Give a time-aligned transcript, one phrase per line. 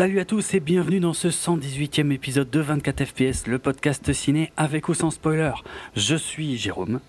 [0.00, 4.50] Salut à tous et bienvenue dans ce 118e épisode de 24 FPS, le podcast ciné
[4.56, 5.52] avec ou sans spoiler.
[5.94, 7.00] Je suis Jérôme.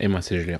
[0.00, 0.58] Et moi c'est Julien.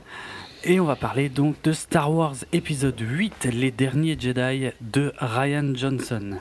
[0.62, 5.72] Et on va parler donc de Star Wars épisode 8, Les Derniers Jedi de Ryan
[5.74, 6.38] Johnson.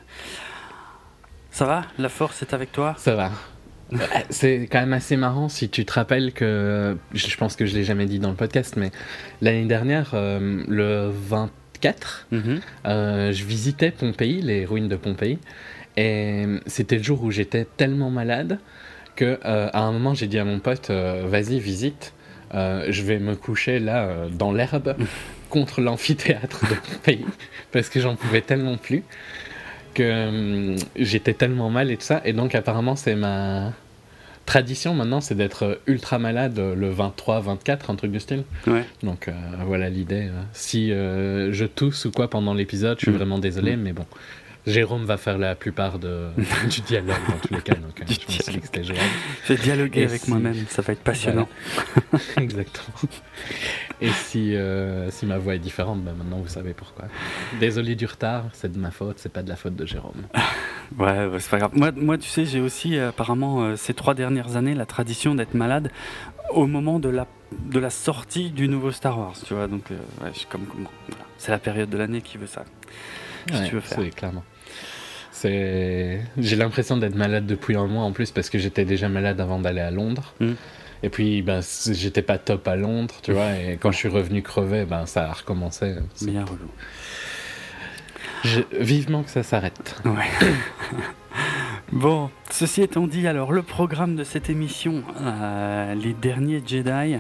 [1.50, 1.86] Ça va?
[1.98, 2.94] La force est avec toi?
[3.00, 3.32] Ça va.
[4.30, 7.84] C'est quand même assez marrant si tu te rappelles que, je pense que je l'ai
[7.84, 8.92] jamais dit dans le podcast, mais
[9.42, 11.10] l'année dernière, euh, le
[11.82, 12.60] 24, Mhm.
[12.86, 15.40] euh, je visitais Pompéi, les ruines de Pompéi,
[15.98, 18.60] et c'était le jour où j'étais tellement malade
[19.16, 22.14] que euh, à un moment j'ai dit à mon pote, euh, vas-y visite,
[22.54, 24.96] je vais me coucher là dans l'herbe
[25.50, 27.26] contre l'amphithéâtre de Pompéi
[27.72, 29.04] parce que j'en pouvais tellement plus
[29.94, 33.74] que euh, j'étais tellement mal et tout ça, et donc apparemment c'est ma
[34.50, 38.44] tradition maintenant, c'est d'être ultra malade le 23, 24, un truc du style.
[38.66, 38.84] Ouais.
[39.04, 39.32] Donc euh,
[39.68, 40.26] voilà l'idée.
[40.28, 40.42] euh.
[40.54, 43.16] Si euh, je tousse ou quoi pendant l'épisode, je suis Mm.
[43.16, 44.06] vraiment désolé, mais bon.
[44.68, 46.28] Jérôme va faire la plupart de,
[46.70, 49.02] du dialogue dans tous les cas, donc euh, je me suis dit que c'était jouable.
[49.48, 51.48] Je vais dialoguer Et avec si- moi-même, ça va être passionnant.
[52.38, 53.10] Exactement.
[54.02, 57.06] Et si, euh, si ma voix est différente, ben maintenant vous savez pourquoi.
[57.60, 60.24] Désolé du retard, c'est de ma faute, c'est pas de la faute de Jérôme.
[60.98, 61.72] Ouais, ouais, c'est pas grave.
[61.76, 65.36] Moi, moi, tu sais, j'ai aussi euh, apparemment euh, ces trois dernières années la tradition
[65.36, 65.92] d'être malade
[66.50, 69.68] au moment de la, de la sortie du nouveau Star Wars, tu vois.
[69.68, 71.26] Donc, ouais, je suis comme, comme- voilà.
[71.38, 72.66] c'est la période de l'année qui veut ça.
[73.58, 74.00] Si tu veux faire.
[74.02, 74.44] c'est clairement.
[75.32, 76.22] C'est...
[76.38, 79.60] J'ai l'impression d'être malade depuis un mois en plus parce que j'étais déjà malade avant
[79.60, 80.34] d'aller à Londres.
[80.40, 80.52] Mm.
[81.04, 81.62] Et puis ben,
[81.92, 85.30] j'étais pas top à Londres, tu vois, et quand je suis revenu crever, ben, ça
[85.30, 85.96] a recommencé.
[86.14, 86.70] C'est- Bien relou.
[88.44, 89.96] Je- Vivement que ça s'arrête.
[90.04, 90.30] Ouais.
[91.94, 97.18] bon, ceci étant dit, alors le programme de cette émission, euh, les derniers Jedi,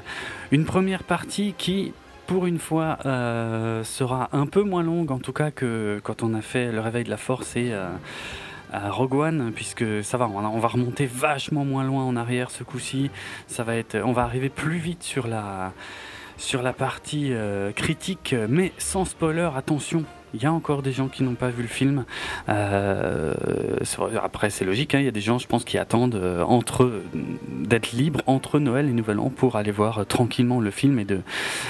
[0.51, 1.94] une première partie qui,
[2.29, 6.35] pour une fois, euh, sera un peu moins longue, en tout cas que quand on
[6.35, 7.90] a fait le réveil de la Force et euh,
[8.72, 13.09] Rogue One, puisque ça va, on, va remonter vachement moins loin en arrière ce coup-ci.
[13.47, 15.73] Ça va être, on va arriver plus vite sur la
[16.38, 19.50] sur la partie euh, critique, mais sans spoiler.
[19.56, 22.06] Attention, il y a encore des gens qui n'ont pas vu le film.
[22.47, 24.94] Après, c'est logique.
[24.94, 27.01] hein, Il y a des gens, je pense, qui attendent euh, entre
[27.69, 31.06] d'être libres entre Noël et Nouvel An pour aller voir euh, tranquillement le film et
[31.06, 31.22] de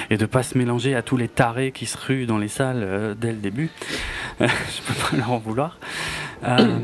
[0.09, 3.13] et pas se mélanger à tous les tarés qui se ruent dans les salles euh,
[3.15, 3.69] dès le début.
[4.39, 5.77] je peux pas leur en vouloir.
[6.45, 6.77] Euh,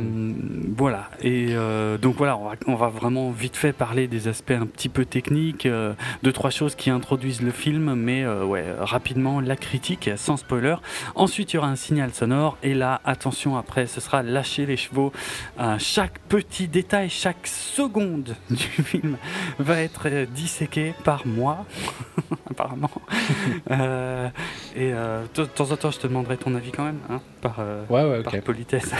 [0.77, 1.09] voilà.
[1.21, 4.65] Et euh, donc voilà, on va, on va vraiment vite fait parler des aspects un
[4.65, 5.93] petit peu techniques, euh,
[6.23, 10.75] deux trois choses qui introduisent le film, mais euh, ouais, rapidement la critique sans spoiler.
[11.15, 14.77] Ensuite, il y aura un signal sonore et là, attention, après, ce sera lâcher les
[14.77, 15.13] chevaux.
[15.77, 19.17] Chaque petit détail, chaque seconde du film
[19.59, 21.65] va être disséqué par moi,
[22.49, 22.91] apparemment.
[24.75, 27.59] Et de temps en temps, je te demanderai ton avis quand même, hein, par,
[27.89, 28.41] Ouais, ouais, par ok.
[28.41, 28.91] politesse.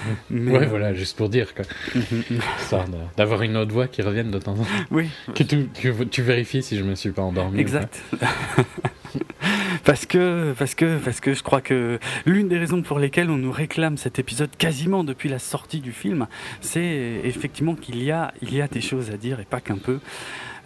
[0.30, 1.48] Mais, Ouais, voilà, juste pour dire,
[3.16, 4.86] d'avoir une autre voix qui revienne de temps en temps.
[4.90, 7.60] oui, Que tu, que tu vérifies si je me suis pas endormi.
[7.60, 8.02] Exact.
[9.84, 13.36] parce que, parce que, parce que je crois que l'une des raisons pour lesquelles on
[13.36, 16.26] nous réclame cet épisode quasiment depuis la sortie du film,
[16.60, 19.78] c'est effectivement qu'il y a, il y a des choses à dire et pas qu'un
[19.78, 19.98] peu.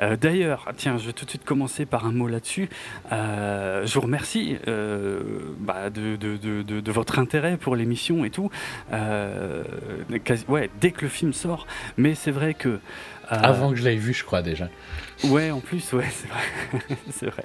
[0.03, 2.69] Euh, D'ailleurs, tiens, je vais tout de suite commencer par un mot là-dessus.
[3.13, 5.21] Euh, je vous remercie euh,
[5.61, 8.51] bah, de, votre intérêt pour l'émission et tout.
[10.49, 11.67] Ouais, dès que le film sort,
[11.97, 12.81] mais c'est vrai que
[13.29, 14.69] Avant que je l'aie vu, je crois déjà.
[15.25, 16.97] Ouais, en plus, ouais, c'est vrai.
[17.11, 17.45] c'est vrai.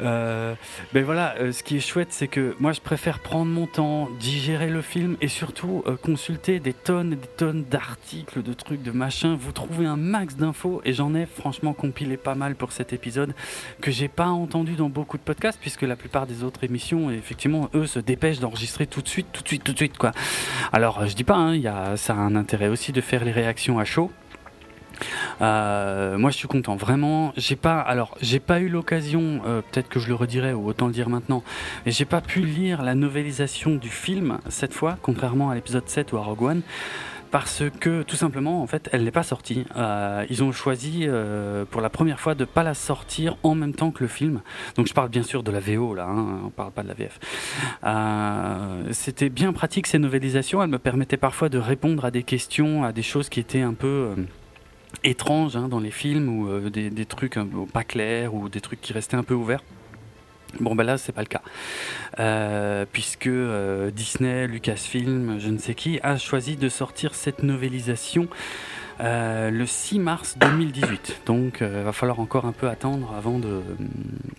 [0.00, 0.54] Euh,
[0.92, 4.08] ben voilà, euh, ce qui est chouette, c'est que moi, je préfère prendre mon temps,
[4.20, 8.82] digérer le film et surtout euh, consulter des tonnes et des tonnes d'articles, de trucs,
[8.82, 9.34] de machins.
[9.34, 13.34] Vous trouvez un max d'infos et j'en ai franchement compilé pas mal pour cet épisode
[13.80, 17.70] que j'ai pas entendu dans beaucoup de podcasts puisque la plupart des autres émissions, effectivement,
[17.74, 20.12] eux se dépêchent d'enregistrer tout de suite, tout de suite, tout de suite, quoi.
[20.72, 23.24] Alors, euh, je dis pas, hein, y a, ça a un intérêt aussi de faire
[23.24, 24.10] les réactions à chaud.
[25.40, 27.32] Euh, moi, je suis content, vraiment.
[27.36, 30.86] J'ai pas, alors, j'ai pas eu l'occasion, euh, peut-être que je le redirai ou autant
[30.86, 31.42] le dire maintenant,
[31.84, 36.12] mais j'ai pas pu lire la novélisation du film cette fois, contrairement à l'épisode 7
[36.12, 36.62] ou à Rogue One.
[37.30, 39.66] Parce que tout simplement, en fait, elle n'est pas sortie.
[39.74, 41.08] Euh, ils ont choisi
[41.72, 44.40] pour la première fois de pas la sortir en même temps que le film.
[44.76, 46.94] Donc je parle bien sûr de la VO là, hein, on parle pas de la
[46.94, 47.18] VF.
[48.92, 50.62] C'était bien pratique ces novélisations.
[50.62, 53.74] Elles me permettaient parfois de répondre à des questions, à des choses qui étaient un
[53.74, 54.14] peu
[55.02, 58.48] étranges hein, dans les films ou euh, des, des trucs un peu pas clairs ou
[58.48, 59.62] des trucs qui restaient un peu ouverts.
[60.60, 61.42] Bon ben là c'est pas le cas
[62.20, 68.28] Euh, puisque euh, Disney, Lucasfilm, je ne sais qui a choisi de sortir cette novélisation
[69.00, 71.22] le 6 mars 2018.
[71.26, 73.60] Donc il va falloir encore un peu attendre avant de,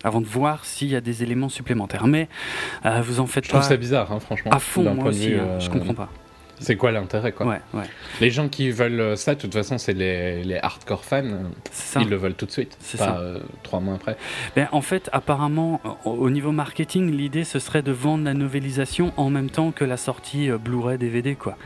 [0.06, 2.08] avant de voir s'il y a des éléments supplémentaires.
[2.08, 2.30] Mais
[3.02, 3.58] vous en faites je pas.
[3.58, 4.52] Je trouve ça bizarre, hein, franchement.
[4.52, 6.10] À fond, moi aussi, hein, je comprends pas.
[6.60, 7.86] C'est quoi l'intérêt quoi ouais, ouais.
[8.22, 11.24] Les gens qui veulent ça, de toute façon, c'est les, les, hardcore fans.
[12.00, 14.18] Ils le veulent tout de suite, pas euh, trois mois après.
[14.56, 19.30] Ben, en fait, apparemment, au niveau marketing, l'idée ce serait de vendre la novélisation en
[19.30, 21.58] même temps que la sortie euh, Blu-ray DVD quoi.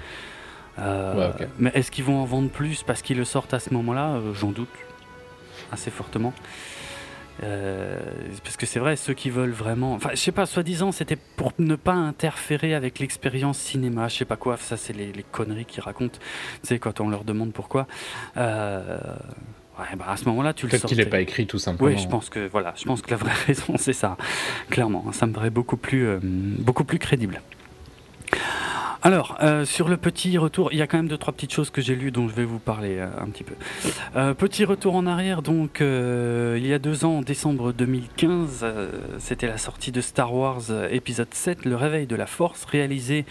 [0.79, 4.19] Euh, mais est-ce qu'ils vont en vendre plus parce qu'ils le sortent à ce moment-là?
[4.33, 4.69] J'en doute
[5.71, 6.33] assez fortement.
[7.43, 7.99] Euh,
[8.43, 9.93] parce que c'est vrai, ceux qui veulent vraiment.
[9.93, 14.25] Enfin, je sais pas, soi-disant, c'était pour ne pas interférer avec l'expérience cinéma, je sais
[14.25, 14.57] pas quoi.
[14.57, 16.19] Ça, c'est les, conneries qu'ils racontent.
[16.61, 17.87] Tu sais, quand on leur demande pourquoi.
[18.37, 18.97] Euh,
[19.79, 21.89] ouais, bah à ce moment-là, tu le Peut-être qu'il n'est pas écrit tout simplement.
[21.89, 24.17] Oui, je pense que voilà, je pense que la vraie raison, c'est ça.
[24.69, 27.41] Clairement, ça me paraît beaucoup plus, euh, beaucoup plus crédible.
[29.01, 31.69] Alors, euh, sur le petit retour, il y a quand même deux, trois petites choses
[31.69, 33.53] que j'ai lues dont je vais vous parler euh, un petit peu.
[34.17, 38.65] Euh, petit retour en arrière, donc il y a deux ans, en décembre 2015,
[39.17, 40.61] c'était la sortie de Star Wars
[40.91, 43.25] épisode 7, Le Réveil de la Force, réalisé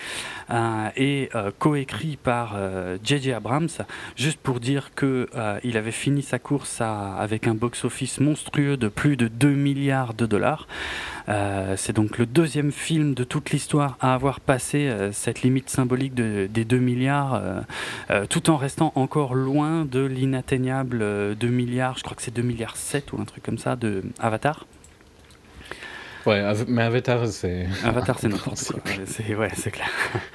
[0.96, 1.28] et
[1.58, 2.56] coécrit par
[3.04, 3.32] J.J.
[3.32, 3.68] Abrams,
[4.16, 9.28] juste pour dire qu'il avait fini sa course avec un box-office monstrueux de plus de
[9.28, 10.66] 2 milliards de dollars.
[11.76, 16.64] C'est donc le deuxième film de toute l'histoire à avoir passé cette limite symbolique des
[16.64, 17.60] 2 milliards, euh,
[18.10, 22.34] euh, tout en restant encore loin de l'inatteignable 2 euh, milliards, je crois que c'est
[22.34, 24.66] 2 milliards 7 ou un truc comme ça, de Avatar.
[26.26, 27.66] Ouais, mais Avatar, c'est.
[27.84, 28.50] Avatar, c'est notre.
[28.56, 29.88] C'est ouais, c'est clair.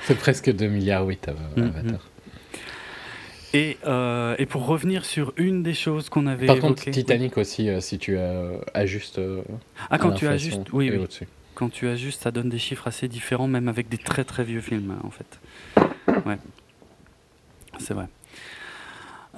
[0.06, 1.68] c'est presque 2 milliards 8 mm-hmm.
[1.68, 2.00] Avatar.
[3.54, 3.78] Et,
[4.40, 8.18] et, pour revenir sur une des choses qu'on avait Par contre, Titanic aussi, si tu
[8.74, 9.22] ajustes.
[9.90, 11.08] ah, quand tu ajustes, oui, oui
[11.56, 14.62] quand tu ajustes, ça donne des chiffres assez différents, même avec des très très vieux
[14.62, 15.40] films, en fait.
[16.28, 16.38] Ouais.
[17.80, 18.08] C'est vrai.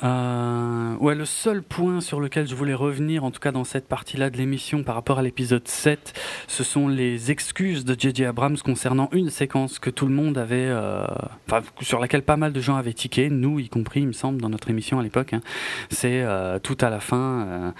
[0.03, 3.88] Euh, ouais, le seul point sur lequel je voulais revenir, en tout cas dans cette
[3.88, 6.13] partie-là de l'émission par rapport à l'épisode 7,
[6.47, 8.25] ce sont les excuses de J.J.
[8.25, 11.06] Abrams concernant une séquence que tout le monde avait, euh,
[11.47, 14.42] enfin, sur laquelle pas mal de gens avaient tiqué, nous y compris, il me semble,
[14.42, 15.33] dans notre émission à l'époque.
[15.33, 15.42] Hein.
[15.89, 17.74] C'est euh, tout à la fin,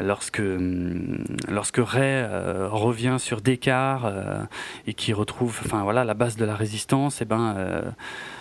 [0.00, 2.24] lorsque, hum, lorsque Ray
[2.70, 4.14] revient sur Descartes
[4.86, 7.94] et qui retrouve, enfin voilà, la base de la résistance, et ben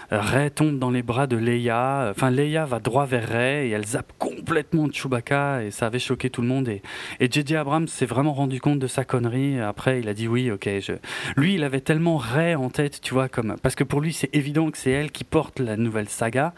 [0.10, 2.08] Ray tombe dans les bras de Leia.
[2.12, 6.30] Enfin, Leia va droit vers Ray et elle zappe complètement Chewbacca et ça avait choqué
[6.30, 6.70] tout le monde.
[6.70, 6.82] Et
[7.30, 7.56] J.J.
[7.56, 9.60] Abrams s'est vraiment rendu compte de sa connerie.
[9.60, 10.70] Après, il a dit oui, ok.
[10.80, 10.94] Je...
[11.36, 14.34] Lui, il avait tellement Ray en tête, tu vois, comme parce que pour lui, c'est
[14.34, 16.54] évident que c'est elle qui porte la nouvelle saga,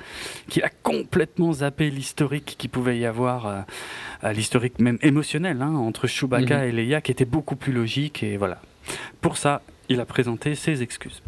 [0.48, 3.66] qu'il a complètement zappé l'historique qui pouvait y avoir,
[4.24, 6.64] euh, l'historique même émotionnel hein, entre Chewbacca mhm.
[6.64, 8.22] et Leia, qui était beaucoup plus logique.
[8.22, 8.62] Et voilà.
[9.22, 11.22] Pour ça, il a présenté ses excuses.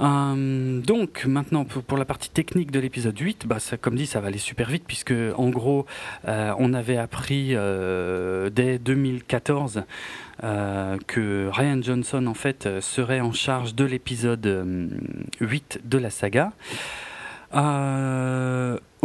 [0.00, 4.20] Euh, donc maintenant pour, la partie technique de l'épisode 8, bah, ça, comme dit ça
[4.20, 5.86] va aller super vite puisque en gros
[6.28, 9.84] euh, on avait appris euh, dès 2014
[11.06, 14.90] que Ryan Johnson en fait serait en charge de l'épisode
[15.40, 16.52] 8 de la saga.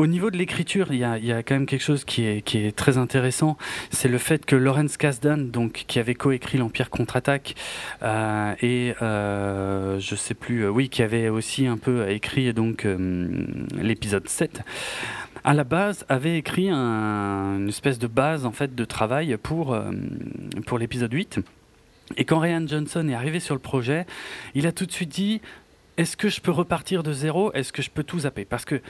[0.01, 2.97] Euh, au niveau de l'écriture, il y, a, quand même quelque chose qui est, très
[2.97, 3.57] intéressant.
[3.91, 7.55] C'est le fait que Lawrence Kasdan, donc, qui avait coécrit l'Empire contre-attaque,
[8.03, 12.85] euh, et euh, je sais plus, oui, qui avait aussi un peu écrit donc
[13.75, 14.61] l'épisode 7,
[15.43, 19.77] à la base avait écrit une espèce de base en fait de travail pour,
[20.65, 21.39] pour l'épisode 8.
[22.17, 24.05] Et quand Ryan Johnson est arrivé sur le projet,
[24.53, 25.41] il a tout de suite dit
[25.97, 27.51] est-ce que je peux repartir de zéro?
[27.53, 28.45] Est-ce que je peux tout zapper?
[28.45, 28.81] Parce que,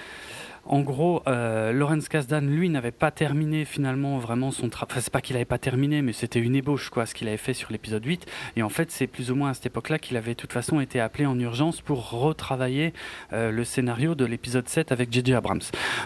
[0.65, 4.91] en gros, euh, Lawrence Kasdan, lui, n'avait pas terminé finalement vraiment son travail.
[4.91, 7.37] Enfin, c'est pas qu'il n'avait pas terminé, mais c'était une ébauche, quoi, ce qu'il avait
[7.37, 8.25] fait sur l'épisode 8.
[8.55, 10.79] Et en fait, c'est plus ou moins à cette époque-là qu'il avait de toute façon
[10.79, 12.93] été appelé en urgence pour retravailler
[13.33, 15.33] euh, le scénario de l'épisode 7 avec J.J.
[15.33, 15.61] Abrams.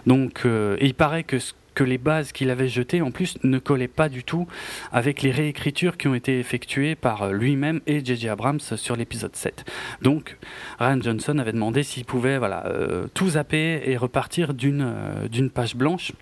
[0.07, 3.59] Donc, euh, il paraît que ce que les bases qu'il avait jetées en plus ne
[3.59, 4.47] collaient pas du tout
[4.91, 8.29] avec les réécritures qui ont été effectuées par lui-même et J.J.
[8.29, 9.65] Abrams sur l'épisode 7.
[10.01, 10.37] Donc
[10.79, 15.75] Ryan Johnson avait demandé s'il pouvait voilà, euh, tout zapper et repartir d'une euh, page
[15.75, 16.13] blanche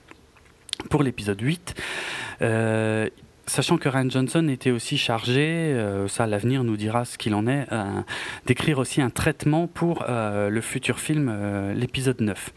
[0.89, 1.75] pour l'épisode 8.
[2.41, 3.07] Euh,
[3.45, 7.45] Sachant que Ryan Johnson était aussi chargé, euh, ça l'avenir nous dira ce qu'il en
[7.45, 8.01] est, euh,
[8.45, 11.31] d'écrire aussi un traitement pour euh, le futur film,
[11.75, 12.53] l'épisode 9.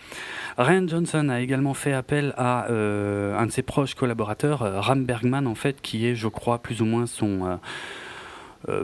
[0.59, 5.57] Ryan Johnson a également fait appel à un de ses proches collaborateurs, Ram Bergman en
[5.57, 7.59] fait, qui est je crois plus ou moins son...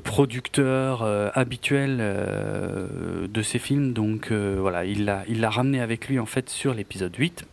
[0.04, 1.02] producteur
[1.34, 3.92] habituel de ses films.
[3.92, 7.44] Donc voilà il l'a il l'a ramené avec lui en fait sur l'épisode 8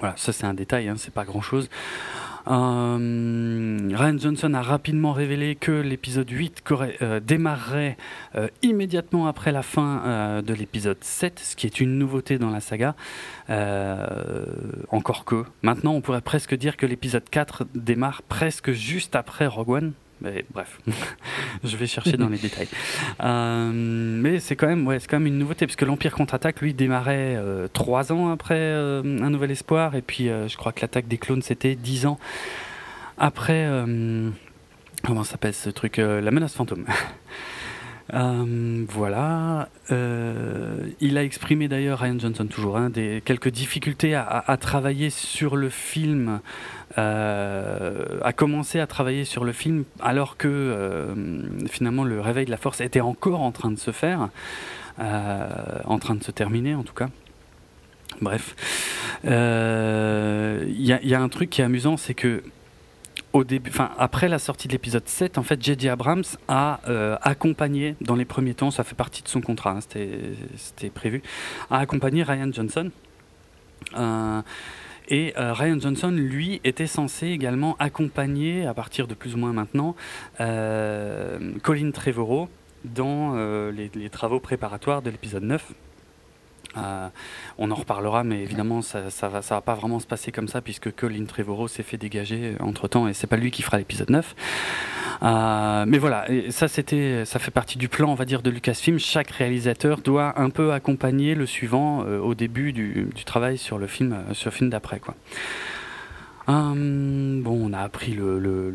[0.00, 5.12] voilà ça c'est un détail hein, c'est pas grand chose Euh, Ryan Johnson a rapidement
[5.12, 6.62] révélé que l'épisode 8
[7.02, 7.96] euh, démarrerait
[8.36, 12.60] euh, immédiatement après la fin de l'épisode 7, ce qui est une nouveauté dans la
[12.60, 12.94] saga.
[14.90, 19.70] encore que, maintenant on pourrait presque dire que l'épisode 4 démarre presque juste après Rogue
[19.70, 19.92] One.
[20.20, 20.80] Bref,
[21.64, 22.68] je vais chercher dans les détails.
[23.20, 27.38] mais c'est quand même, ouais, quand même une nouveauté parce que l'Empire contre-attaque, lui, démarrait
[27.72, 31.74] trois ans après Un Nouvel Espoir, et puis je crois que l'attaque des clones c'était
[31.74, 32.18] dix ans
[33.18, 34.30] après, euh,
[35.04, 36.86] comment s'appelle ce truc euh, La menace fantôme.
[38.14, 39.68] Euh, voilà.
[39.90, 45.70] il a exprimé d'ailleurs, Ryan Johnson toujours, hein, des, quelques difficultés à, travailler sur le
[45.70, 46.38] film,
[46.96, 51.14] à commencer à travailler sur le film alors que
[51.68, 54.28] finalement le réveil de la force était encore en train de se faire,
[54.98, 57.08] en train de se terminer en tout cas.
[58.20, 58.54] Bref.
[59.24, 62.42] Il y, a un truc qui est amusant, c'est que
[63.36, 65.88] au début, enfin après la sortie de l'épisode 7, en fait, J.J.
[65.90, 69.80] Abrams a euh, accompagné dans les premiers temps, ça fait partie de son contrat, hein,
[69.80, 71.22] c'était prévu,
[71.70, 72.90] a accompagné Ryan Johnson.
[73.96, 74.40] Euh,
[75.08, 79.52] et euh, Ryan Johnson, lui, était censé également accompagner, à partir de plus ou moins
[79.52, 79.94] maintenant,
[80.38, 82.48] Colin Trevorrow
[82.84, 83.34] dans
[83.70, 85.72] les, les, travaux préparatoires de l'épisode 9.
[86.76, 87.08] Euh,
[87.58, 91.24] on en reparlera, mais évidemment, ça, va, pas vraiment se passer comme ça, puisque Colin
[91.24, 94.34] Trevorrow s'est fait dégager entre temps, et c'est pas lui qui fera l'épisode 9.
[95.22, 98.98] Euh, mais voilà, ça c'était, ça fait partie du plan, on va dire, de Lucasfilm.
[98.98, 103.86] Chaque réalisateur doit un peu accompagner le suivant euh, au début du, travail sur le
[103.86, 105.14] film, sur film d'après, quoi.
[106.48, 108.70] Hum, bon, on a appris le, le,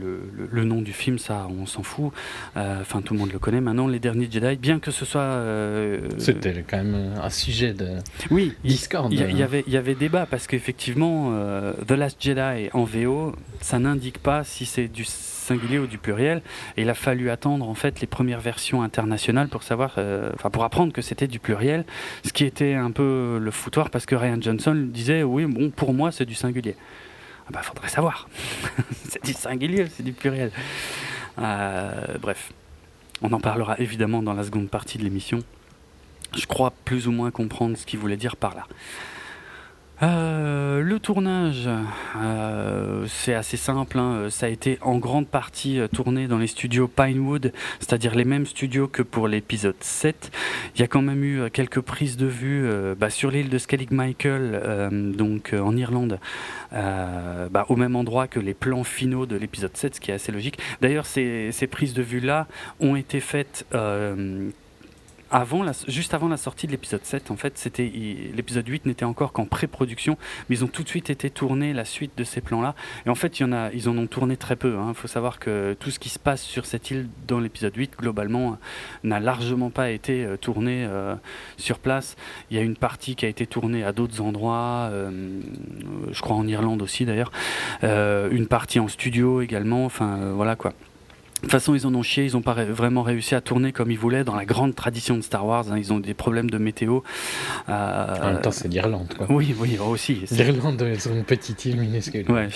[0.52, 2.12] le, nom du film, ça, on s'en fout.
[2.58, 3.88] Euh, enfin, tout le monde le connaît maintenant.
[3.88, 5.22] Les derniers Jedi, bien que ce soit.
[5.22, 7.88] Euh, C'était quand même un sujet de
[8.30, 9.14] oui, discorde.
[9.14, 13.80] Il y, avait, y avait débat parce qu'effectivement, euh, The Last Jedi en VO, ça
[13.80, 16.42] n'indique pas si c'est du singulier ou du pluriel.
[16.76, 19.98] Et il a fallu attendre en fait les premières versions internationales pour savoir,
[20.36, 21.86] enfin pour apprendre que c'était du pluriel,
[22.26, 25.94] ce qui était un peu le foutoir parce que Ryan Johnson disait oui bon pour
[25.94, 26.76] moi c'est du singulier.
[27.52, 28.30] Il bah, faudrait savoir.
[29.10, 30.54] c'est du singulier, c'est du pluriel.
[31.38, 32.54] Euh, bref,
[33.22, 35.44] on en parlera évidemment dans la seconde partie de l'émission.
[36.34, 38.68] Je crois plus ou moins comprendre ce qu'il voulait dire par là.
[40.04, 41.70] Euh, le tournage,
[42.18, 44.00] euh, c'est assez simple.
[44.00, 44.28] Hein.
[44.30, 48.48] Ça a été en grande partie euh, tourné dans les studios Pinewood, c'est-à-dire les mêmes
[48.48, 50.32] studios que pour l'épisode 7.
[50.76, 53.92] Il y a quand même eu quelques prises de vue bah, sur l'île de Skellig
[53.92, 56.20] Michael, donc en Irlande,
[56.72, 60.32] bah, au même endroit que les plans finaux de l'épisode 7, ce qui est assez
[60.32, 60.60] logique.
[60.82, 62.48] D'ailleurs, ces, ces prises de vue-là
[62.80, 63.66] ont été faites
[65.32, 67.90] avant juste avant la sortie de l'épisode 7, en fait, c'était
[68.34, 70.18] l'épisode 8 n'était encore qu'en pré-production,
[70.50, 72.76] mais ils ont tout de suite été tournés la suite de ces plans-là.
[73.06, 74.74] Et en fait, il y en a, ils en ont tourné très peu.
[74.74, 74.94] Il hein.
[74.94, 78.58] faut savoir que tout ce qui se passe sur cette île dans l'épisode 8, globalement,
[79.04, 81.16] n'a largement pas été euh, tourné euh,
[81.58, 82.16] sur place.
[82.50, 85.40] Il y a une partie qui a été tournée à d'autres endroits, euh,
[86.12, 87.32] je crois en Irlande aussi d'ailleurs,
[87.82, 89.86] une partie en studio également.
[89.86, 90.74] Enfin, voilà quoi.
[91.42, 93.90] De toute façon, ils en ont chié, ils n'ont pas vraiment réussi à tourner comme
[93.90, 95.66] ils voulaient dans la grande tradition de Star Wars.
[95.72, 95.78] Hein.
[95.80, 97.00] ils ont des problèmes de météo.
[97.68, 99.26] Euh, en même temps, c'est l'Irlande, quoi.
[99.28, 100.24] Oui, oui, aussi.
[100.30, 102.30] L'Irlande, c'est une petite île minuscule.
[102.30, 102.56] Ouais, je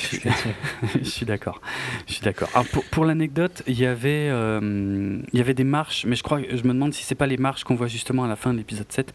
[1.09, 1.61] suis, d'accord.
[2.07, 2.49] Je suis d'accord.
[2.71, 6.39] Pour, pour l'anecdote, il y avait, euh, il y avait des marches, mais je crois,
[6.47, 8.59] je me demande si c'est pas les marches qu'on voit justement à la fin de
[8.59, 9.11] l'épisode 7.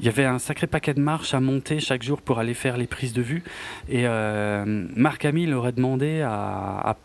[0.00, 2.76] Il y avait un sacré paquet de marches à monter chaque jour pour aller faire
[2.76, 3.42] les prises de vue.
[3.88, 6.96] Et euh, Marc Hamill aurait demandé à, à,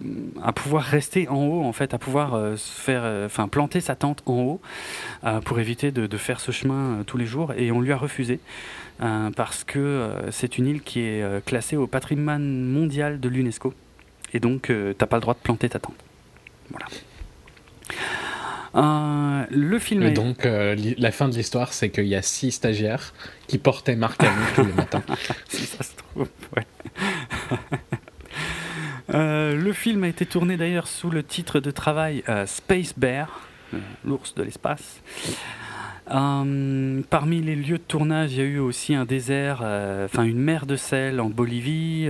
[0.43, 4.23] à pouvoir rester en haut, en fait à pouvoir euh, faire, euh, planter sa tente
[4.25, 4.61] en haut
[5.23, 7.53] euh, pour éviter de, faire ce chemin tous les jours.
[7.55, 8.39] Et on lui a refusé
[9.35, 13.73] parce que c'est une île qui est classée au patrimoine mondial de l'UNESCO.
[14.33, 15.95] Et donc, t'as pas le droit de planter ta tente.
[16.69, 16.85] Voilà.
[19.49, 20.03] le film.
[20.03, 23.13] Et donc, la fin de l'histoire, c'est qu'il y a six stagiaires
[23.47, 25.03] qui portaient Marc Hamill tous les matins.
[25.49, 26.65] si ça se trouve, ouais.
[29.09, 33.41] Euh, le film a été tourné d'ailleurs sous le titre de travail euh, Space Bear,
[33.73, 35.01] euh, l'ours de l'espace.
[36.07, 39.61] parmi les lieux de tournage, il y a eu aussi un désert,
[40.05, 42.09] enfin une mer de sel en Bolivie.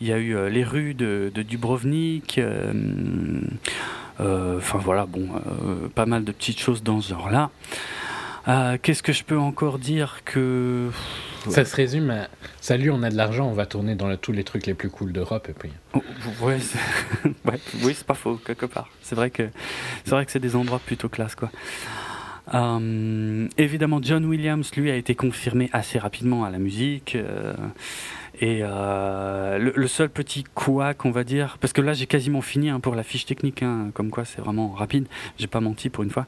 [0.00, 2.40] il y a eu les rues de, de Dubrovnik.
[4.18, 5.28] Enfin voilà, bon,
[5.94, 7.50] pas mal de petites choses dans ce genre-là.
[8.46, 10.90] Qu'est-ce que je peux encore dire que
[11.48, 12.28] ça se résume à
[12.60, 15.12] Salut, on a de l'argent, on va tourner dans tous les trucs les plus cool
[15.12, 15.48] d'Europe.
[15.48, 15.70] Et puis...
[15.94, 16.02] Oh,
[16.42, 16.58] ouais,
[17.82, 18.88] oui, c'est pas faux, quelque part.
[19.02, 19.48] C'est vrai que
[20.04, 21.50] c'est vrai que c'est des endroits plutôt classe, quoi.
[22.54, 27.14] Euh, évidemment, John Williams, lui, a été confirmé assez rapidement à la musique.
[27.16, 27.54] Euh,
[28.40, 32.70] Et euh, le, seul petit couac, on va dire, parce que là j'ai quasiment fini
[32.70, 35.06] hein, pour la fiche technique, hein, comme quoi c'est vraiment rapide,
[35.38, 36.26] j'ai pas menti pour une fois.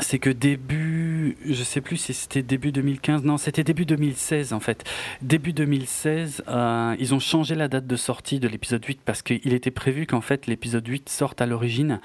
[0.00, 4.60] C'est que début, je sais plus si c'était début 2015, non, c'était début 2016 en
[4.60, 4.84] fait.
[5.20, 9.52] Début 2016, euh, ils ont changé la date de sortie de l'épisode 8 parce qu'il
[9.52, 12.00] était prévu qu'en fait l'épisode 8 sorte à l'origine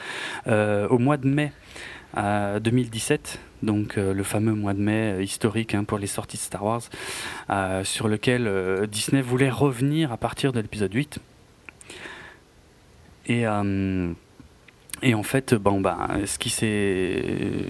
[0.47, 1.51] euh, au mois de mai
[2.15, 6.63] 2017, euh, donc le fameux mois de mai historique hein, pour les sorties de Star
[6.63, 6.83] Wars,
[7.83, 11.19] sur lequel Disney voulait revenir à partir de l'épisode 8.
[13.27, 13.45] Et
[15.05, 17.21] et en fait, bon, bah, ce qui s'est,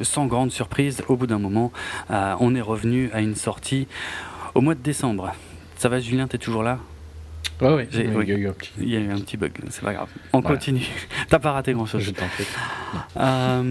[0.03, 1.73] sans grande surprise, au bout d'un moment,
[2.09, 3.89] euh, on est revenu à une sortie
[4.55, 5.33] au mois de décembre.
[5.75, 6.79] Ça va, Julien, t'es toujours là?
[7.59, 8.71] Ouais, ouais, il, y a eu un petit...
[8.79, 10.07] il y a eu un petit bug, c'est pas grave.
[10.31, 10.87] On continue.
[11.29, 12.01] T'as pas raté grand chose.
[12.01, 12.45] Je t'en prie.
[13.17, 13.61] Euh...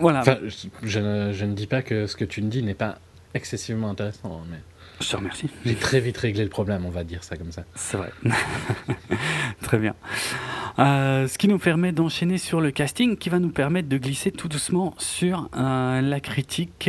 [0.00, 0.20] Voilà.
[0.20, 0.38] Enfin,
[0.82, 2.98] je, ne, je, ne, dis pas que ce que tu me dis n'est pas
[3.34, 4.58] excessivement intéressant, mais.
[5.02, 5.50] Je te remercie.
[5.66, 7.64] J'ai très vite réglé le problème, on va dire ça comme ça.
[7.74, 8.10] C'est vrai.
[9.62, 9.94] très bien.
[10.78, 14.30] Euh, ce qui nous permet d'enchaîner sur le casting, qui va nous permettre de glisser
[14.30, 16.88] tout doucement sur euh, la critique.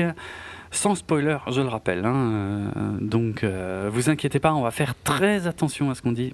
[0.69, 2.05] Sans spoiler, je le rappelle.
[2.05, 6.33] Hein, euh, donc, vous inquiétez pas, on va faire très attention à ce qu'on dit.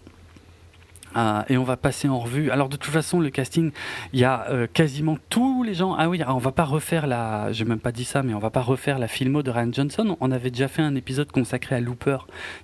[1.15, 2.51] Euh, et on va passer en revue.
[2.51, 3.71] Alors de toute façon, le casting,
[4.13, 5.95] il y a euh, quasiment tous les gens.
[5.97, 7.51] Ah oui, on va pas refaire la.
[7.51, 10.17] J'ai même pas dit ça, mais on va pas refaire la filmo de Ryan Johnson.
[10.19, 12.17] On avait déjà fait un épisode consacré à Looper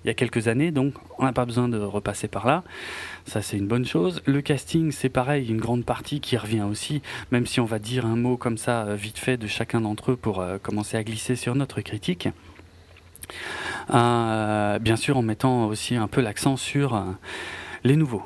[0.04, 2.62] il y a quelques années, donc on n'a pas besoin de repasser par là.
[3.26, 4.22] Ça, c'est une bonne chose.
[4.26, 8.06] Le casting, c'est pareil, une grande partie qui revient aussi, même si on va dire
[8.06, 11.36] un mot comme ça euh, vite fait de chacun d'entre eux pour commencer à glisser
[11.36, 12.28] sur notre critique.
[13.88, 17.02] bien sûr, en mettant aussi un peu l'accent sur
[17.84, 18.22] les nouveaux.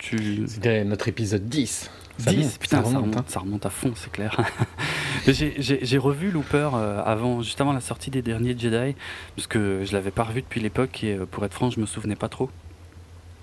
[0.00, 1.90] C'était notre épisode 10.
[2.18, 3.24] Ça 10, putain, ça remonte, hein.
[3.28, 4.40] ça remonte, à fond, c'est clair.
[5.28, 8.96] J'ai revu Looper euh, avant, juste avant la sortie des derniers Jedi,
[9.36, 11.86] parce que je l'avais pas revu depuis l'époque et euh, pour être franc, je me
[11.86, 12.50] souvenais pas trop.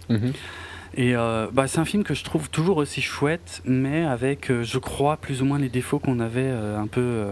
[0.10, 0.34] Mhm.
[0.98, 4.78] Et euh, bah, c'est un film que je trouve toujours aussi chouette, mais avec, je
[4.78, 7.26] crois, plus ou moins les défauts qu'on avait un peu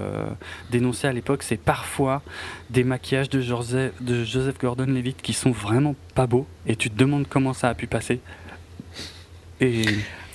[0.72, 1.44] dénoncés à l'époque.
[1.44, 2.22] C'est parfois
[2.70, 6.98] des maquillages de Joseph, de Joseph Gordon-Levitt qui sont vraiment pas beaux, et tu te
[6.98, 8.20] demandes comment ça a pu passer.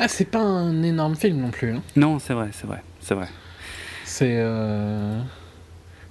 [0.01, 1.73] Ah, c'est pas un énorme film non plus.
[1.73, 1.83] Hein.
[1.97, 3.29] Non, c'est vrai, c'est vrai, c'est vrai.
[4.05, 4.37] C'est.
[4.38, 5.21] Euh...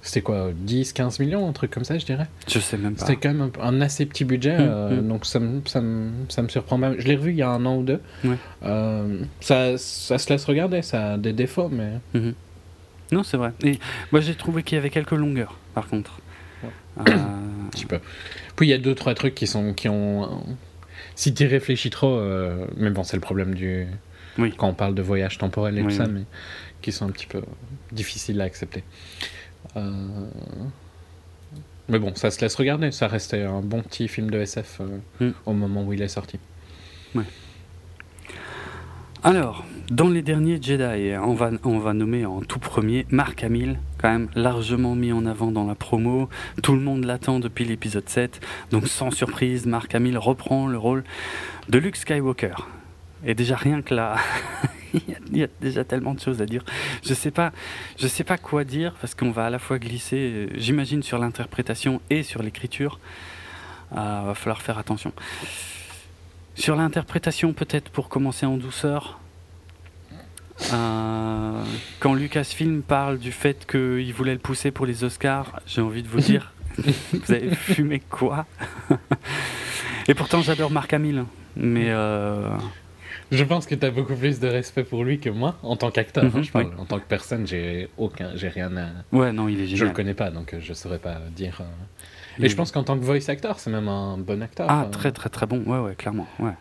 [0.00, 3.04] C'était quoi 10, 15 millions, un truc comme ça, je dirais Je sais même pas.
[3.04, 5.08] C'était quand même un, assez petit budget, hum, euh, hum.
[5.08, 6.94] donc ça me, ça, me, ça me surprend même.
[6.98, 8.00] Je l'ai revu il y a un an ou deux.
[8.64, 11.92] Euh, ça, ça se laisse regarder, ça a des défauts, mais.
[12.14, 12.34] Mhm.
[13.10, 13.52] Non, c'est vrai.
[13.64, 13.78] Et
[14.12, 16.20] moi, j'ai trouvé qu'il y avait quelques longueurs, par contre.
[16.98, 18.00] Un petit peu.
[18.56, 20.42] Puis il y a deux, trois trucs qui, sont, qui ont
[21.18, 23.88] si tu réfléchis trop, euh, mais bon, c'est le problème du.
[24.38, 24.54] Oui.
[24.56, 26.22] Quand on parle de voyage temporel et tout ça, mais
[26.80, 27.42] qui sont un petit peu
[27.90, 28.84] difficiles à accepter.
[29.76, 29.90] Euh,
[31.88, 32.92] mais bon, ça se laisse regarder.
[32.92, 35.34] Ça restait un bon petit film de SF euh, mm.
[35.46, 36.38] au moment où il est sorti.
[37.16, 37.24] Ouais.
[39.24, 43.80] Alors, dans les derniers Jedi, on va, on va nommer en tout premier Mark Hamill,
[44.00, 46.28] quand même largement mis en avant dans la promo.
[46.62, 48.40] Tout le monde l'attend depuis l'épisode 7.
[48.70, 51.02] Donc, sans surprise, Mark Hamill reprend le rôle
[51.68, 52.54] de Luke Skywalker.
[53.26, 54.18] Et déjà, rien que là,
[54.94, 56.64] il y a déjà tellement de choses à dire.
[57.04, 57.50] Je sais pas,
[57.96, 62.00] sais pas quoi dire parce qu'on va à la fois glisser, euh, j'imagine, sur l'interprétation
[62.08, 63.00] et sur l'écriture.
[63.90, 65.12] Il euh, va falloir faire attention.
[66.58, 69.20] Sur l'interprétation, peut-être pour commencer en douceur,
[70.72, 71.62] euh,
[72.00, 76.08] quand Lucasfilm parle du fait qu'il voulait le pousser pour les Oscars, j'ai envie de
[76.08, 78.44] vous dire, vous avez fumé quoi?
[80.08, 81.90] Et pourtant, j'adore Marc Hamill, mais.
[81.90, 82.50] Euh,
[83.30, 85.92] je pense que tu as beaucoup plus de respect pour lui que moi, en tant
[85.92, 86.24] qu'acteur.
[86.24, 88.88] Hein, mhm, en tant que personne, j'ai aucun, j'ai rien à.
[89.12, 89.78] Ouais, non, il est génial.
[89.78, 91.62] Je le connais pas, donc je saurais pas dire.
[92.38, 92.48] Et euh.
[92.48, 94.66] je pense qu'en tant que voice actor, c'est même un bon acteur.
[94.68, 96.52] Ah, très très très bon, ouais, ouais, clairement, ouais.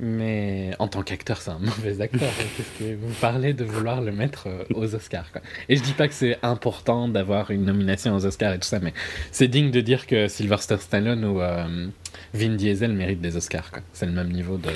[0.00, 2.30] Mais en tant qu'acteur, c'est un mauvais acteur.
[2.78, 5.40] Que vous parlez de vouloir le mettre euh, aux Oscars quoi.
[5.68, 8.78] Et je dis pas que c'est important d'avoir une nomination aux Oscars et tout ça,
[8.78, 8.94] mais
[9.32, 11.88] c'est digne de dire que Sylvester Stallone ou euh,
[12.32, 13.70] Vin Diesel méritent des Oscars.
[13.92, 14.68] C'est le même niveau de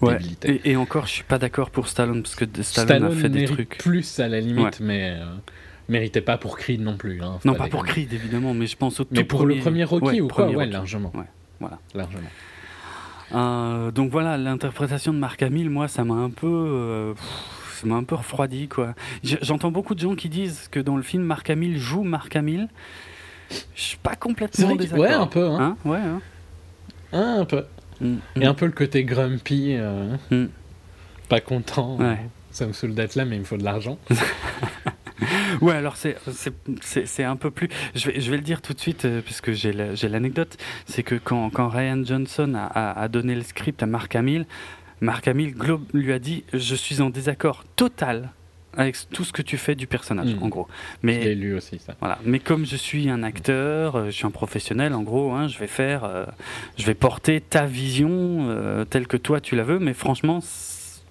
[0.00, 0.18] ouais.
[0.64, 3.78] Et, encore, je suis pas d'accord pour Stallone parce que Stallone, a fait des trucs.
[3.78, 5.24] Plus à la limite, mais euh,
[5.88, 7.22] méritait pas pour Creed non plus.
[7.22, 9.84] Hein, non, pas pour Creed évidemment, mais je pense au tout Mais pour le premier
[9.84, 11.12] Rocky ou quoi Ouais, largement.
[11.14, 11.26] Ouais,
[11.60, 11.78] voilà.
[11.94, 12.28] Largement.
[13.34, 17.14] Euh, donc voilà, l'interprétation de Marc Hamill, moi, ça m'a un peu, euh,
[17.74, 18.94] ça m'a un peu refroidi, quoi.
[19.22, 22.68] J'entends beaucoup de gens qui disent que dans le film, Marc Hamill joue Marc Hamill.
[23.74, 25.00] Je suis pas complètement désaccord.
[25.00, 25.46] Ouais, un peu.
[25.46, 25.76] Hein.
[25.84, 25.98] hein ouais.
[27.12, 27.38] Hein.
[27.40, 27.64] un peu.
[28.00, 30.46] Mm, Et un peu le côté grumpy, euh, mm.
[31.28, 31.98] pas content.
[32.50, 33.98] Ça me saoule d'être là, mais il me faut de l'argent.
[35.60, 37.68] ouais, alors c'est un peu plus.
[37.94, 40.56] Je vais, je vais le dire tout de suite, euh, puisque j'ai l'anecdote.
[40.86, 44.46] C'est que quand, quand, Ryan Johnson a, a, donné le script à Mark Hamill,
[45.00, 45.54] Mark Hamill
[45.92, 48.30] lui a dit Je suis en désaccord total
[48.76, 50.42] avec tout ce que tu fais du personnage, hmm.
[50.42, 50.68] en gros.
[51.02, 51.96] Mais, je lu aussi, ça.
[51.98, 52.18] Voilà.
[52.24, 55.58] Mais comme je suis un acteur, euh, je suis un professionnel, en gros, hein, je
[55.58, 56.26] vais faire, euh,
[56.76, 60.40] je vais porter ta vision telle que toi tu la veux, mais franchement,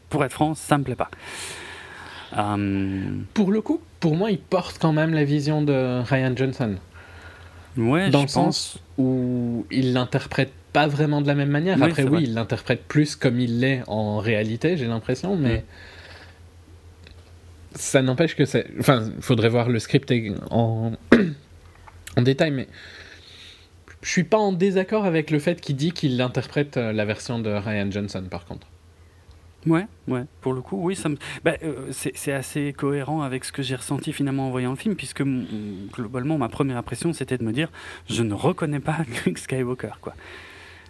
[0.09, 1.09] pour être franc, ça me plaît pas.
[2.35, 6.75] Euh, pour le coup, pour moi, il porte quand même la vision de Ryan Johnson.
[7.77, 11.81] Ouais, dans le sens où il l'interprète pas vraiment de la même manière.
[11.81, 15.63] Après, oui, il l'interprète plus comme il l'est en réalité, j'ai l'impression, mais
[17.75, 18.67] ça n'empêche que c'est.
[18.79, 20.11] Enfin, il faudrait voir le script
[20.49, 20.93] en...
[22.17, 22.67] en détail, mais
[24.01, 27.39] je suis pas en désaccord avec le fait qu'il dit qu'il interprète euh, la version
[27.39, 28.67] de Ryan Johnson, par contre.
[29.65, 31.17] Ouais, ouais, pour le coup, oui, ça me...
[31.43, 34.95] bah, euh, c'est assez cohérent avec ce que j'ai ressenti finalement en voyant le film,
[34.95, 35.23] puisque
[35.91, 37.69] globalement, ma première impression, c'était de me dire,
[38.09, 40.13] je ne reconnais pas Luke Skywalker, quoi.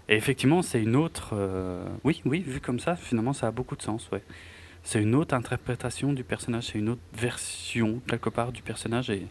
[0.09, 1.31] Et effectivement, c'est une autre...
[1.33, 4.23] Euh, oui, oui, vu comme ça, finalement, ça a beaucoup de sens, ouais.
[4.83, 9.27] C'est une autre interprétation du personnage, c'est une autre version, quelque part, du personnage, et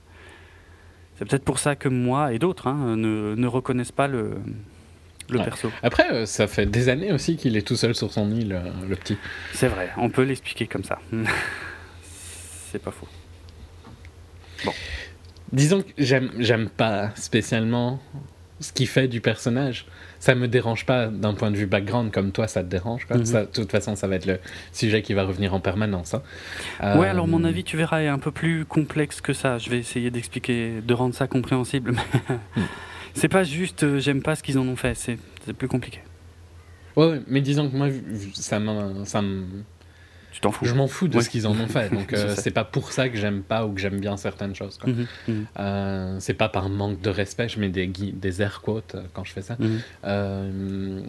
[1.16, 4.34] c'est peut-être pour ça que moi et d'autres hein, ne, ne reconnaissent pas le
[5.30, 5.70] le perso.
[5.82, 8.70] Après, euh, ça fait des années aussi qu'il est tout seul sur son île, euh,
[8.88, 9.16] le petit.
[9.52, 10.98] C'est vrai, on peut l'expliquer comme ça.
[12.70, 13.08] C'est pas faux.
[14.64, 14.72] Bon.
[15.52, 18.00] Disons que j'aime pas spécialement
[18.60, 19.86] ce qu'il fait du personnage.
[20.18, 23.06] Ça me dérange pas d'un point de vue background comme toi, ça te dérange.
[23.10, 23.24] Mhm.
[23.24, 24.38] ça, de toute façon, ça va être le
[24.72, 26.14] sujet qui va revenir en permanence.
[26.14, 26.98] Hein.
[26.98, 29.58] Ouais, alors mon euh, avis, tu verras, est un peu plus complexe que ça.
[29.58, 31.94] Je vais essayer d'expliquer, de rendre ça compréhensible.
[32.56, 32.62] Hmm.
[33.16, 35.18] C'est pas juste euh, j'aime pas ce qu'ils en ont fait, c'est
[35.54, 36.00] plus compliqué.
[36.96, 37.88] Ouais, mais disons que moi,
[38.34, 39.04] ça me.
[39.04, 39.22] Ça
[40.32, 42.50] tu t'en fous Je m'en fous de ce qu'ils en ont fait, donc euh, c'est
[42.50, 44.78] pas pour ça que j'aime pas ou que j'aime bien certaines choses.
[44.86, 45.46] Mhm.
[45.58, 49.32] Euh, c'est pas par manque de respect, je mets des, des air quotes quand je
[49.32, 49.56] fais ça.
[50.04, 51.02] Mhm.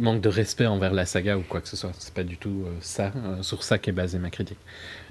[0.00, 1.92] manque de respect envers la saga ou quoi que ce soit.
[2.00, 4.58] C'est pas du tout ça, sur ça qu'est basée ma critique.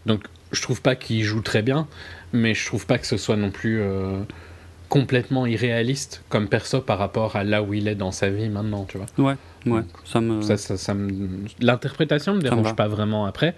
[0.06, 1.88] Donc je trouve pas qu'il joue très bien,
[2.34, 3.82] mais je trouve pas que ce soit non plus
[4.90, 8.86] complètement irréaliste comme perso par rapport à là où il est dans sa vie maintenant,
[8.86, 9.08] tu vois.
[9.18, 10.42] Ouais, ouais, ça me...
[10.42, 11.28] Ça, ça, me...
[11.60, 13.56] L'interprétation me dérange pas vraiment après.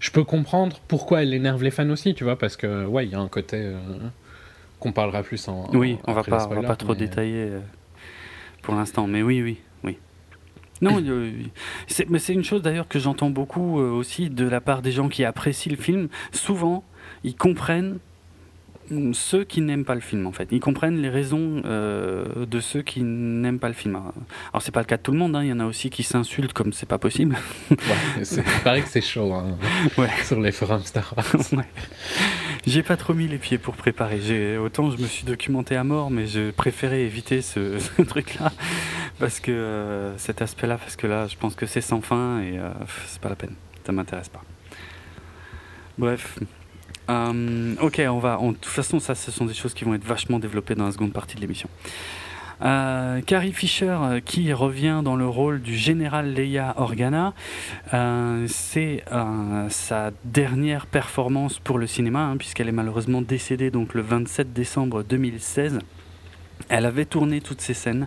[0.00, 3.12] Je peux comprendre pourquoi elle énerve les fans aussi, tu vois, parce que, ouais, il
[3.12, 3.78] y a un côté euh,
[4.80, 5.68] qu'on parlera plus en...
[5.74, 7.60] Oui, on va pas, on va pas trop détailler euh,
[8.62, 9.98] pour l'instant, mais oui, oui, oui.
[10.80, 11.00] Non,
[12.08, 15.08] mais c'est une chose d'ailleurs que j'entends beaucoup euh, aussi de la part des gens
[15.08, 16.08] qui apprécient le film.
[16.32, 16.82] Souvent,
[17.22, 17.98] ils comprennent
[19.12, 20.48] ceux qui n'aiment pas le film en fait.
[20.50, 23.96] Ils comprennent les raisons euh, de ceux qui n'aiment pas le film.
[23.96, 25.42] Alors c'est pas le cas de tout le monde, hein.
[25.42, 27.36] il y en a aussi qui s'insultent comme c'est pas possible.
[27.70, 29.56] ouais, c'est pareil que c'est chaud hein,
[29.98, 30.08] ouais.
[30.24, 31.62] sur les forums Star Wars.
[32.66, 34.56] J'ai pas trop mis les pieds pour préparer.
[34.58, 38.52] Autant je me suis documenté à mort, mais je préférais éviter ce, truc-là
[39.18, 42.58] parce que euh, cet aspect-là, parce que là, je pense que c'est sans fin et
[42.58, 42.70] euh,
[43.06, 43.54] c'est pas la peine.
[43.84, 44.42] Ça m'intéresse pas.
[45.98, 46.38] Bref.
[47.12, 48.36] Euh, ok, on va.
[48.36, 50.92] de toute façon, ça, ce sont des choses qui vont être vachement développées dans la
[50.92, 51.68] seconde partie de l'émission.
[52.64, 57.34] Euh, Carrie Fisher euh, qui revient dans le rôle du général Leia Organa,
[58.46, 59.04] c'est
[59.68, 65.02] sa dernière performance pour le cinéma hein, puisqu'elle est malheureusement décédée donc le 27 décembre
[65.02, 65.80] 2016.
[66.68, 68.06] Elle avait tourné toutes ces scènes.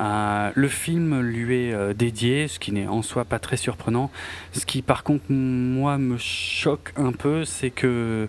[0.00, 4.10] Euh, le film lui est euh, dédié, ce qui n'est en soi pas très surprenant.
[4.52, 8.28] Ce qui par contre moi me choque un peu, c'est que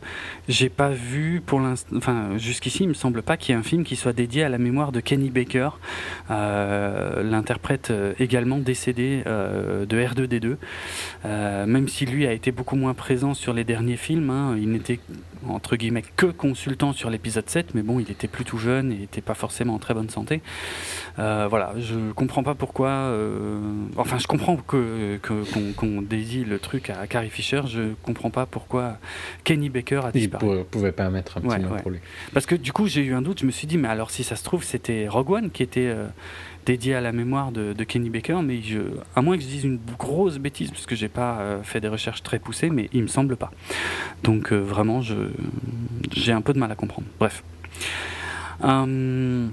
[0.49, 3.63] j'ai pas vu pour l'instant, enfin jusqu'ici il me semble pas qu'il y ait un
[3.63, 5.69] film qui soit dédié à la mémoire de Kenny Baker,
[6.29, 10.57] euh, l'interprète également décédé de R2D2.
[11.67, 14.99] même si lui a été beaucoup moins présent sur les derniers films, hein, il n'était
[15.47, 19.21] entre guillemets que consultant sur l'épisode 7, mais bon il était plutôt jeune et n'était
[19.21, 20.41] pas forcément en très bonne santé.
[21.17, 22.89] voilà je comprends pas pourquoi.
[22.89, 23.59] Euh,
[23.97, 25.19] enfin, je comprends que
[25.75, 27.61] qu'on dédie le truc à Carrie Fisher.
[27.67, 28.97] Je comprends pas pourquoi
[29.43, 30.59] Kenny Baker a disparu.
[30.59, 31.99] Il pouvait pas mettre un petit mot pour lui.
[32.33, 33.41] Parce que du coup, j'ai eu un doute.
[33.41, 35.87] Je me suis dit, mais alors si ça se trouve, c'était Rogue One qui était
[35.87, 36.07] euh,
[36.65, 38.59] dédié à la mémoire de, Kenny Baker, mais
[39.15, 41.87] à moins que je dise une grosse bêtise, parce que j'ai pas euh, fait des
[41.87, 43.51] recherches très poussées, mais il me semble pas.
[44.23, 47.07] Donc vraiment, j'ai un peu de mal à comprendre.
[47.19, 47.43] Bref.
[48.63, 49.51] Hum,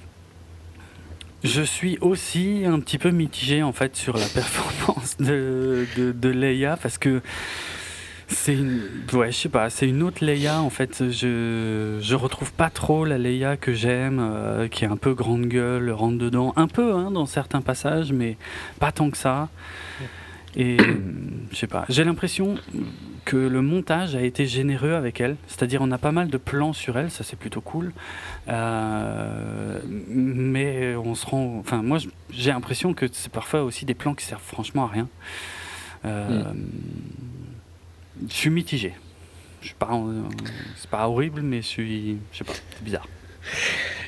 [1.44, 5.86] je suis aussi un petit peu mitigé en fait sur la performance de,
[6.22, 7.20] Leia parce que
[8.28, 8.82] c'est une
[9.14, 13.04] ouais je sais pas c'est une autre Leia en fait je je retrouve pas trop
[13.04, 16.94] la Leia que j'aime euh, qui est un peu grande gueule rentre dedans un peu
[16.94, 18.36] hein, dans certains passages mais
[18.78, 19.48] pas tant que ça
[20.56, 20.76] Et
[21.52, 22.56] je sais pas, j'ai l'impression
[23.24, 25.36] que le montage a été généreux avec elle.
[25.46, 27.92] C'est-à-dire, on a pas mal de plans sur elle, ça c'est plutôt cool.
[28.48, 31.58] Euh, mais on se rend.
[31.60, 31.98] Enfin, moi
[32.30, 35.08] j'ai l'impression que c'est parfois aussi des plans qui servent franchement à rien.
[36.04, 36.44] Euh,
[38.28, 38.94] Je suis mitigé.
[39.60, 39.90] Je suis pas,
[40.76, 43.08] c'est pas horrible, mais je suis, je sais pas, c'est bizarre.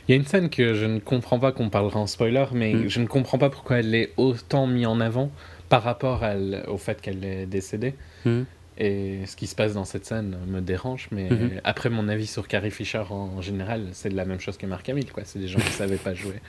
[0.07, 2.75] Il y a une scène que je ne comprends pas qu'on parlera en spoiler, mais
[2.75, 2.89] mm.
[2.89, 5.31] je ne comprends pas pourquoi elle est autant mise en avant
[5.69, 6.25] par rapport
[6.69, 7.95] au fait qu'elle est décédée.
[8.25, 8.43] Mm.
[8.79, 11.61] Et ce qui se passe dans cette scène me dérange, mais mm-hmm.
[11.65, 15.13] après mon avis sur Carrie Fisher en, général, c'est la même chose que Mark Hamill,
[15.13, 15.25] quoi.
[15.27, 16.41] C'est des gens qui ne savaient pas jouer.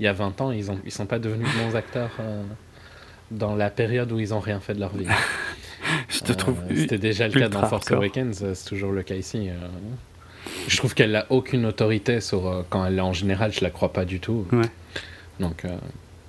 [0.00, 2.42] Il y a 20 ans, ils ne ils sont pas devenus bons acteurs euh,
[3.30, 5.06] dans la période où ils n'ont rien fait de leur vie.
[6.08, 6.58] Je te trouve.
[6.70, 9.48] Euh, c'était déjà le cas dans Force Awakens, c'est toujours le cas ici.
[9.48, 9.54] Euh.
[10.68, 13.70] Je trouve qu'elle n'a aucune autorité sur euh, quand elle est en général, je la
[13.70, 14.46] crois pas du tout.
[15.40, 15.76] Donc il euh,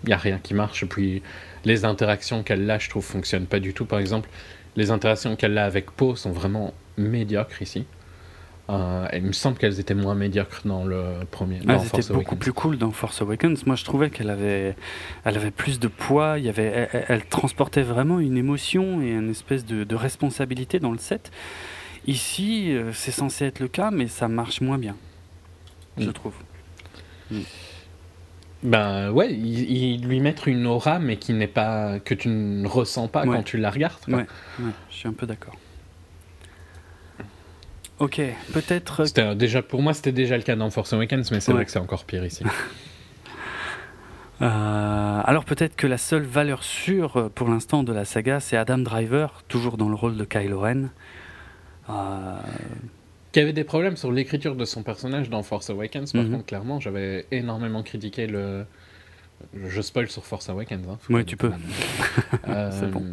[0.06, 0.86] n'y a rien qui marche.
[0.86, 1.22] Puis
[1.66, 3.86] les interactions qu'elle a, je trouve, fonctionnent pas du tout.
[3.86, 4.30] Par exemple,
[4.76, 7.86] les interactions qu'elle a avec Poe sont vraiment médiocres ici.
[8.70, 11.60] Euh, il me semble qu'elles étaient moins médiocres dans le premier.
[11.68, 13.66] Ah, elles étaient beaucoup plus cool dans Force Awakens.
[13.66, 14.76] Moi, je trouvais qu'elle avait,
[15.24, 16.38] elle avait plus de poids.
[16.38, 20.92] Il y avait, elle, transportait vraiment une émotion et une espèce de, de responsabilité dans
[20.92, 21.32] le set.
[22.08, 24.96] Ici, euh, c'est censé être le cas, mais ça marche moins bien,
[25.98, 26.14] je mm.
[26.14, 26.34] trouve.
[27.32, 27.40] Mm.
[28.64, 33.08] Ben ouais, ils, lui mettent une aura, mais qui n'est pas que tu ne ressens
[33.08, 34.02] pas quand tu la regardes.
[34.08, 34.26] Ouais,
[34.90, 35.56] je suis un peu d'accord.
[38.00, 38.22] Ok,
[38.54, 39.34] peut-être.
[39.34, 41.80] déjà pour moi, c'était déjà le cas dans Force Awakens, mais c'est vrai que c'est
[41.80, 42.44] encore pire ici.
[44.40, 48.56] Euh, alors peut-être que la seule valeur sûre euh, pour l'instant de la saga, c'est
[48.56, 50.90] Adam Driver, toujours dans le rôle de Kylo Ren.
[51.90, 52.38] Euh,
[53.32, 56.12] qui avait des problèmes sur l'écriture de son personnage dans Force Awakens.
[56.12, 56.32] Par mhm.
[56.32, 58.66] contre, clairement, j'avais énormément critiqué le.
[59.54, 60.88] Je spoil sur Force Awakens.
[60.90, 61.52] Hein, oui, tu peux.
[62.48, 63.06] Euh, bon.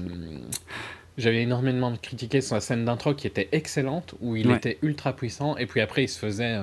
[1.16, 5.66] J'avais énormément critiqué sa scène d'intro qui était excellente, où il était ultra puissant, et
[5.66, 6.59] puis après il se faisait,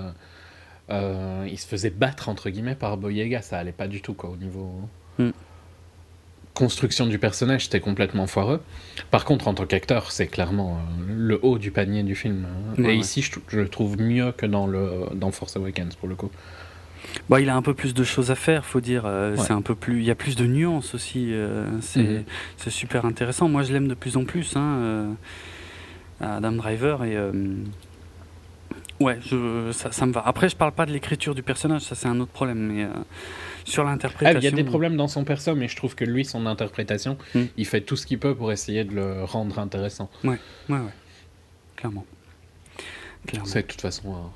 [0.89, 3.41] euh, il se faisait battre entre guillemets par Boyega.
[3.41, 4.73] Ça allait pas du tout quoi au niveau.
[5.17, 5.31] Mm
[6.53, 8.61] construction du personnage, c'était complètement foireux.
[9.09, 12.45] Par contre, en tant qu'acteur, c'est clairement euh, le haut du panier du film.
[12.77, 16.29] Et ici, je, le trouve mieux que dans, le, dans Force Awakens, pour le coup.
[17.29, 19.03] Bon, il a un peu plus de choses à faire, faut dire.
[19.05, 21.29] Euh, c'est un peu plus, il y a plus de nuances aussi.
[21.31, 22.23] Euh, mhm.
[22.57, 23.47] c'est super intéressant.
[23.49, 25.15] Moi, je l'aime de plus en plus, hein,
[26.19, 27.17] Adam Driver et.
[28.99, 30.21] ouais, je, ça, ça, me va.
[30.25, 32.87] Après, je parle pas de l'écriture du personnage, ça c'est un autre problème, mais
[33.65, 34.37] sur l'interprétation.
[34.37, 36.45] Ah, il y a des problèmes dans son perso, mais je trouve que lui, son
[36.45, 37.43] interprétation, hmm.
[37.57, 40.09] il fait tout ce qu'il peut pour essayer de le rendre intéressant.
[40.23, 40.93] Ouais, ouais, ouais.
[41.75, 42.05] Clairement.
[43.45, 44.31] C'est de toute façon,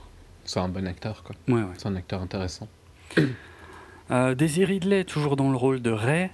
[0.45, 1.35] c'est un bon acteur, quoi.
[1.47, 1.73] Ouais, ouais.
[1.77, 2.67] C'est un acteur intéressant.
[4.11, 6.29] euh, Daisy Ridley, toujours dans le rôle de Ray.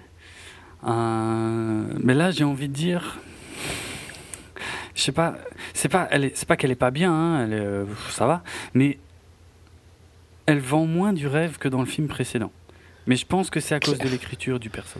[0.83, 3.19] Euh, mais là, j'ai envie de dire,
[4.95, 5.35] je sais pas,
[5.73, 8.43] c'est pas, elle c'est pas qu'elle est pas bien, hein, elle euh, ça va,
[8.73, 8.97] mais
[10.47, 12.51] elle vend moins du rêve que dans le film précédent.
[13.07, 14.99] Mais je pense que c'est à cause de l'écriture du perso.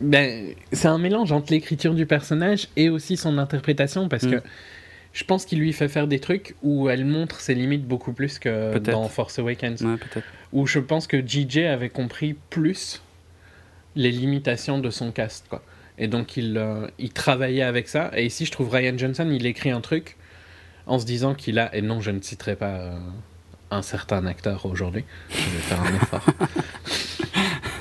[0.00, 4.30] Ben, c'est un mélange entre l'écriture du personnage et aussi son interprétation parce mm.
[4.30, 4.42] que
[5.18, 8.38] je pense qu'il lui fait faire des trucs où elle montre ses limites beaucoup plus
[8.38, 9.82] que dans Force Awakens.
[9.82, 9.96] Ouais,
[10.52, 13.02] où je pense que JJ avait compris plus
[13.96, 15.48] les limitations de son cast.
[15.48, 15.60] Quoi.
[15.98, 18.12] Et donc il, euh, il travaillait avec ça.
[18.14, 20.16] Et ici, je trouve Ryan Johnson, il écrit un truc
[20.86, 22.76] en se disant qu'il a, et non, je ne citerai pas.
[22.76, 22.98] Euh,
[23.70, 25.04] un certain acteur aujourd'hui.
[25.28, 26.26] Je vais faire un effort.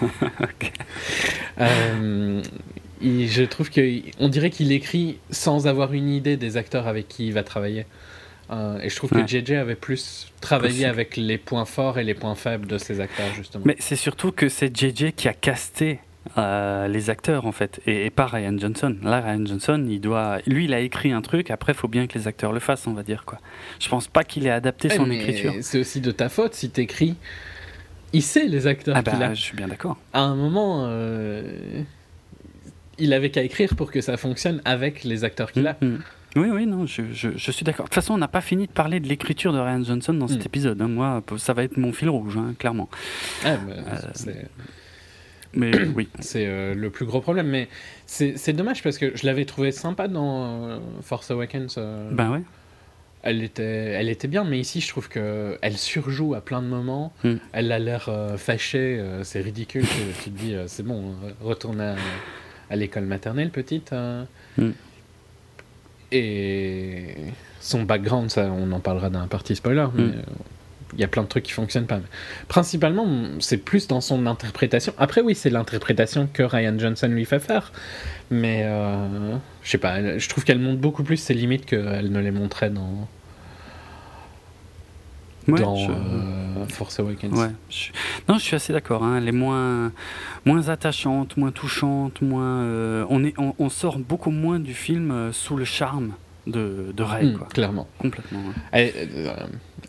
[1.59, 2.43] Euh,
[3.01, 7.33] je trouve qu'on dirait qu'il écrit sans avoir une idée des acteurs avec qui il
[7.33, 7.85] va travailler.
[8.49, 12.13] Euh, et je trouve que JJ avait plus travaillé avec les points forts et les
[12.13, 13.63] points faibles de ses acteurs, justement.
[13.65, 15.99] Mais c'est surtout que c'est JJ qui a casté
[16.37, 18.95] les acteurs en fait et, pas Ryan Johnson.
[19.01, 21.51] Là, Ryan Johnson, il doit, lui, il a écrit un truc.
[21.51, 23.39] Après, il faut bien que les acteurs le fassent, on va dire quoi.
[23.79, 25.53] Je pense pas qu'il ait adapté son écriture.
[25.61, 27.15] C'est aussi de ta faute si t'écris.
[28.13, 29.97] Il sait les acteurs ah bah, Je suis bien d'accord.
[30.13, 31.83] À un moment, euh,
[32.99, 35.77] il avait qu'à écrire pour que ça fonctionne avec les acteurs qu'il a.
[35.81, 36.03] Mm, mm.
[36.35, 37.85] Oui, oui, non, je, je, suis d'accord.
[37.85, 40.27] De toute façon, on n'a pas fini de parler de l'écriture de Ryan Johnson dans
[40.27, 40.47] cet mm.
[40.47, 40.81] épisode.
[40.81, 40.87] Hein.
[40.87, 42.89] Moi, ça va être mon fil rouge, hein, clairement.
[43.43, 43.73] Ah, bah,
[44.27, 44.31] euh,
[45.53, 46.09] mais oui.
[46.19, 47.47] C'est euh, le plus gros problème.
[47.47, 47.69] Mais
[48.05, 51.79] c'est dommage parce que je l'avais trouvé sympa dans euh, Force Awakens.
[52.11, 52.41] Ben ouais.
[53.23, 56.67] Elle était, elle était bien, mais ici je trouve que elle surjoue à plein de
[56.67, 57.13] moments.
[57.51, 59.85] Elle a l'air fâchée, c'est ridicule.
[60.23, 61.95] tu, te dis, c'est bon, retourne à,
[62.75, 63.93] l'école maternelle, petite.
[64.57, 64.71] Hmm.
[66.11, 67.15] Et
[67.59, 70.23] son background, ça, on en parlera d'un parti spoiler, mais hmm.
[70.93, 71.99] il y a plein de trucs qui fonctionnent pas.
[72.47, 73.05] principalement,
[73.39, 74.93] c'est plus dans son interprétation.
[74.97, 77.71] Après, oui, c'est l'interprétation que Ryan Johnson lui fait faire.
[78.29, 82.19] Mais euh, je sais pas, je trouve qu'elle montre beaucoup plus ses limites qu'elle ne
[82.19, 83.07] les montrait dans,
[85.55, 87.33] dans euh, Force Awakens.
[87.33, 87.51] Ouais,
[88.27, 89.03] Non, je suis assez d'accord.
[89.03, 89.17] Hein.
[89.17, 89.91] Elle est moins,
[90.45, 92.61] moins attachante, moins touchante, moins.
[92.61, 96.11] Euh, on, est, on, sort beaucoup moins du film euh, sous le charme
[96.45, 97.25] de, de Rey.
[97.25, 97.87] Hmm, clairement.
[97.99, 98.39] Complètement.
[98.71, 98.91] Elle,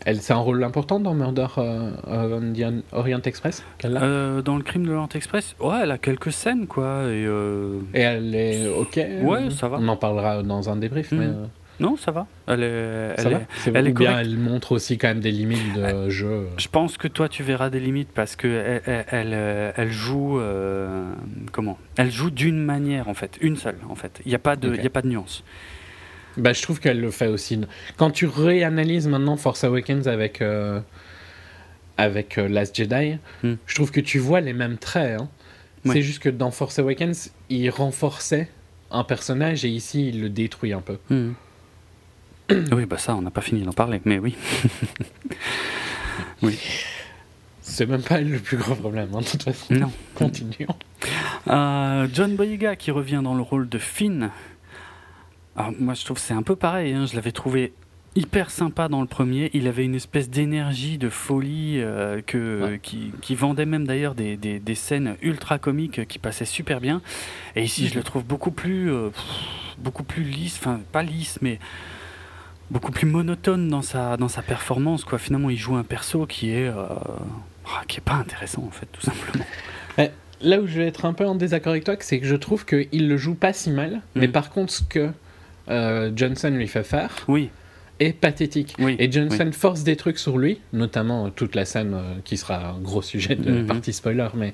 [0.05, 2.53] elle c'est un rôle important dans Murder on
[2.91, 7.03] Orient Express Dans le crime de l'Orient Express Ouais, elle a quelques scènes, quoi.
[7.05, 7.23] Et,
[7.93, 8.99] et elle est ok?
[9.23, 9.77] Ouais, ça va.
[9.79, 11.27] On en parlera dans un débrief, mais.
[11.79, 12.27] Non, ça va.
[12.47, 16.09] Elle est, elle est, elle est bien, elle montre aussi quand même des limites de
[16.09, 16.47] jeu.
[16.57, 21.11] Je pense que toi, tu verras des limites parce que elle, elle, elle joue, euh,
[21.51, 21.77] comment?
[21.97, 24.21] Elle joue d'une manière en fait, une seule en fait.
[24.25, 25.43] Il n'y a pas de, il a pas de nuance.
[26.37, 27.59] Bah, je trouve qu'elle le fait aussi.
[27.97, 30.79] Quand tu réanalyses maintenant Force Awakens avec euh,
[31.97, 33.55] avec euh, Last Jedi, hmm.
[33.65, 35.19] je trouve que tu vois les mêmes traits.
[35.19, 35.29] Hein.
[35.85, 38.49] C'est juste que dans Force Awakens, il renforçait
[38.91, 40.97] un personnage et ici, il le détruit un peu.
[41.09, 41.31] Hmm.
[42.71, 44.35] oui, bah ça, on n'a pas fini d'en parler, mais oui.
[46.41, 46.57] oui.
[47.61, 49.73] C'est même pas le plus gros problème, hein, de toute façon.
[49.73, 49.91] Non.
[50.15, 50.75] Continuons.
[51.47, 54.31] Euh, John Boyega qui revient dans le rôle de Finn.
[55.55, 56.93] Alors, moi, je trouve que c'est un peu pareil.
[56.93, 57.05] Hein.
[57.05, 57.73] Je l'avais trouvé
[58.15, 59.51] hyper sympa dans le premier.
[59.53, 64.35] Il avait une espèce d'énergie, de folie euh, que, qui, qui, vendait même d'ailleurs des,
[64.35, 67.01] des, des, scènes ultra comiques qui passaient super bien.
[67.55, 69.09] Et ici, je le trouve beaucoup plus, euh,
[69.77, 70.57] beaucoup plus lisse.
[70.59, 71.59] Enfin, pas lisse, mais
[72.71, 75.03] beaucoup plus monotone dans sa, dans sa performance.
[75.03, 75.17] Quoi.
[75.17, 76.85] Finalement, il joue un perso qui est, euh,
[77.65, 79.45] ah, qui est pas intéressant, en fait, tout simplement.
[80.41, 82.65] là où je vais être un peu en désaccord avec toi, c'est que je trouve
[82.65, 84.31] qu'il le joue pas si mal, mais mm.
[84.31, 85.09] par contre, ce que
[85.69, 87.25] euh, Johnson lui fait faire.
[87.27, 87.49] Oui.
[87.99, 88.77] Est pathétique.
[88.97, 92.79] Et Johnson force des trucs sur lui, notamment toute la scène euh, qui sera un
[92.79, 93.65] gros sujet de mm-hmm.
[93.65, 94.53] partie spoiler, mais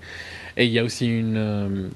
[0.57, 1.91] et il y a aussi une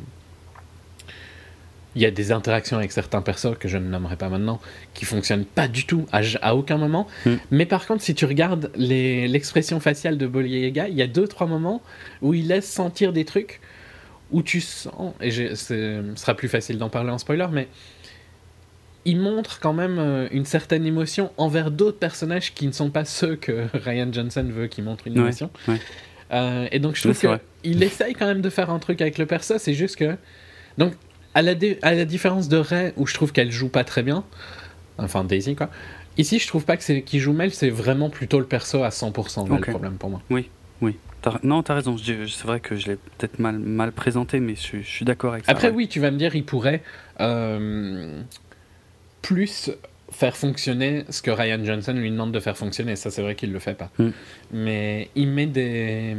[1.95, 4.60] il y a des interactions avec certains persos que je ne nommerai pas maintenant
[4.93, 7.08] qui fonctionnent pas du tout à, aucun moment.
[7.25, 7.36] Hmm.
[7.52, 11.47] Mais par contre, si tu regardes l'expression faciale de Bolyega, il y a deux trois
[11.47, 11.82] moments
[12.21, 13.60] où il laisse sentir des trucs
[14.32, 17.67] où tu sens et ce sera plus facile d'en parler en spoiler, mais
[19.06, 23.06] il montre quand même euh, une certaine émotion envers d'autres personnages qui ne sont pas
[23.06, 25.49] ceux que Ryan Johnson veut qu'ils montrent une émotion.
[26.32, 29.25] Euh, et donc je trouve qu'il essaye quand même de faire un truc avec le
[29.25, 30.15] perso, c'est juste que
[30.78, 30.93] donc
[31.39, 34.23] à la, à la différence de Ray, où je trouve qu'elle joue pas très bien,
[34.97, 35.69] enfin Daisy quoi,
[36.17, 38.89] ici je trouve pas que c'est qui joue mal, c'est vraiment plutôt le perso à
[38.89, 40.21] 100% le problème pour moi.
[40.30, 40.49] Oui,
[40.82, 40.97] oui.
[41.25, 44.82] As, non, t'as raison, c'est vrai que je l'ai peut-être mal, mal présenté, mais je,
[44.82, 45.52] suis d'accord avec ça.
[45.52, 46.82] Après, oui, tu vas me dire, il pourrait
[47.19, 48.21] euh,
[49.21, 49.71] plus
[50.12, 52.95] faire fonctionner ce que Ryan Johnson lui demande de faire fonctionner.
[52.95, 53.91] Ça, c'est vrai qu'il le fait pas.
[53.97, 54.10] Mm.
[54.54, 56.15] Mais il met des.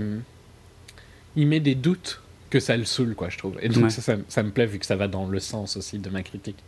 [1.35, 2.20] Il met des doutes
[2.51, 3.57] que ça le saoule, quoi, je trouve.
[3.63, 6.11] Et donc, ça, ça, me plaît vu que ça va dans le sens aussi de
[6.11, 6.59] ma critique.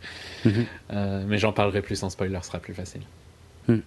[0.45, 0.65] Mhm.
[0.91, 3.01] Euh, mais j'en parlerai plus en spoiler, ce sera plus facile.
[3.67, 3.79] Hmm.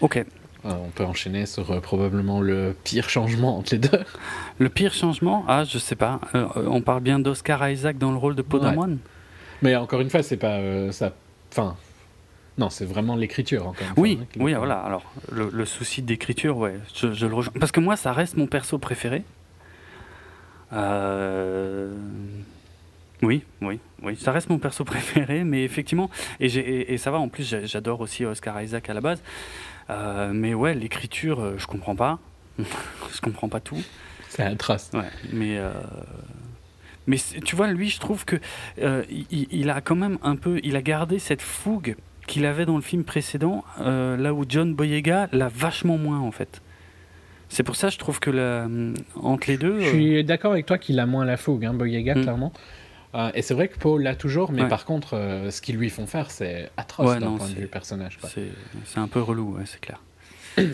[0.00, 0.16] Ok.
[0.16, 0.24] Euh,
[0.64, 4.00] on peut enchaîner sur euh, probablement le pire changement entre les deux.
[4.58, 5.44] Le pire changement?
[5.48, 6.20] Ah, je sais pas.
[6.54, 8.98] on parle bien d'Oscar Isaac dans le rôle de Podamon
[9.62, 10.60] Mais encore une fois, c'est pas
[10.92, 11.12] ça.
[11.50, 11.76] Enfin.
[12.56, 13.88] Non, c'est vraiment l'écriture encore.
[13.96, 14.78] oui, oui, voilà.
[14.78, 17.52] Alors, le, souci d'écriture, ouais, je, je le rejoins.
[17.58, 19.24] Parce que moi, ça reste mon perso préféré.
[20.74, 21.94] Euh,
[23.22, 26.10] oui, oui, oui, ça reste mon perso préféré, mais effectivement,
[26.40, 29.22] et, et ça va, en plus j'adore aussi Oscar Isaac à la base,
[29.90, 32.18] euh, mais ouais, l'écriture, euh, je comprends pas,
[32.58, 33.82] je comprends pas tout.
[34.28, 34.90] C'est un trace.
[34.92, 35.60] Ouais, mais,
[37.06, 38.40] mais tu vois, lui, je trouve que
[38.78, 41.94] il, il, a quand même un peu, il a gardé cette fougue
[42.26, 46.62] qu'il avait dans le film précédent, là où John Boyega l'a vachement moins en fait.
[47.48, 49.80] C'est pour ça, je trouve que le, entre les deux.
[49.80, 52.22] Je suis euh, d'accord avec toi qu'il a moins la fougue, hein, Boyega, mm.
[52.22, 52.52] clairement.
[53.14, 55.88] Euh, et c'est vrai que Paul l'a toujours, mais par contre, euh, ce qu'ils lui
[55.88, 58.18] font faire, c'est atroce d'un point de vue personnage.
[58.24, 60.00] C'est un peu relou, c'est clair.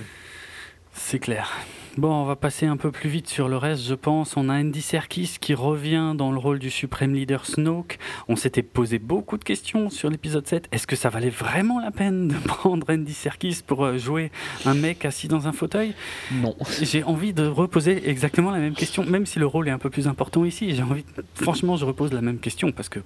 [0.93, 1.51] c'est clair.
[1.99, 4.37] Bon, on va passer un peu plus vite sur le reste, je pense.
[4.37, 7.99] On a Andy Serkis qui revient dans le rôle du suprême leader Snoke.
[8.29, 10.69] On s'était posé beaucoup de questions sur l'épisode 7.
[10.71, 14.31] Est-ce que ça valait vraiment la peine de prendre Andy Serkis pour euh, jouer
[14.67, 15.95] un mec assis dans un fauteuil?
[16.31, 16.55] Non.
[16.81, 19.91] J'ai envie de reposer exactement la même question, même si le rôle est un peu
[19.91, 20.73] plus important ici.
[20.77, 23.01] J'ai envie, franchement, je repose la même question parce que.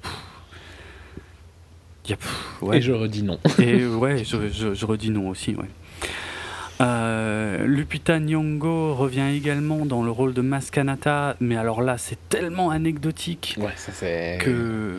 [2.10, 3.38] Et je redis non.
[3.58, 5.70] Et ouais, je, je, je redis non aussi, ouais.
[6.80, 12.70] Euh, Lupita Nyong'o revient également dans le rôle de Maskanata, mais alors là, c'est tellement
[12.70, 13.92] anecdotique ouais, ça
[14.38, 14.98] que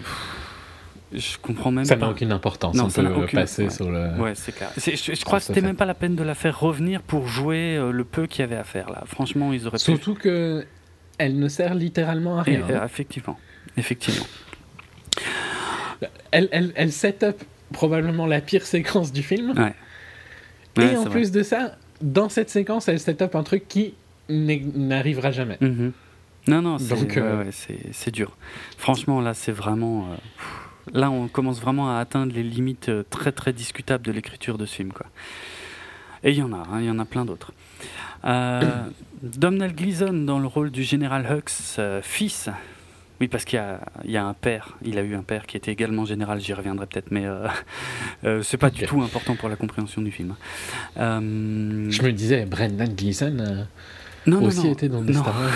[1.13, 2.05] je comprends même Ça pas.
[2.05, 2.75] n'a aucune importance.
[2.75, 3.69] Non, on ça peut aucune- passer ouais.
[3.69, 4.11] sur le.
[4.19, 4.69] Ouais, c'est clair.
[4.77, 7.27] Je, je crois que ça c'était même pas la peine de la faire revenir pour
[7.27, 9.03] jouer euh, le peu qu'il y avait à faire là.
[9.05, 9.83] Franchement, ils auraient pu.
[9.83, 10.65] Surtout que
[11.17, 12.65] elle ne sert littéralement à Et- rien.
[12.69, 13.37] euh, effectivement,
[13.77, 14.25] effectivement.
[16.31, 19.51] Elle, elle, elle set up probablement la pire séquence du film.
[19.57, 19.73] Ouais.
[20.79, 23.93] Et en plus de ça, dans cette séquence, elle set up un truc qui
[24.29, 25.57] n'arrivera jamais.
[25.61, 25.91] Mhm.
[26.47, 28.35] Non, non, c'est Donc, ouais, euh, ouais, c'est- dur.
[28.77, 30.03] Franchement, là, c'est vraiment.
[30.11, 30.61] euh, pff,
[30.93, 34.67] Là, on commence vraiment à atteindre les limites euh, très très discutables de l'écriture de
[34.67, 35.07] ce film, quoi.
[36.23, 37.51] Et il y en a, hein, il y en a plein d'autres.
[39.23, 42.49] Domhnall Gleeson dans le rôle du général Hux, fils.
[43.21, 45.45] Oui, parce qu'il y a, il y a un père, il a eu un père
[45.45, 47.47] qui était également général, j'y reviendrai peut-être, mais euh,
[48.25, 50.35] euh, c'est pas du tout important pour la compréhension du film.
[50.97, 51.19] Euh,
[51.89, 53.63] Je me disais, Brendan Gleeson euh,
[54.27, 55.21] non, non, aussi non, était dans des non.
[55.21, 55.51] Star Wars.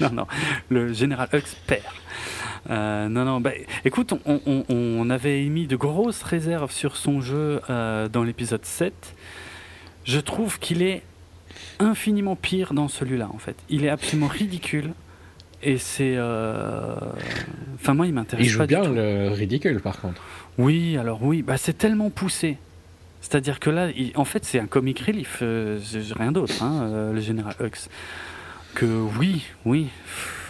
[0.00, 0.26] non, non,
[0.68, 1.94] le général Hux père.
[2.70, 3.52] Euh, non, non, bah,
[3.84, 8.64] écoute, on, on- on avait émis de grosses réserves sur son jeu euh, dans l'épisode
[8.64, 8.92] 7.
[10.04, 11.02] Je trouve qu'il est
[11.78, 13.56] infiniment pire dans celui-là, en fait.
[13.68, 14.92] Il est absolument ridicule.
[15.66, 16.14] Et c'est.
[16.16, 16.94] euh,
[17.74, 18.94] Enfin, moi, il m'intéresse Il joue pas du bien tout.
[18.94, 20.22] le ridicule, par contre.
[20.58, 22.56] Oui, alors oui, bah, c'est tellement poussé.
[23.20, 25.78] C'est-à-dire que là, il- en fait, c'est un comic relief, euh,
[26.16, 27.88] rien d'autre, hein, euh, le général Hux.
[28.74, 28.86] Que
[29.18, 29.88] oui, oui,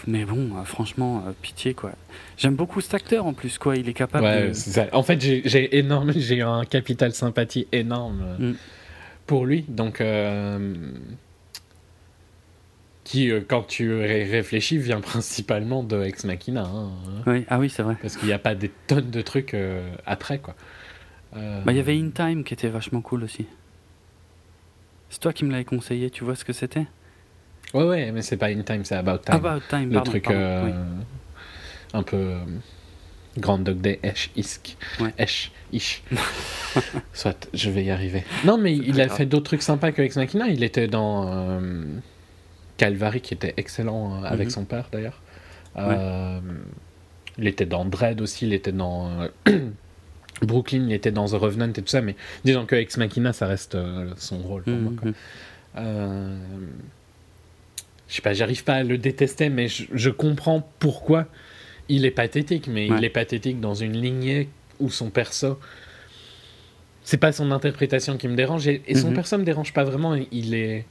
[0.07, 1.93] mais bon, euh, franchement, pitié, quoi.
[2.37, 3.77] J'aime beaucoup cet acteur en plus, quoi.
[3.77, 4.53] Il est capable Ouais, de.
[4.53, 4.87] c'est ça.
[4.93, 8.53] En fait, j'ai- énorme, j'ai un capital sympathie énorme Mm.
[9.27, 9.65] pour lui.
[9.69, 10.01] Donc,
[13.07, 16.65] qui, euh, quand tu ré- réfléchis, vient principalement de Ex Machina.
[16.65, 16.91] hein.
[17.27, 17.97] Oui, ah oui, c'est vrai.
[18.03, 20.57] parce qu'il n'y a pas des tonnes de trucs euh, après, quoi.
[21.37, 23.47] Euh, Bah, il y avait In Time qui était vachement cool aussi.
[25.09, 26.87] C'est toi qui me l'avais conseillé, tu vois ce que c'était?
[27.75, 29.35] Ouais, ouais, mais c'est pas In Time, c'est About Time.
[29.37, 30.11] About Time, le pardon.
[30.11, 30.73] truc pardon, euh, oui.
[31.95, 32.33] un peu
[33.39, 34.77] Grand Dog Day, Esh, Isk.
[34.99, 35.13] Ouais.
[35.19, 36.03] Esh, Ish.
[37.13, 38.25] Soit, je vais y arriver.
[38.45, 39.17] Non, mais il a grave.
[39.19, 40.49] fait d'autres trucs sympas que Ex Machina.
[40.49, 41.61] Il était dans
[42.77, 44.51] Calvary, qui était excellent euh, avec Mhm.
[44.51, 45.21] son père d'ailleurs.
[45.79, 46.41] Euh,
[47.39, 49.29] Il était dans Dread aussi, il était dans euh,
[50.43, 53.47] Brooklyn, il était dans The Revenant et tout ça, mais disons que Ex Machina, ça
[53.47, 54.93] reste euh, son rôle pour moi.
[54.99, 55.09] quoi.
[55.11, 55.15] Mhm.
[55.79, 56.39] Euh,
[58.09, 61.27] je sais pas, j'arrive pas à le détester, mais je, je comprends pourquoi
[61.89, 62.97] il est pathétique, mais Ouais.
[62.99, 64.49] il est pathétique dans une lignée
[64.81, 65.59] où son perso.
[67.03, 69.15] C'est pas son interprétation qui me dérange, et, et son Mhm.
[69.15, 70.15] perso me dérange pas vraiment.
[70.33, 70.85] Il est.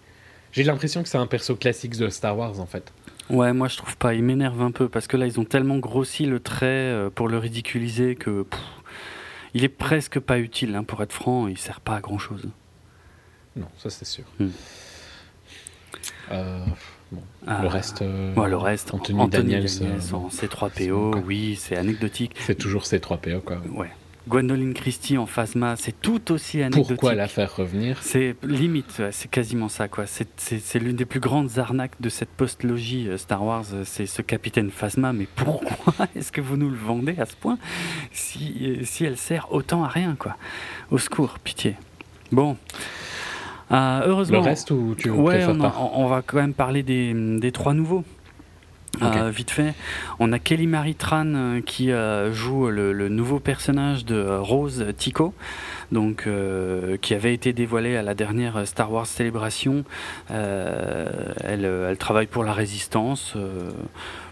[0.56, 2.94] J'ai l'impression que c'est un perso classique de Star Wars en fait.
[3.30, 4.14] Ouais, moi je trouve pas.
[4.14, 7.28] Il m'énerve un peu parce que là ils ont tellement grossi le trait euh, pour
[7.28, 8.60] le ridiculiser que pff,
[9.54, 10.76] il est presque pas utile.
[10.76, 12.48] hein, pour être franc, il sert pas à grand chose.
[13.58, 14.24] Non, ça c'est sûr.
[14.40, 14.52] Mhm.
[16.32, 16.66] Euh,
[17.12, 18.02] bon, Ah, le reste.
[18.02, 22.34] euh, ouais, le reste, Anthony, Daniels, Daniels euh, en c'est C3PO, bon, oui, c'est anecdotique.
[22.40, 23.58] c'est toujours ces 3 PO quoi.
[23.74, 23.90] Ouais.
[24.28, 26.88] Gwendoline Christie en Phasma, c'est tout aussi anecdotique.
[26.96, 28.00] Pourquoi la faire revenir?
[28.02, 30.06] C'est limite, c'est quasiment ça quoi.
[30.08, 34.22] C'est- l'une des plus grandes arnaques de cette post-logie euh, Star Wars, euh, c'est ce
[34.24, 35.14] capitaine Phasma.
[35.14, 37.58] Mais pourquoi est-ce que vous nous le vendez à ce point?
[38.12, 40.36] Si, euh, si elle sert autant à rien quoi
[40.90, 41.76] Au secours, pitié.
[42.32, 42.58] Bon,
[43.72, 44.40] Euh, heureusement.
[44.40, 45.50] Le reste ou tu Ouais, préfères
[45.82, 48.04] on, on va quand même parler des, des trois nouveaux.
[49.02, 49.74] Euh, vite fait,
[50.20, 55.34] on a Kelly Marie Tran euh, qui euh, joue le, nouveau personnage de Rose Tico,
[55.92, 56.28] donc
[57.02, 59.84] qui avait été dévoilé à la dernière Star Wars Célébration.
[60.30, 63.36] Elle, travaille pour la Résistance.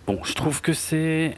[0.07, 1.35] bon, je trouve que c'est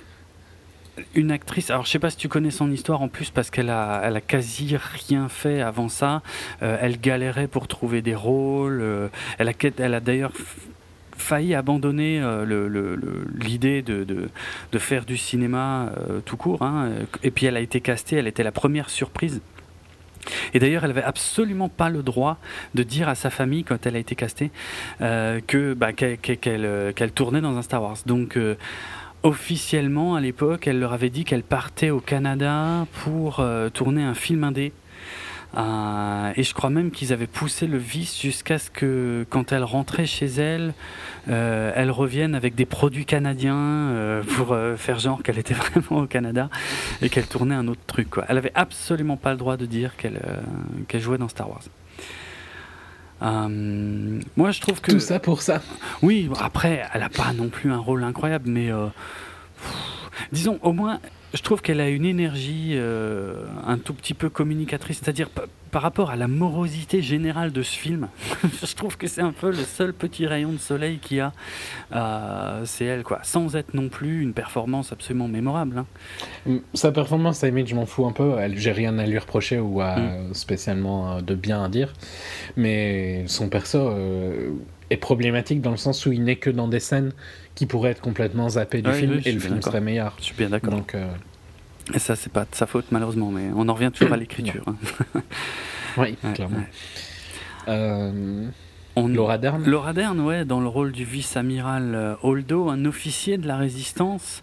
[1.14, 1.70] une actrice.
[1.70, 4.16] Alors, je sais pas si tu connais son histoire en plus parce qu'elle a, elle
[4.16, 6.22] a quasi rien fait avant ça.
[6.62, 9.10] Elle galérait pour trouver des rôles.
[9.38, 10.32] elle a, elle a d'ailleurs
[11.18, 12.96] failli abandonner euh,
[13.36, 14.30] l'idée de,
[14.78, 16.62] faire du cinéma euh, tout court.
[16.62, 16.90] hein.
[17.24, 18.18] Et puis elle a été castée.
[18.18, 19.42] Elle était la première surprise.
[20.54, 22.38] Et d'ailleurs, elle avait absolument pas le droit
[22.74, 24.50] de dire à sa famille quand elle a été castée
[25.02, 27.98] euh, que bah, qu'elle tournait dans un Star Wars.
[28.06, 28.38] Donc
[29.22, 33.44] officiellement, à l'époque, elle leur avait dit qu'elle partait au Canada pour
[33.74, 34.74] tourner un film indé.
[35.56, 39.64] Euh, et je crois même qu'ils avaient poussé le vice jusqu'à ce que, quand elle
[39.64, 40.74] rentrait chez elle,
[41.30, 46.08] euh, elle revienne avec des produits canadiens euh, pour faire genre qu'elle était vraiment au
[46.08, 46.50] Canada
[47.02, 48.10] et qu'elle tournait un autre truc.
[48.10, 48.26] Quoi.
[48.28, 50.20] Elle avait absolument pas le droit de dire qu'elle
[50.88, 51.64] qu'elle jouait dans Star Wars.
[53.22, 55.62] Euh, moi, je trouve que Tout ça pour ça.
[56.02, 58.88] oui, après, elle n'a pas non plus un rôle incroyable, mais euh,
[59.58, 61.00] pff, disons, au moins,
[61.36, 65.30] je trouve qu'elle a une énergie euh, un tout petit peu communicatrice, c'est-à-dire
[65.70, 68.08] par rapport à la morosité générale de ce film,
[68.66, 71.34] je trouve que c'est un peu le seul petit rayon de soleil qu'il y a.
[71.94, 73.20] Euh, c'est elle, quoi.
[73.24, 75.80] Sans être non plus une performance absolument mémorable.
[75.80, 75.86] Hein.
[76.46, 78.36] Mm, sa performance, à je m'en fous un peu.
[78.56, 80.34] J'ai rien à lui reprocher ou à, mm.
[80.34, 81.92] spécialement de bien à dire.
[82.56, 83.92] Mais son perso
[84.90, 87.12] est problématique dans le sens où il n'est que dans des scènes
[87.56, 90.14] qui pourraient être complètement zappées du film et le film serait meilleur.
[90.20, 90.74] Je suis bien d'accord.
[90.74, 90.96] Donc.
[91.94, 94.64] Et ça, c'est pas de sa faute, malheureusement, mais on en revient toujours à l'écriture.
[94.68, 94.76] Hein.
[95.98, 96.64] oui, clairement.
[97.68, 98.48] Euh,
[98.98, 99.64] Laura Dern?
[99.66, 104.42] Laura Dern, ouais, dans le rôle du vice-amiral euh, Holdo, un officier de la résistance.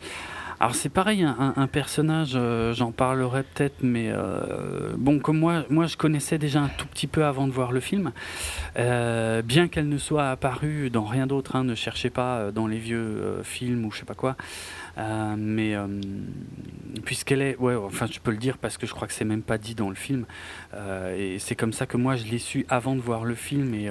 [0.63, 4.13] Alors c'est pareil, un, personnage, euh, j'en parlerai peut-être, mais
[4.97, 7.81] bon, comme moi, moi je connaissais déjà un tout petit peu avant de voir le
[7.81, 8.13] film,
[8.77, 13.41] bien qu'elle ne soit apparue dans rien d'autre, hein, ne cherchez pas dans les vieux
[13.43, 14.37] films ou je sais pas quoi.
[14.99, 15.87] Euh, mais euh,
[17.05, 19.43] puisqu'elle est, ouais, enfin je peux le dire parce que je crois que c'est même
[19.43, 20.27] pas dit dans le film,
[20.75, 23.75] euh, et c'est comme ça que moi je l'ai su avant de voir le film
[23.75, 23.91] et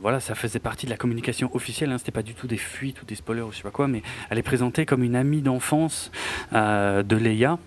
[0.00, 1.90] voilà, ça faisait partie de la communication officielle.
[1.90, 3.88] Hein, C'était pas du tout des fuites ou des spoilers ou je sais pas quoi,
[3.88, 6.10] mais elle est présentée comme une amie d'enfance
[6.52, 7.58] de Leia.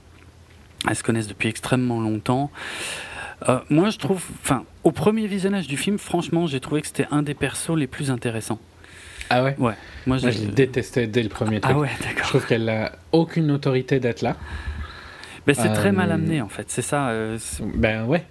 [0.87, 2.51] Elles se connaissent depuis extrêmement longtemps.
[3.69, 7.23] moi, je trouve, enfin, au premier visionnage du film, franchement, j'ai trouvé que c'était un
[7.23, 8.59] des persos les plus intéressants.
[9.29, 9.55] Ah ouais?
[9.57, 9.73] Ouais.
[10.05, 11.73] Moi, je l'ai détesté dès le premier truc.
[11.75, 12.23] Ah ouais, d'accord.
[12.23, 14.35] Je trouve qu'elle n'a aucune autorité d'être là.
[15.45, 16.69] Mais c'est très mal euh, amené, en fait.
[16.69, 17.09] C'est ça.
[17.09, 17.37] Euh,
[17.75, 18.25] ben ouais.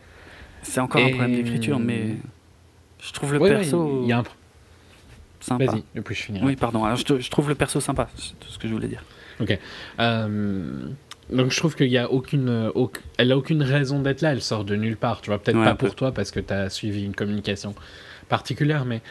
[0.62, 2.16] C'est encore un problème d'écriture, mais
[3.06, 4.00] je trouve le perso.
[4.02, 4.24] Il y a un.
[5.40, 5.66] Sympa.
[5.66, 6.44] Vas-y, et puis je finirai.
[6.44, 6.84] Oui, pardon.
[6.84, 9.04] Alors, je, je, trouve le perso sympa, c'est tout ce que je voulais dire.
[9.40, 9.56] Ok.
[10.00, 10.88] Euh,
[11.30, 12.72] donc je trouve qu'il y a aucune,
[13.16, 14.32] elle a aucune raison d'être là.
[14.32, 15.20] Elle sort de nulle part.
[15.20, 17.74] Tu vois, peut-être pas pour toi parce que tu as suivi une communication
[18.28, 19.02] particulière, mais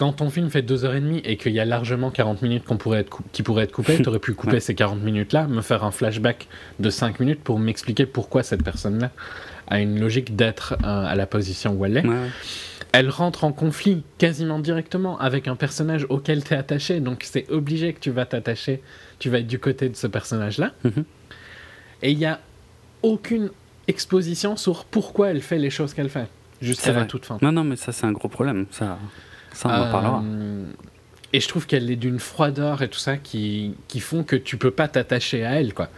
[0.00, 3.18] quand ton film fait 2h30 et qu'il y a largement 40 minutes qu'on pourrait être
[3.32, 6.48] qui pourraient être coupées, tu aurais pu couper ces 40 minutes-là, me faire un flashback
[6.78, 9.10] de 5 minutes pour m'expliquer pourquoi cette personne-là
[9.66, 12.04] a une logique d'être euh, à la position où elle est.
[12.92, 17.48] Elle rentre en conflit quasiment directement avec un personnage auquel tu es attaché, donc c'est
[17.50, 18.82] obligé que tu vas t'attacher,
[19.18, 20.72] tu vas être du côté de ce personnage-là.
[20.84, 21.04] Mhm.
[22.02, 22.40] Et il n'y a
[23.02, 23.50] aucune
[23.86, 26.28] exposition sur pourquoi elle fait les choses qu'elle fait,
[26.60, 27.38] jusqu'à la toute fin.
[27.42, 28.66] Non, non, mais ça c'est un gros problème.
[28.70, 28.98] Ça...
[29.52, 30.22] Ça, on en parlera.
[30.24, 30.64] Euh,
[31.32, 34.56] et je trouve qu'elle est d'une froideur et tout ça qui, qui font que tu
[34.56, 35.88] peux pas t'attacher à elle, quoi.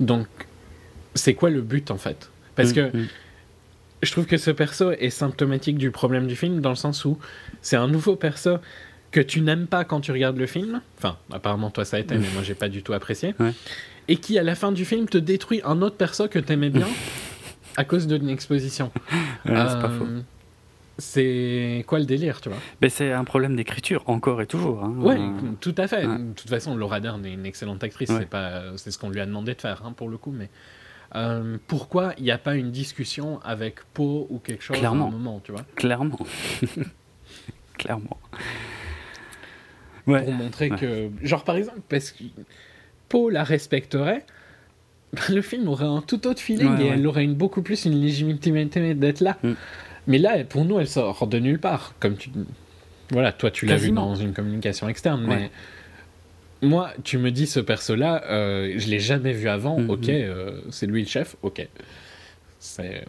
[0.00, 0.26] Donc,
[1.14, 2.30] c'est quoi le but, en fait?
[2.54, 3.06] Parce mm, que mm.
[4.02, 7.18] Je trouve que ce perso est symptomatique du problème du film, dans le sens où
[7.60, 8.58] c'est un nouveau perso
[9.10, 10.80] que tu n'aimes pas quand tu regardes le film.
[10.98, 13.34] Enfin, apparemment, toi, ça a été, mais moi, j'ai pas du tout apprécié.
[14.06, 16.70] Et qui, à la fin du film, te détruit un autre perso que tu aimais
[16.70, 16.86] bien
[17.76, 18.90] à cause d'une exposition.
[19.44, 20.06] c'est pas euh, faux
[20.98, 22.58] c'est quoi le délire, tu vois?
[22.80, 24.82] Ben, C'est un problème d'écriture, encore et toujours.
[24.82, 24.94] Hein.
[24.98, 25.14] Oui,
[25.60, 26.02] tout à fait.
[26.02, 29.20] De toute façon, Laura Dern est une excellente actrice, c'est pas, c'est ce qu'on lui
[29.20, 30.50] a demandé de faire, hein, pour le coup, mais
[31.14, 35.06] euh, pourquoi il n'y a pas une discussion avec Poe ou quelque chose Clairement.
[35.06, 35.64] à un moment, tu vois?
[35.74, 36.18] Clairement.
[37.78, 38.18] Clairement.
[40.04, 41.10] Pour montrer que...
[41.22, 42.24] Genre, par exemple, parce que
[43.08, 44.24] Poe la respecterait,
[45.28, 48.94] le film aurait un tout autre feeling et elle aurait une, beaucoup plus une légitimité
[48.94, 49.36] d'être là.
[49.42, 49.52] Mm.
[50.06, 51.94] Mais là, pour nous, elle sort de nulle part.
[52.00, 52.30] Comme tu.
[53.10, 55.50] Voilà, toi, tu l'as vu dans une communication externe, mais.
[56.60, 59.78] Moi, tu me dis ce perso-là, euh, je l'ai jamais vu avant.
[59.78, 59.90] Mhm.
[59.90, 61.36] Ok, euh, c'est lui le chef.
[61.42, 61.66] Ok,
[62.58, 63.04] c'est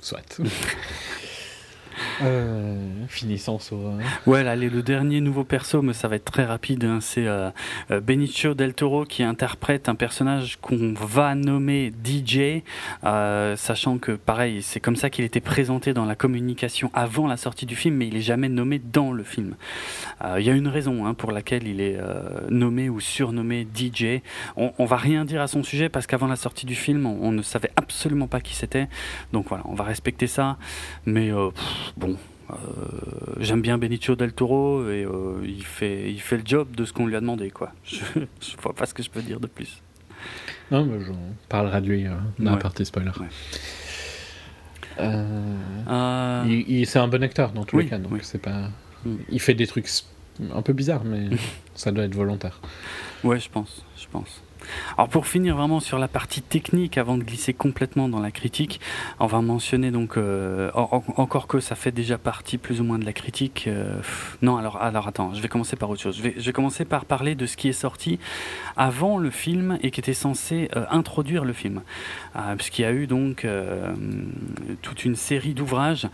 [0.00, 0.22] soit.
[2.22, 2.76] Euh,
[3.08, 3.78] finissons sur.
[4.26, 6.84] Ouais, allez, le dernier nouveau perso, mais ça va être très rapide.
[6.84, 7.50] Hein, c'est euh,
[7.90, 12.62] euh, Benicio del Toro qui interprète un personnage qu'on va nommer DJ,
[13.56, 17.64] sachant que, pareil, c'est comme ça qu'il était présenté dans la communication avant la sortie
[17.64, 19.54] du film, mais il est jamais nommé dans le film.
[20.36, 21.98] Il y a une raison hein, pour laquelle il est
[22.50, 24.20] nommé ou surnommé DJ.
[24.56, 27.32] On, on va rien dire à son sujet parce qu'avant la sortie du film, on,
[27.32, 28.88] ne savait absolument pas qui c'était.
[29.32, 30.58] Donc voilà, on va respecter ça.
[31.06, 31.30] Mais
[31.96, 32.16] bon,
[32.50, 32.54] euh,
[33.38, 36.92] j'aime bien Benicio del Toro et euh, il, fait, il fait le job de ce
[36.92, 37.50] qu'on lui a demandé.
[37.50, 37.72] Quoi.
[37.84, 38.26] Je ne
[38.60, 39.82] vois pas ce que je peux dire de plus.
[40.70, 43.10] Non, mais on parlera de lui euh, dans la partie spoiler.
[46.46, 48.68] il, c'est un bon acteur dans tous les cas, donc c'est pas.
[49.04, 49.16] Mm.
[49.30, 49.88] Il fait des trucs
[50.54, 51.30] un peu bizarres, mais
[51.74, 52.60] ça doit être volontaire.
[53.24, 54.42] Ouais, je pense, je pense.
[54.96, 58.80] Alors pour finir vraiment sur la partie technique, avant de glisser complètement dans la critique,
[59.18, 63.04] on va mentionner donc euh, encore que ça fait déjà partie plus ou moins de
[63.04, 63.64] la critique.
[63.66, 64.00] Euh,
[64.42, 66.16] non, alors alors attends, je vais commencer par autre chose.
[66.16, 68.18] Je vais, commencer par parler de ce qui est sorti
[68.76, 71.82] avant le film et qui était censé euh, introduire le film,
[72.56, 73.46] puisqu'il y a eu donc
[74.82, 76.08] toute une série d'ouvrages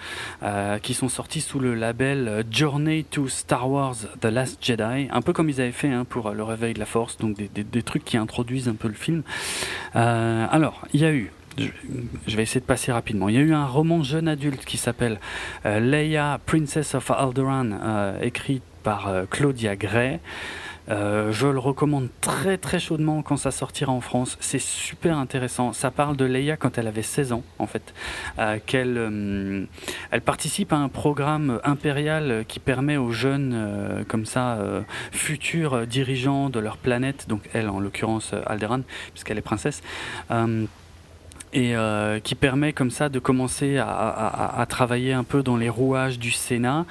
[0.83, 5.33] qui sont sortis sous le label Journey to Star Wars: The Last Jedi, un peu
[5.33, 8.17] comme ils avaient fait hein, pour le Réveil de la Force, donc des trucs qui
[8.17, 9.23] introduisent un peu le film.
[9.95, 13.31] Euh, alors, il y a eu je, vais essayer de passer rapidement.
[13.31, 15.19] Il y a eu un roman jeune adulte qui s'appelle
[15.65, 20.21] Leia, Princess of Alderaan, écrit par Claudia Gray.
[20.89, 24.37] Euh, je le recommande très très chaudement quand ça sortira en France.
[24.41, 25.73] C'est super intéressant.
[25.73, 27.95] Ça parle de Leia quand elle avait 16 ans, en fait.
[28.39, 29.65] Euh, euh,
[30.11, 34.59] elle participe à un programme impérial qui permet aux jeunes, comme ça,
[35.13, 38.83] futurs dirigeants de leur planète, donc elle en l'occurrence Alderaan,
[39.13, 39.83] puisqu'elle est princesse,
[41.53, 41.75] et
[42.23, 46.85] qui permet comme ça de commencer à, travailler un peu dans les rouages du Sénat.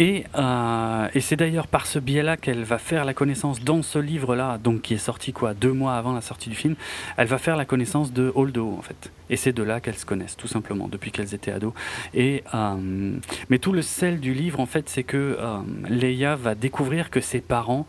[0.00, 4.58] Euh, et, c'est d'ailleurs par ce biais-là qu'elle va faire la connaissance dans ce livre-là,
[4.58, 6.74] donc qui est sorti quoi deux mois avant la sortie du film.
[7.16, 9.10] Elle va faire la connaissance de Holdo en fait.
[9.30, 11.72] Et c'est de là qu'elles se connaissent tout simplement depuis qu'elles étaient ados.
[12.14, 13.16] Et euh,
[13.48, 17.20] mais tout le sel du livre en fait, c'est que euh, Leia va découvrir que
[17.20, 17.86] ses parents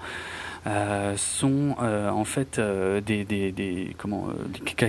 [1.16, 4.28] sont euh, en fait euh, des, des, des, comment,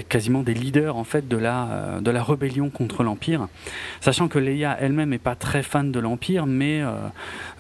[0.09, 3.49] quasiment des leaders en fait de la, de la rébellion contre l'Empire.
[4.01, 6.83] Sachant que Leia elle-même n'est pas très fan de l'Empire, mais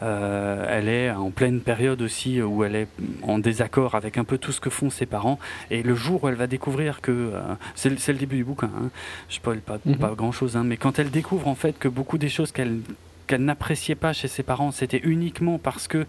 [0.01, 2.89] elle est en pleine période aussi où elle est
[3.23, 5.39] en désaccord avec un peu tout ce que font ses parents.
[5.71, 7.33] Et le jour où elle va découvrir que
[7.75, 8.91] c'est le début du bouquin, hein,
[9.29, 9.97] je spoil pas, mhm.
[9.97, 12.81] pas grand chose, hein, mais quand elle découvre en fait que beaucoup des choses qu'elle
[13.29, 16.07] qu'elle n'appréciait pas chez ses parents, c'était uniquement parce que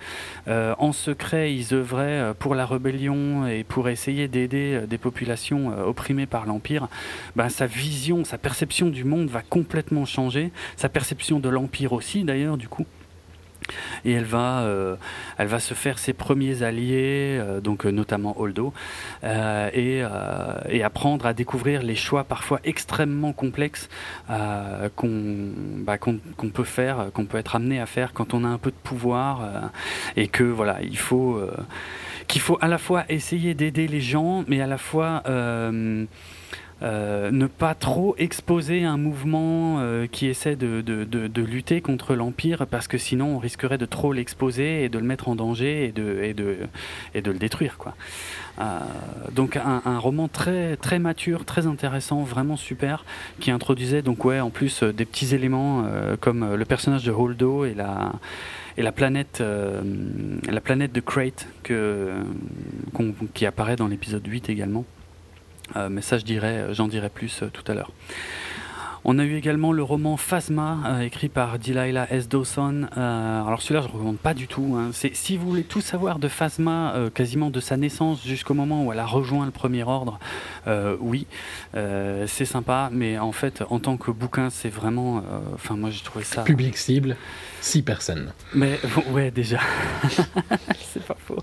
[0.47, 4.97] euh, en secret ils œuvraient euh, pour la rébellion et pour essayer d'aider euh, des
[4.97, 6.87] populations opprimées par l'empire,
[7.35, 12.23] ben, sa vision, sa perception du monde va complètement changer, sa perception de l'empire aussi
[12.23, 12.87] d'ailleurs du coup
[14.05, 14.95] et elle va, euh,
[15.37, 18.73] elle va se faire ses premiers alliés, euh, donc euh, notamment Holdo,
[19.23, 20.03] et,
[20.83, 23.89] apprendre à découvrir les choix parfois extrêmement complexes
[24.95, 25.51] qu'on
[25.85, 26.19] bah, qu'on
[26.53, 29.41] peut faire, qu'on peut être amené à faire quand on a un peu de pouvoir,
[30.15, 31.41] et que voilà, il faut
[32.27, 35.21] qu'il faut à la fois essayer d'aider les gens, mais à la fois
[36.81, 42.15] euh, ne pas trop exposer un mouvement euh, qui essaie de, de, de, lutter contre
[42.15, 45.85] l'Empire, parce que sinon on risquerait de trop l'exposer et de le mettre en danger
[45.85, 46.57] et de, et de,
[47.13, 47.77] et de le détruire.
[47.77, 47.95] Quoi.
[48.61, 48.79] Euh,
[49.33, 53.03] donc un, roman très, très mature, très intéressant, vraiment super,
[53.41, 55.85] qui introduisait donc ouais, en plus des petits éléments
[56.21, 58.13] comme le personnage de Holdo et la
[58.77, 59.43] et la planète,
[60.47, 62.13] la planète de Crate que,
[63.33, 64.85] qui apparaît dans l'épisode 8 également.
[65.75, 67.91] Euh, mais ça, je dirais, j'en dirai plus euh, tout à l'heure.
[69.11, 72.29] On a eu également le roman Phasma, euh, écrit par Delilah S.
[72.29, 72.87] Dawson.
[72.95, 74.77] alors celui-là, je ne recommande pas du tout.
[74.77, 74.91] Hein.
[74.93, 78.99] si vous voulez tout savoir de Phasma, quasiment de sa naissance jusqu'au moment où elle
[78.99, 80.19] a rejoint le Premier Ordre,
[80.99, 81.25] oui,
[81.73, 82.91] c'est sympa.
[82.93, 85.23] Mais en fait, en tant que bouquin, c'est vraiment...
[85.55, 86.43] Enfin, moi, j'ai trouvé ça...
[86.43, 87.17] Public cible
[87.61, 88.31] Six personnes.
[88.53, 88.79] Mais
[89.11, 89.59] ouais, déjà.
[90.79, 91.37] c'est pas faux.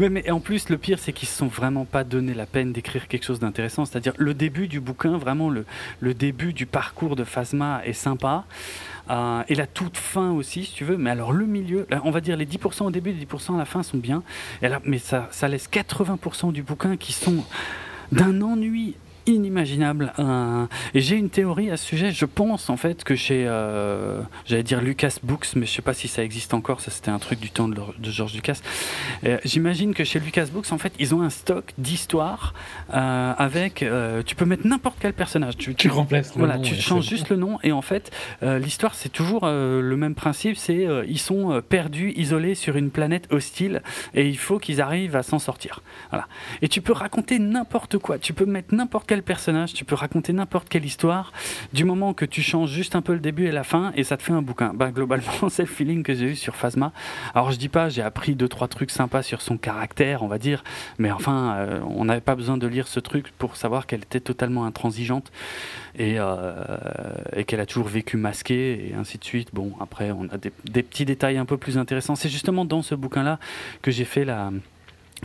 [0.00, 2.72] Mais, mais en plus, le pire, c'est qu'ils se sont vraiment pas donné la peine
[2.72, 3.84] d'écrire quelque chose d'intéressant.
[3.84, 5.64] C'est-à-dire, le début du bouquin, vraiment, le,
[6.00, 8.44] le début du parcours de Phasma est sympa.
[9.10, 10.96] Euh, et la toute fin aussi, si tu veux.
[10.96, 13.64] Mais alors, le milieu, on va dire les 10% au début, les 10% à la
[13.64, 14.22] fin sont bien.
[14.84, 17.44] Mais ça, ça laisse 80% du bouquin qui sont
[18.12, 18.94] d'un ennui
[19.26, 20.12] inimaginable.
[20.94, 22.10] et j'ai une théorie à ce sujet.
[22.12, 25.94] Je pense en fait que chez, euh, j'allais dire Lucas Books, mais je sais pas
[25.94, 26.80] si ça existe encore.
[26.80, 28.60] Ça c'était un truc du temps de, George Lucas.
[29.24, 32.54] Euh, j'imagine que chez Lucas Books, en fait, ils ont un stock d'histoires
[32.94, 33.84] euh, avec.
[34.26, 35.56] tu peux mettre n'importe quel personnage.
[35.56, 36.32] Tu, tu remplaces.
[36.36, 38.10] voilà, tu changes juste le nom et en fait,
[38.42, 40.56] l'histoire c'est toujours le même principe.
[40.56, 43.82] C'est ils sont perdus, isolés sur une planète hostile
[44.14, 45.80] et il faut qu'ils arrivent à s'en sortir.
[46.10, 46.26] Voilà.
[46.60, 48.18] Et tu peux raconter n'importe quoi.
[48.18, 51.34] Tu peux mettre n'importe quel personnage, tu peux raconter n'importe quelle histoire,
[51.74, 54.16] du moment que tu changes juste un peu le début et la fin, et ça
[54.16, 54.72] te fait un bouquin.
[54.72, 56.92] Bah, globalement, c'est le feeling que j'ai eu sur Phasma.
[57.34, 60.38] Alors, je dis pas, j'ai appris deux, trois trucs sympas sur son caractère, on va
[60.38, 60.64] dire,
[60.96, 64.18] mais enfin, euh, on n'avait pas besoin de lire ce truc pour savoir qu'elle était
[64.18, 65.30] totalement intransigeante
[65.94, 66.54] et, euh,
[67.36, 69.50] et qu'elle a toujours vécu masquée, et ainsi de suite.
[69.52, 72.14] Bon, après, on a des, petits détails un peu plus intéressants.
[72.14, 73.38] C'est justement dans ce bouquin-là
[73.82, 74.52] que j'ai fait la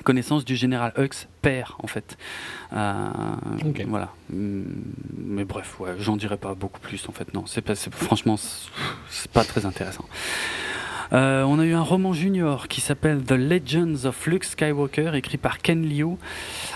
[0.04, 2.18] connaissance du général Hux père en fait.
[2.74, 3.10] Euh,
[3.88, 4.12] voilà.
[4.30, 4.64] Mm,
[5.18, 7.34] mais bref, ouais, j'en dirai pas beaucoup plus en fait.
[7.34, 8.36] Non, c'est pas, franchement,
[9.10, 10.06] c'est pas très intéressant.
[11.14, 15.38] Euh, on a eu un roman junior qui s'appelle The Legends of Luke Skywalker, écrit
[15.38, 16.18] par Ken Liu.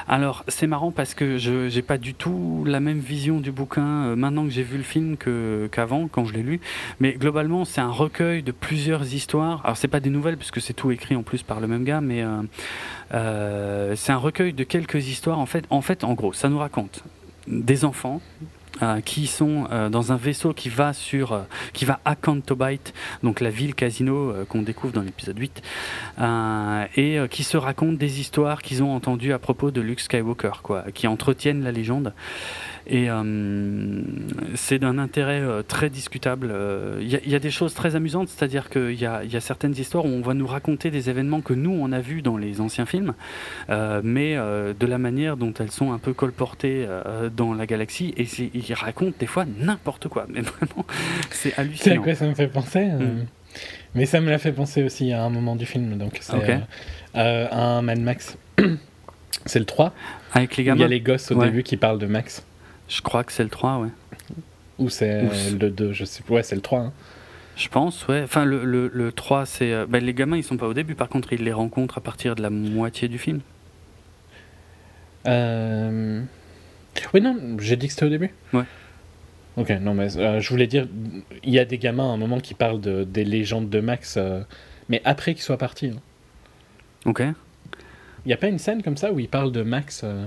[0.07, 4.05] Alors, c'est marrant parce que je n'ai pas du tout la même vision du bouquin
[4.05, 5.17] euh, maintenant que j'ai vu le film
[5.71, 6.59] qu'avant, quand je l'ai lu.
[6.99, 9.61] Mais globalement, c'est un recueil de plusieurs histoires.
[9.63, 12.01] Alors, c'est pas des nouvelles puisque c'est tout écrit en plus par le même gars,
[12.01, 12.41] mais euh,
[13.11, 15.39] c'est un recueil de quelques histoires.
[15.39, 17.03] En fait, en fait, en gros, ça nous raconte
[17.47, 18.21] des enfants
[18.81, 21.41] euh, qui sont euh, dans un vaisseau qui va sur euh,
[21.73, 25.61] qui va à Cantobite, donc la ville casino qu'on découvre dans l'épisode 8,
[26.95, 30.85] et qui se racontent des histoires qu'ils ont entendues à propos de Luke Skywalker, quoi,
[30.93, 32.13] qui entretiennent la légende.
[32.87, 33.07] Et
[34.55, 36.53] c'est d'un intérêt très discutable.
[36.99, 40.05] Il y, y, a des choses très amusantes, c'est-à-dire qu'il y, y a, certaines histoires
[40.05, 42.85] où on va nous raconter des événements que nous, on a vus dans les anciens
[42.85, 43.13] films,
[43.69, 46.87] mais de la manière dont elles sont un peu colportées
[47.35, 48.13] dans la galaxie.
[48.17, 50.25] Et ils racontent des fois n'importe quoi.
[50.29, 50.85] Mais vraiment,
[51.31, 51.83] c'est hallucinant.
[51.83, 53.25] C'est à quoi ça me fait penser mm.
[53.95, 55.97] Mais ça me l'a fait penser aussi à un moment du film.
[55.97, 56.61] Donc c'est
[57.15, 58.37] euh, un Mad Max.
[59.45, 59.93] c'est le 3.
[60.33, 60.77] Avec les gamins.
[60.77, 62.45] Il y a les gosses au début qui parlent de Max.
[62.91, 63.89] Je crois que c'est le 3, ouais.
[64.77, 66.33] Ou c'est le 2, je sais pas.
[66.35, 66.79] Ouais, c'est le 3.
[66.79, 66.93] Hein.
[67.55, 68.21] Je pense, ouais.
[68.23, 69.71] Enfin, le, le, le 3, c'est.
[69.71, 72.01] Euh, ben, les gamins, ils sont pas au début, par contre, ils les rencontrent à
[72.01, 73.39] partir de la moitié du film.
[75.25, 76.21] Euh...
[77.13, 78.31] Oui, non, j'ai dit que c'était au début.
[78.51, 78.63] Ouais.
[79.55, 80.87] Ok, non, mais euh, je voulais dire,
[81.43, 84.15] il y a des gamins à un moment qui parlent de, des légendes de Max,
[84.17, 84.41] euh,
[84.89, 85.87] mais après qu'ils soient partis.
[85.95, 85.99] Hein.
[87.05, 87.21] Ok.
[87.21, 90.25] Il n'y a pas une scène comme ça où ils parlent de Max euh,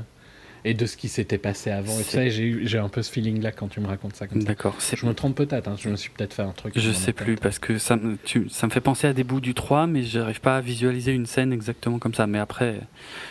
[0.65, 3.69] et de ce qui s'était passé avant et ça, j'ai un peu ce feeling-là quand
[3.69, 4.49] tu me racontes ça comme ça.
[4.49, 4.77] D'accord.
[4.81, 6.73] Je me trompe peut-être, hein, je me suis peut-être fait un truc.
[6.77, 8.17] Je sais plus, parce que ça me,
[8.49, 11.13] ça me fait penser à des bouts du 3, mais je n'arrive pas à visualiser
[11.13, 12.27] une scène exactement comme ça.
[12.27, 12.81] Mais après,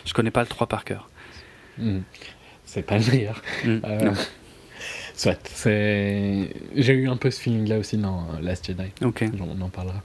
[0.04, 1.10] je connais pas le 3 par cœur.
[1.78, 2.00] Hmm.
[2.64, 3.42] C'est pas le meilleur.
[3.64, 3.80] Hmm.
[5.16, 5.64] Soit.
[5.64, 8.90] J'ai eu un peu ce feeling-là aussi dans Last Jedi.
[9.02, 9.24] Ok.
[9.40, 10.02] On en parlera.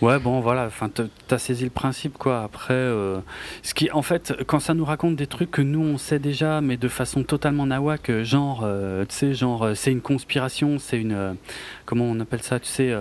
[0.00, 0.66] Ouais, bon, voilà.
[0.66, 0.90] Enfin,
[1.26, 2.42] t'as saisi le principe, quoi.
[2.42, 3.18] Après, euh,
[3.62, 6.60] ce qui, en fait, quand ça nous raconte des trucs que nous on sait déjà,
[6.60, 11.00] mais de façon totalement nawak, genre, euh, tu sais, genre, euh, c'est une conspiration, c'est
[11.00, 11.36] une,
[11.84, 12.94] comment on appelle ça, tu sais,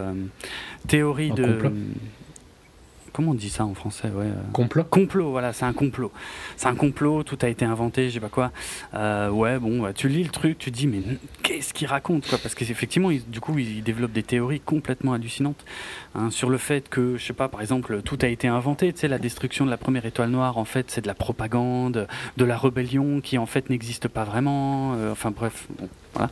[0.87, 1.43] théorie de.
[1.43, 1.71] Complot
[3.17, 6.11] comment on dit ça en français ouais, euh, Complot Complot, voilà, c'est un complot.
[6.55, 8.51] C'est un complot, tout a été inventé, je sais pas quoi.
[8.93, 11.01] Euh, ouais, bon, bah, tu lis le truc, tu te dis, mais
[11.41, 12.37] qu'est-ce qu'il raconte quoi?
[12.37, 15.65] Parce qu'effectivement, du coup, il développe des théories complètement hallucinantes
[16.17, 18.91] hein, sur le fait que, je sais pas, par exemple, tout a été inventé.
[18.91, 22.07] Tu sais, la destruction de la première étoile noire, en fait, c'est de la propagande,
[22.37, 24.95] de la rébellion qui, en fait, n'existe pas vraiment.
[24.95, 26.29] Euh, enfin, bref, bon, voilà.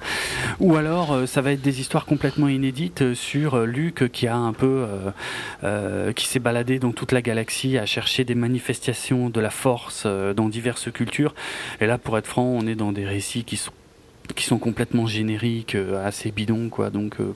[0.59, 4.85] Ou alors, ça va être des histoires complètement inédites sur Luc qui a un peu.
[6.15, 10.33] qui s'est baladé dans toute la galaxie à chercher des manifestations de la force euh,
[10.33, 11.33] dans diverses cultures.
[11.81, 13.71] Et là, pour être franc, on est dans des récits qui sont,
[14.35, 16.89] qui sont complètement génériques, euh, assez bidons, quoi.
[16.89, 17.33] Donc, euh,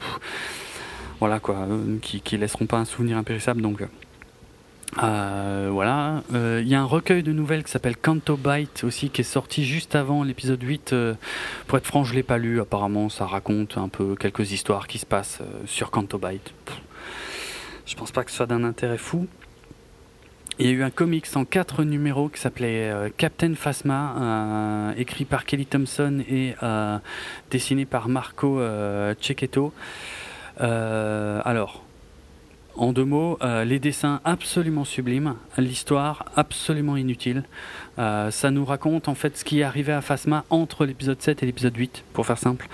[1.19, 1.67] voilà, quoi,
[2.01, 3.61] qui, qui laisseront pas un souvenir impérissable.
[3.61, 3.81] Donc,
[4.95, 9.23] voilà, il y a un recueil de nouvelles qui s'appelle Canto Bite aussi, qui est
[9.23, 10.95] sorti juste avant l'épisode 8.
[11.67, 12.59] pour être franc, je l'ai pas lu.
[12.59, 16.53] Apparemment, ça raconte un peu quelques histoires qui se passent sur Canto Bite.
[17.85, 19.27] Je pense pas que ce soit d'un intérêt fou.
[20.59, 24.93] Il y a eu un comics en quatre numéros qui s'appelait euh, Captain Phasma, euh,
[24.97, 26.97] écrit par Kelly Thompson et euh,
[27.49, 28.61] dessiné par Marco
[29.21, 29.73] Cecchetto.
[30.59, 31.83] Alors,
[32.79, 37.43] en deux mots, euh, les dessins absolument sublimes, l'histoire absolument inutile.
[37.97, 41.43] Euh, ça nous raconte en fait ce qui est arrivé à Phasma entre l'épisode 7
[41.43, 42.69] et l'épisode 8, pour faire simple.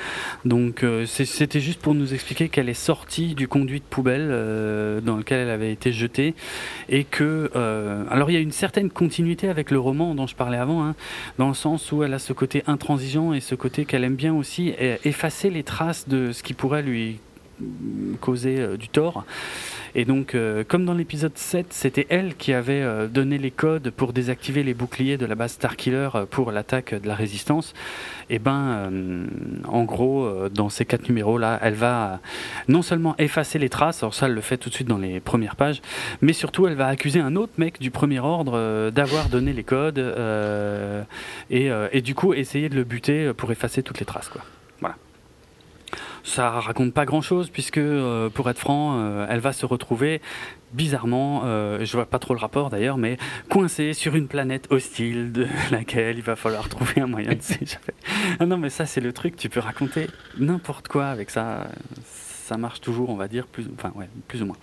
[0.45, 4.27] Donc euh, c'était juste pour nous expliquer qu'elle est sortie du conduit de poubelle
[5.03, 6.35] dans lequel elle avait été jetée
[6.87, 7.49] et que
[8.11, 10.95] alors il y a une certaine continuité avec le roman dont je parlais avant, hein,
[11.39, 14.35] dans le sens où elle a ce côté intransigeant et ce côté qu'elle aime bien
[14.35, 14.73] aussi
[15.03, 17.19] effacer les traces de ce qui pourrait lui
[18.21, 19.25] causer du tort.
[19.97, 23.91] Et donc, euh, comme dans l'épisode 7, c'était elle qui avait euh, donné les codes
[23.91, 27.73] pour désactiver les boucliers de la base Starkiller euh, pour l'attaque de la résistance.
[28.29, 28.91] Et ben,
[29.67, 32.19] en gros, dans ces quatre numéros-là, elle va
[32.67, 35.19] non seulement effacer les traces, alors ça, elle le fait tout de suite dans les
[35.19, 35.79] premières pages,
[36.21, 39.99] mais surtout, elle va accuser un autre mec du premier ordre d'avoir donné les codes
[41.51, 44.41] et, et, du coup, essayer de le buter pour effacer toutes les traces, quoi.
[46.25, 50.21] Ça raconte pas grand-chose puisque, euh, pour être franc, euh, elle va se retrouver
[50.73, 53.17] bizarrement, euh, je vois pas trop le rapport d'ailleurs, mais
[53.47, 57.93] coincée sur une planète hostile de laquelle il va falloir trouver un moyen de s'échapper.
[58.39, 60.07] Ah non, mais ça c'est le truc, tu peux raconter
[60.39, 61.67] n'importe quoi avec ça.
[62.03, 64.57] Ça marche toujours, on va dire, plus, enfin ouais, plus ou moins.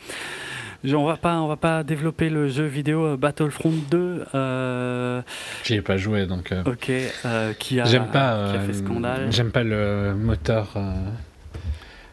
[0.85, 4.25] On va pas, on va pas développer le jeu vidéo Battlefront 2.
[4.35, 5.23] Euh...
[5.63, 6.53] J'y ai pas joué donc.
[6.67, 6.91] Ok,
[7.61, 9.31] qui a, j'aime pas, qui a fait scandale.
[9.31, 10.77] J'aime pas le moteur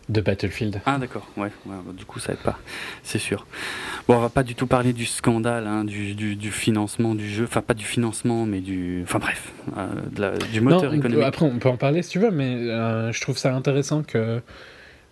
[0.09, 0.81] de Battlefield.
[0.85, 1.51] Ah d'accord, ouais,
[1.93, 2.59] du coup ça aide pas,
[3.03, 3.45] c'est sûr.
[4.07, 7.43] Bon, on va pas du tout parler du scandale, hein, du, du, financement du jeu,
[7.43, 11.23] enfin pas du financement, mais du, enfin bref, euh, du moteur économique.
[11.23, 14.41] Après, on peut en parler si tu veux, mais euh, je trouve ça intéressant que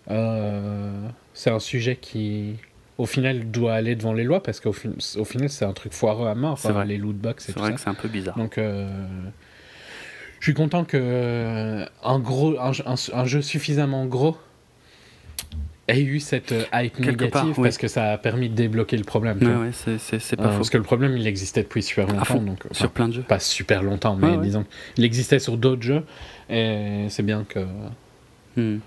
[0.09, 2.55] euh, c'est un sujet qui,
[2.97, 6.27] au final, doit aller devant les lois parce qu'au au final, c'est un truc foireux
[6.27, 6.85] à mort, vrai.
[6.85, 8.35] les loot box C'est vrai que c'est un peu bizarre.
[8.35, 8.57] Donc
[10.39, 14.37] je suis content que un, gros, un, jeu suffisamment gros
[15.87, 17.63] ait eu cette euh, hype Quelque négative part, oui.
[17.63, 19.37] parce que ça a permis de débloquer le problème.
[19.41, 20.57] Ouais, ouais, c'est- Euh, pas faux.
[20.57, 22.41] parce que le problème, il existait depuis super longtemps.
[22.41, 23.21] donc, enfin, Sur plein de jeux.
[23.21, 24.43] Pas super longtemps, mais ouais.
[24.43, 24.65] disons,
[24.97, 26.03] il existait sur d'autres jeux.
[26.49, 27.59] Et c'est bien que
[28.57, 28.79] Hmm.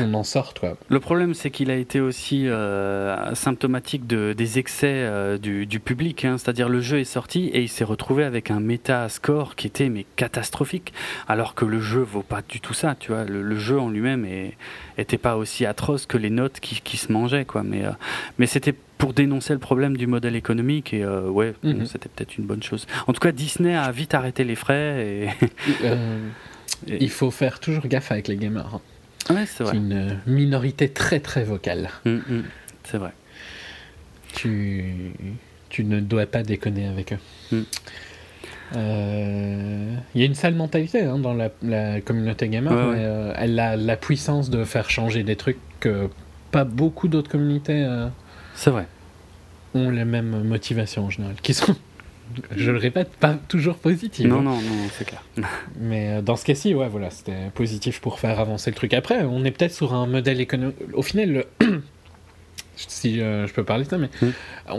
[0.00, 0.58] On en sorte.
[0.60, 0.76] Quoi.
[0.88, 5.80] Le problème, c'est qu'il a été aussi euh, symptomatique de, des excès euh, du, du
[5.80, 6.24] public.
[6.24, 6.36] hein.
[6.38, 9.88] C'est-à-dire, le jeu est sorti et il s'est retrouvé avec un méta score qui était
[9.88, 10.92] mais catastrophique,
[11.28, 12.96] alors que le jeu vaut pas du tout ça.
[12.98, 14.26] Tu vois, le, le jeu en lui-même
[14.96, 17.62] était pas aussi atroce que les notes qui, qui se mangeaient, quoi.
[17.62, 17.90] Mais, euh,
[18.38, 21.86] mais c'était pour dénoncer le problème du modèle économique et euh, ouais, bon, Mhm.
[21.86, 22.86] c'était peut-être une bonne chose.
[23.06, 25.28] En tout cas, Disney a vite arrêté les frais et
[25.84, 26.18] Euh,
[26.86, 28.80] Et- Il faut faire toujours gaffe avec les gamers.
[29.30, 29.76] Ouais, c'est vrai.
[29.76, 31.90] une minorité très très vocale.
[32.04, 32.42] Mm, mm.
[32.84, 33.12] C'est vrai.
[34.34, 35.12] Tu,
[35.68, 37.18] tu ne dois pas déconner avec eux.
[37.52, 37.62] Mm.
[38.76, 42.96] Euh, Il y a une sale mentalité hein, dans la, la communauté gamer, Ouais, ouais.
[42.96, 46.08] mais euh, elle a la puissance de faire changer des trucs que
[46.50, 48.08] pas beaucoup d'autres communautés euh,
[48.54, 48.86] C'est vrai.
[49.74, 51.76] ont les mêmes motivations en général, qui sont,
[52.56, 54.26] je le répète, pas toujours positives.
[54.28, 54.42] Non, hein.
[54.42, 55.22] non, non, c'est clair.
[55.80, 58.94] Mais euh, dans ce cas-ci, ouais, voilà, c'était positif pour faire avancer le truc.
[58.94, 60.76] Après, on est peut-être sur un modèle économique.
[60.94, 61.46] Au final, le...
[62.76, 64.28] si euh, je peux parler de ça, mais Mm.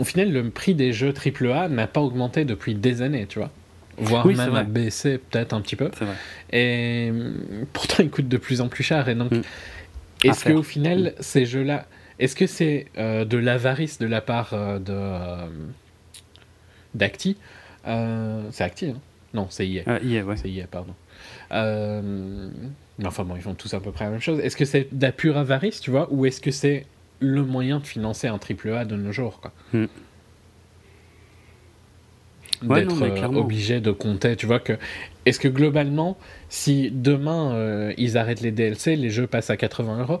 [0.00, 3.50] au final, le prix des jeux AAA n'a pas augmenté depuis des années, tu vois.
[3.98, 5.90] Voire Oui, même baissé peut-être un petit peu.
[5.98, 6.14] C'est vrai.
[6.52, 9.08] Et hum, pourtant, ils coûtent de plus en plus cher.
[9.10, 9.42] Et donc, Mm.
[10.24, 11.86] est-ce qu'au final, ces jeux-là,
[12.18, 15.50] est-ce que c'est euh, de l'avarice de la part euh, de
[16.94, 17.36] d'Acti
[17.84, 19.00] C'est Acti, hein
[19.34, 19.82] Non, c'est EA.
[19.88, 20.36] Euh, yeah, ouais.
[20.36, 20.94] C'est IA, pardon.
[21.52, 22.48] Euh,
[22.98, 24.38] mais enfin bon, ils font tous à peu près la même chose.
[24.40, 26.86] Est-ce que c'est de la pure avarice, tu vois, ou est-ce que c'est
[27.20, 29.86] le moyen de financer un triple A de nos jours, quoi Hmm.
[32.68, 34.76] Ouais, D'être non, euh, obligé de compter, tu vois que.
[35.24, 36.18] Est-ce que globalement,
[36.50, 40.20] si demain euh, ils arrêtent les DLC, les jeux passent à 80 euros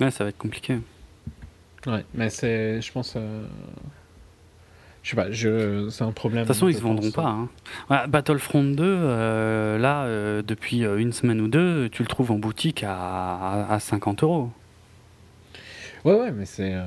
[0.00, 0.78] Ouais, ça va être compliqué.
[1.86, 3.44] Ouais, mais c'est, je pense, euh,
[5.08, 6.44] je sais pas, je, c'est un problème.
[6.44, 7.24] toute façon, ils je se vendront pas.
[7.28, 7.48] hein.
[7.88, 12.30] Ouais, Battlefront 2, euh, là, euh, depuis euh, une semaine ou deux, tu le trouves
[12.30, 14.50] en boutique à, à, à 50 euros.
[16.04, 16.86] Ouais, ouais, mais c'est, euh,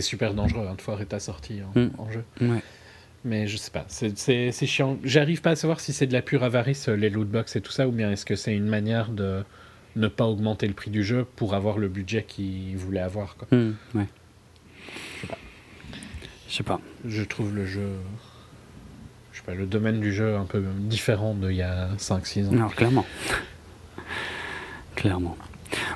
[0.00, 1.90] super dangereux hein, de foirer ta sortie en, Hmm.
[1.98, 2.22] en jeu.
[2.40, 2.62] Ouais.
[3.24, 4.98] Mais je sais pas, c'est, chiant.
[5.02, 7.88] J'arrive pas à savoir si c'est de la pure avarice, les lootbox et tout ça,
[7.88, 9.42] ou bien est-ce que c'est une manière de
[9.96, 13.36] ne pas augmenter le prix du jeu pour avoir le budget qu'ils voulaient avoir.
[13.36, 13.48] Quoi.
[13.50, 14.06] Hmm, ouais.
[16.52, 16.80] Je sais pas.
[17.06, 17.88] Je trouve le jeu.
[19.32, 22.52] Je sais pas, le domaine du jeu un peu différent d'il y a 5-6 ans.
[22.52, 23.06] Non, clairement.
[24.94, 25.38] clairement.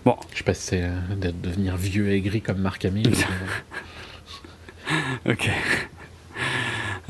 [0.06, 3.12] Bon, Je sais pas si c'est euh, d'être devenir vieux et gris comme Marc Hamill.
[5.28, 5.50] ok.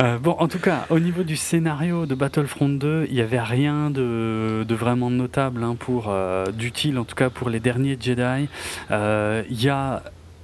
[0.01, 3.41] Euh, bon, en tout cas, au niveau du scénario de Battlefront 2, il n'y avait
[3.41, 7.97] rien de, de vraiment notable hein, pour euh, d'utile, en tout cas pour les derniers
[8.01, 8.49] Jedi.
[8.91, 10.03] Euh, Il y a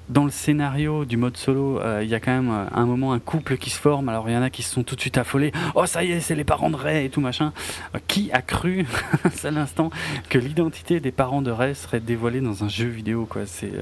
[0.09, 3.13] dans le scénario du mode solo, euh, il y a quand même euh, un moment
[3.13, 4.09] un couple qui se forme.
[4.09, 5.53] Alors il y en a qui se sont tout de suite affolés.
[5.75, 7.53] Oh ça y est, c'est les parents de Rey et tout machin.
[7.95, 8.85] Euh, qui a cru
[9.25, 9.91] à un seul instant
[10.29, 13.47] que l'identité des parents de Rey serait dévoilée dans un jeu vidéo quoi?
[13.47, 13.73] C'est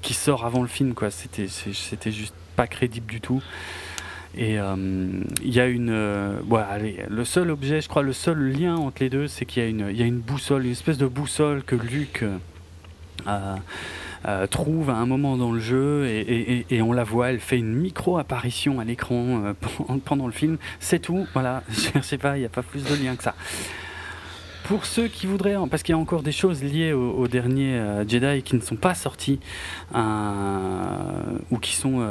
[0.00, 1.10] qui sort avant le film quoi.
[1.10, 1.46] C'était
[2.10, 3.42] juste pas crédible du tout.
[4.36, 5.90] Et il y a une.
[5.90, 9.68] le seul objet, je crois, le seul lien entre les deux, c'est qu'il y, a
[9.68, 12.24] une- y a une boussole, une espèce de boussole que Luke
[14.26, 17.74] euh, trouve à un moment dans le jeu et, on la voit, elle fait une
[17.74, 19.54] micro-apparition à l'écran euh,
[20.04, 20.58] pendant, le film.
[20.80, 21.62] C'est tout, voilà,
[21.94, 23.34] je sais pas, il n'y a pas plus de lien que ça.
[24.64, 28.06] Pour ceux qui voudraient, parce qu'il y a encore des choses liées au, dernier euh,
[28.06, 29.40] Jedi qui ne sont pas sorties
[29.92, 32.06] ou qui sont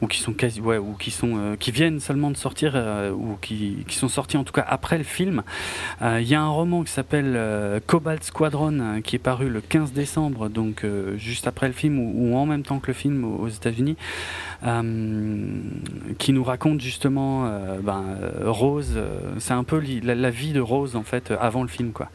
[0.00, 3.36] ou qui sont quasi ou qui sont euh, qui viennent seulement de sortir euh, ou
[3.40, 5.42] qui, sont sortis en tout cas après le film
[6.02, 7.38] Euh, il y a un roman qui s'appelle
[7.86, 10.84] Cobalt Squadron qui est paru le 15 décembre donc
[11.16, 13.96] juste après le film ou, en même temps que le film aux, États-Unis
[16.18, 17.50] qui nous raconte justement
[17.82, 18.04] ben,
[18.44, 18.98] Rose
[19.38, 22.10] c'est un peu la, vie de Rose en fait avant le film quoi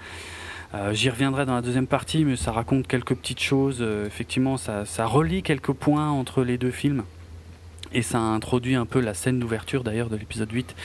[0.91, 3.85] J'y reviendrai dans la deuxième partie, mais ça raconte quelques petites choses.
[4.07, 7.03] Effectivement, ça relie quelques points entre les deux films.
[7.93, 10.75] Et ça introduit un peu la scène d'ouverture d'ailleurs de l'épisode 8.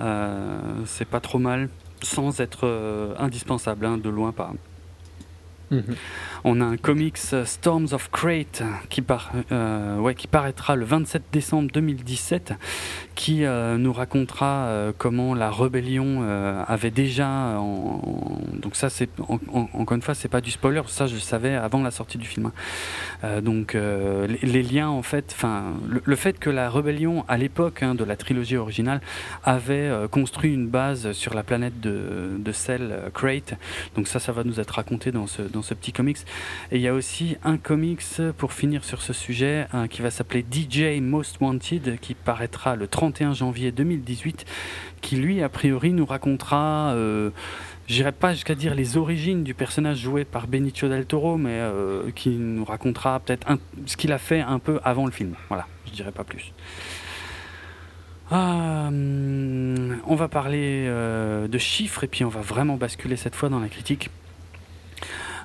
[0.00, 1.68] Euh, c'est pas trop mal,
[2.02, 4.52] sans être euh, indispensable, hein, de loin pas.
[5.72, 5.82] Mhm.
[6.44, 10.84] On a un comics euh, Storms of Crate qui, par- euh, ouais, qui paraîtra le
[10.84, 12.52] 27 décembre 2017,
[13.16, 17.56] qui euh, nous racontera euh, comment la rébellion euh, avait déjà.
[18.62, 20.82] donc ça, c'est en- en- encore une fois, c'est pas du spoiler.
[20.86, 22.52] Ça, je le savais avant la sortie du film.
[23.22, 23.40] hein.
[23.40, 25.64] Donc les, liens, en fait, enfin,
[26.04, 29.00] le, fait que la rébellion à l'époque hein, de la trilogie originale
[29.42, 33.54] avait construit une base sur la planète de, de Cell Crate.
[33.96, 36.18] Donc ça, ça va nous être raconté dans ce dans ce petit comics.
[36.70, 38.02] Et il y a aussi un comics
[38.36, 43.34] pour finir sur ce sujet qui va s'appeler DJ Most Wanted, qui paraîtra le 31
[43.34, 44.44] janvier 2018,
[45.00, 46.94] qui lui, a priori, nous racontera
[47.86, 52.10] j'irai pas jusqu'à dire les origines du personnage joué par Benicio del Toro, mais euh,
[52.14, 53.46] qui nous racontera peut-être
[53.86, 55.34] ce qu'il a fait un peu avant le film.
[55.48, 56.52] Voilà, je dirais pas plus.
[58.30, 63.48] Hum, on va parler euh, de chiffres et puis on va vraiment basculer cette fois
[63.48, 64.10] dans la critique.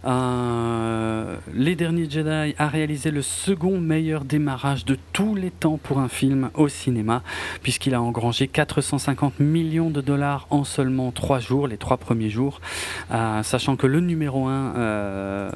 [0.03, 5.99] Euh, les Derniers Jedi a réalisé le second meilleur démarrage de tous les temps pour
[5.99, 7.21] un film au cinéma,
[7.61, 12.61] puisqu'il a engrangé 450 millions de dollars en seulement trois jours, les trois premiers jours,
[13.11, 15.49] euh, sachant que le numéro 1 euh,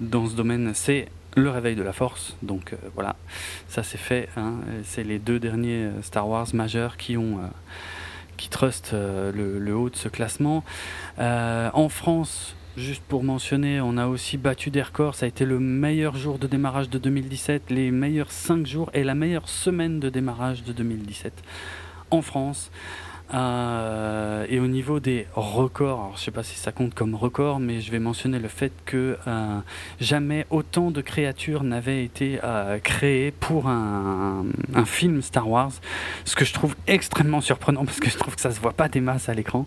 [0.00, 2.36] dans ce domaine, c'est le réveil de la force.
[2.42, 3.16] Donc voilà,
[3.68, 4.28] ça c'est fait.
[4.36, 4.56] Hein.
[4.84, 7.40] C'est les deux derniers Star Wars majeurs qui ont
[8.36, 10.62] qui trustent le, haut de ce classement.
[11.18, 15.14] en France, Juste pour mentionner, on a aussi battu des.
[15.14, 19.04] Ça a été le meilleur jour de démarrage de 2017, les meilleurs 5 jours et
[19.04, 21.34] la meilleure semaine de démarrage de 2017
[22.10, 22.70] en France.
[23.34, 27.60] Euh, et au niveau des records, je ne sais pas si ça compte comme record,
[27.60, 29.58] mais je vais mentionner le fait que euh,
[30.00, 34.44] jamais autant de créatures n'avaient été euh, créées pour un,
[34.84, 35.72] film Star Wars,
[36.24, 38.88] ce que je trouve extrêmement surprenant parce que je trouve que ça se voit pas
[38.88, 39.66] des masses à l'écran.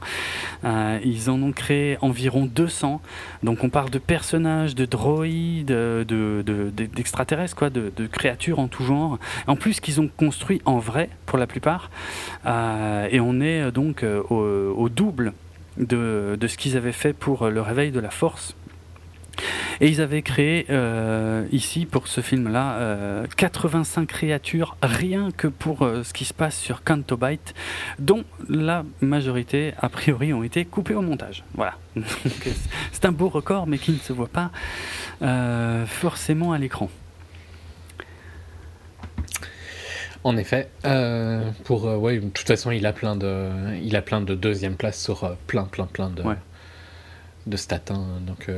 [0.64, 3.02] ils en ont créé environ 200,
[3.44, 8.84] donc on parle de personnages, de droïdes, d'extraterrestres, de, quoi, de, de, créatures en tout
[8.84, 9.18] genre.
[9.48, 11.90] En plus qu'ils ont construit en vrai pour la plupart,
[12.46, 15.34] et on est euh, donc euh, au, double
[15.78, 18.56] de, ce qu'ils avaient fait pour euh, le réveil de la force.
[19.82, 20.66] Et ils avaient créé
[21.52, 27.18] ici pour ce film-là 85 créatures rien que pour ce qui se passe sur Canto
[27.18, 27.54] Bight,
[28.00, 31.44] dont la majorité a priori ont été coupées au montage.
[31.56, 31.74] Voilà.
[32.94, 34.52] C'est un beau record, mais qui ne se voit pas
[35.86, 36.90] forcément à l'écran.
[40.26, 43.48] En effet, euh, pour euh, ouais, de toute façon, il a plein de,
[43.84, 46.24] il a plein de deuxième place sur euh, plein, plein, plein de,
[47.46, 47.80] de stats.
[47.92, 48.08] Hein.
[48.26, 48.50] donc,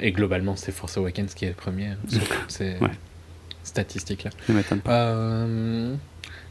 [0.00, 2.76] et globalement, c'est Force Awakens qui est le premier hein, sur ces
[3.62, 4.30] statistiques-là.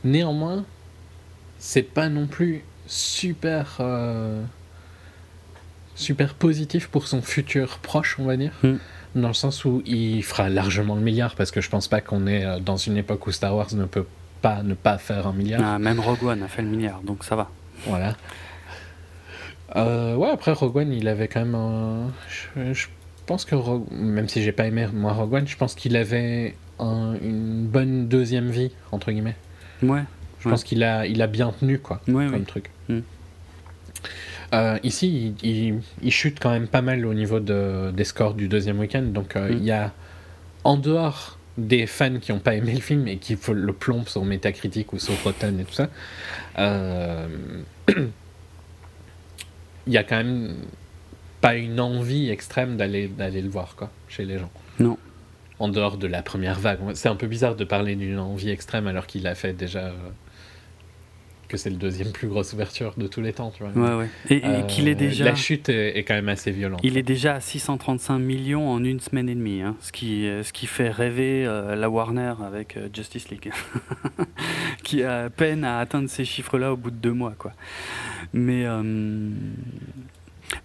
[0.06, 0.64] néanmoins,
[1.60, 3.82] c'est pas non plus super,
[5.96, 8.54] super positif pour son futur proche, on va dire.
[8.64, 8.78] Hmm.
[9.16, 12.26] Dans le sens où il fera largement le milliard, parce que je pense pas qu'on
[12.26, 14.06] est dans une époque où Star Wars ne peut
[14.64, 15.62] ne pas faire un milliard.
[15.64, 17.50] Ah, même Rogue One a fait le milliard, donc ça va.
[17.86, 18.16] Voilà.
[19.76, 22.12] Euh, ouais, après Rogue One, il avait quand même un...
[22.56, 22.88] je,
[23.26, 23.56] pense que
[23.92, 28.50] même si j'ai pas aimé moi Rogue One, je pense qu'il avait une bonne deuxième
[28.50, 29.36] vie entre guillemets.
[29.82, 30.04] Ouais.
[30.40, 32.70] Je pense qu'il a, il a bien tenu quoi, comme truc.
[32.88, 33.00] Mm.
[34.54, 38.48] Euh, ici, il, il, chute quand même pas mal au niveau de, des scores du
[38.48, 39.02] deuxième week-end.
[39.02, 39.58] Donc, euh, mm.
[39.58, 39.92] il y a,
[40.64, 44.26] en dehors des fans qui n'ont pas aimé le film et qui le plombent sur
[44.26, 45.90] Metacritic ou sur Rotten et tout ça,
[46.60, 47.28] euh,
[49.88, 50.56] il y a quand même
[51.42, 54.52] pas une envie extrême d'aller d'aller le voir quoi chez les gens.
[54.80, 54.98] Non.
[55.60, 58.88] En dehors de la première vague, c'est un peu bizarre de parler d'une envie extrême
[58.88, 59.94] alors qu'il a fait déjà euh,
[61.48, 63.72] que c'est le deuxième plus grosse ouverture de tous les temps, tu vois.
[63.72, 64.10] Ouais, ouais.
[64.30, 65.26] Et, qu'il est euh, déjà.
[65.26, 66.80] La chute est, quand même assez violente.
[66.84, 70.52] Il est déjà à 635 millions en une semaine et demie, hein, ce, qui, ce
[70.52, 73.52] qui fait rêver euh, la Warner avec euh, Justice League,
[74.84, 77.54] qui a peine à atteindre ces chiffres-là au bout de deux mois, quoi.
[78.34, 78.66] Mais.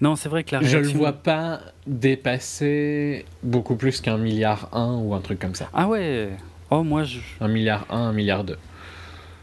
[0.03, 0.83] Non, c'est vrai que la réaction...
[0.83, 5.71] Je le vois pas dépasser beaucoup plus qu'un milliard un ou un truc comme ça.
[5.73, 6.29] Ah ouais
[6.71, 7.19] Oh, moi je...
[7.41, 8.59] Un milliard un, un milliard deux.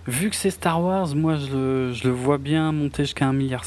[0.07, 3.65] Vu que c'est Star Wars, moi je le, vois bien monter jusqu'à 1,5 milliard.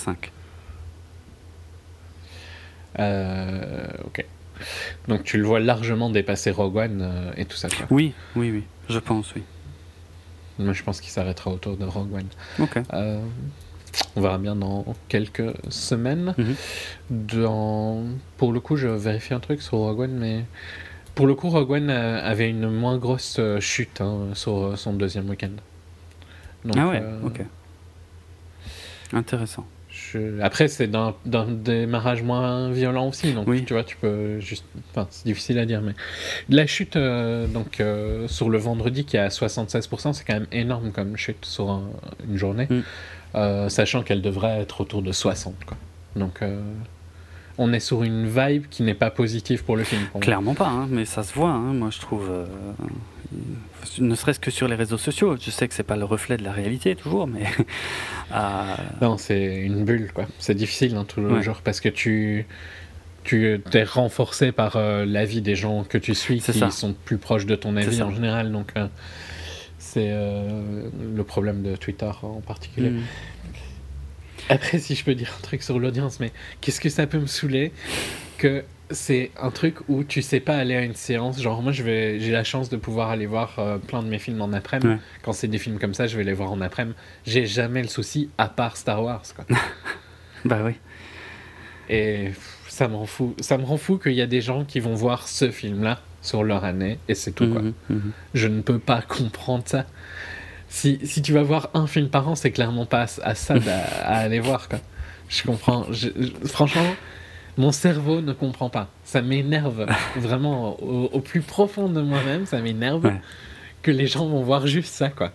[2.98, 4.24] Euh, ok.
[5.06, 7.68] Donc tu le vois largement dépasser Rogue One euh, et tout ça.
[7.68, 7.86] Quoi.
[7.90, 8.64] Oui, oui, oui.
[8.88, 9.42] Je pense, oui.
[10.58, 12.28] Moi je pense qu'il s'arrêtera autour de Rogue One.
[12.58, 12.78] Ok.
[12.94, 13.20] Euh,
[14.16, 16.34] on verra bien dans quelques semaines.
[16.38, 16.54] Mhm.
[17.10, 18.04] dans...
[18.38, 20.44] Pour le coup, je vérifie un truc sur Rogue One, mais
[21.14, 25.50] pour le coup, Rogue One avait une moins grosse chute hein, sur son deuxième week-end
[26.76, 27.40] ah ouais, euh, ok.
[29.12, 29.66] Intéressant.
[30.40, 31.14] Après, c'est d'un
[31.48, 33.64] démarrage moins violent aussi, donc oui.
[33.64, 34.64] tu vois, tu peux juste.
[34.90, 35.94] Enfin, c'est difficile à dire, mais
[36.48, 40.48] la chute euh, donc euh, sur le vendredi qui est à 76%, c'est quand même
[40.52, 41.82] énorme comme chute sur
[42.28, 43.68] une journée, mm.
[43.68, 45.76] sachant qu'elle devrait être autour de 60, quoi.
[46.16, 46.40] Donc
[47.60, 50.02] on est sur une vibe qui n'est pas positive pour le film.
[50.20, 52.28] Clairement pas, hein, mais ça se voit, hein, moi je trouve
[53.98, 55.36] ne serait-ce que sur les réseaux sociaux.
[55.40, 57.44] Je sais que c'est pas le reflet de la réalité toujours, mais
[58.34, 60.26] euh, non, c'est une bulle quoi.
[60.38, 62.46] C'est difficile hein, tous les jours parce que tu
[63.22, 66.70] tu es renforcé par euh, l'avis des gens que tu suis qui ça.
[66.70, 68.50] sont plus proches de ton avis en général.
[68.50, 68.86] Donc, euh,
[69.78, 72.90] c'est euh, le problème de Twitter en particulier.
[72.90, 73.02] Mm.
[74.50, 77.26] Après, si je peux dire un truc sur l'audience, mais qu'est-ce que ça peut me
[77.26, 77.72] saouler
[78.36, 81.40] que c'est un truc où tu sais pas aller à une séance?
[81.40, 84.18] Genre, moi, je vais, j'ai la chance de pouvoir aller voir euh, plein de mes
[84.18, 84.88] films en après-midi.
[84.88, 84.98] Ouais.
[85.22, 86.96] Quand c'est des films comme ça, je vais les voir en après-midi.
[87.24, 89.22] J'ai jamais le souci, à part Star Wars.
[89.34, 89.44] Quoi.
[90.46, 90.72] Bah oui.
[91.90, 92.30] Et
[92.66, 93.34] ça me rend fou.
[93.40, 96.44] Ça me rend fou qu'il y a des gens qui vont voir ce film-là sur
[96.44, 97.46] leur année et c'est tout.
[97.48, 97.62] Quoi.
[97.62, 98.12] Mhm, mhm.
[98.34, 99.84] Je ne peux pas comprendre ça.
[100.72, 103.54] Si, si tu vas voir un film par an, c'est clairement pas à, ça
[104.04, 104.68] à, aller voir.
[104.68, 104.78] Quoi.
[105.28, 105.84] Je comprends.
[105.90, 106.86] je- je- franchement,
[107.58, 108.88] mon cerveau ne comprend pas.
[109.04, 109.86] Ça m'énerve.
[110.16, 113.20] Vraiment, au, au plus profond de moi-même, ça m'énerve Ouais.
[113.82, 115.08] que les gens vont voir juste ça.
[115.10, 115.32] quoi.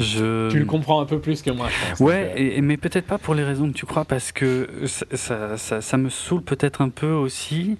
[0.00, 0.50] Je...
[0.50, 2.00] Tu le comprends un peu plus que moi, je pense.
[2.00, 5.56] Ouais, et- mais peut-être pas pour les raisons que tu crois, parce que ça, ça,
[5.56, 7.76] ça- ça me saoule peut-être un peu aussi,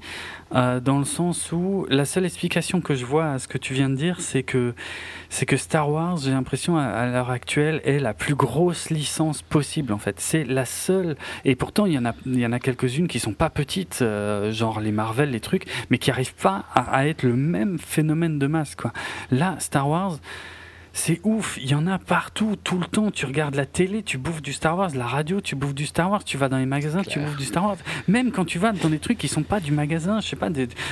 [0.54, 3.72] euh, dans le sens où la seule explication que je vois à ce que tu
[3.74, 4.74] viens de dire, c'est que,
[5.28, 9.42] c'est que Star Wars, j'ai l'impression à, à l'heure actuelle, est la plus grosse licence
[9.42, 10.16] possible en fait.
[10.20, 13.18] C'est la seule, et pourtant il y en a, il y en a quelques-unes qui
[13.20, 17.06] sont pas petites, euh, genre les Marvel, les trucs, mais qui arrivent pas à, à
[17.06, 18.92] être le même phénomène de masse quoi.
[19.30, 20.18] Là, Star Wars.
[20.92, 23.10] C'est ouf, il y en a partout, tout le temps.
[23.10, 26.10] Tu regardes la télé, tu bouffes du Star Wars, la radio, tu bouffes du Star
[26.10, 27.76] Wars, tu vas dans les magasins, tu bouffes du Star Wars.
[28.08, 30.48] Même quand tu vas dans des trucs qui sont pas du magasin, je sais pas,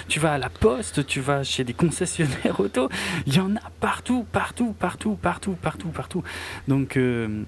[0.08, 2.88] tu vas à la poste, tu vas chez des concessionnaires auto,
[3.26, 6.22] il y en a partout, partout, partout, partout, partout, partout.
[6.68, 7.42] Donc euh,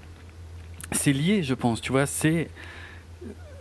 [0.91, 2.49] c'est lié, je pense, tu vois, c'est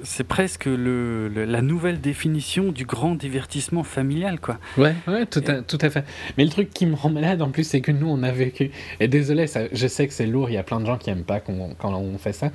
[0.02, 4.58] c'est presque le, le- la nouvelle définition du grand divertissement familial, quoi.
[4.78, 6.04] Ouais, ouais, tout à, tout à fait.
[6.38, 8.70] Mais le truc qui me rend malade en plus, c'est que nous, on a vécu.
[9.00, 11.10] Et désolé, ça, je sais que c'est lourd, il y a plein de gens qui
[11.10, 11.54] aiment pas quand
[11.94, 12.50] on fait ça.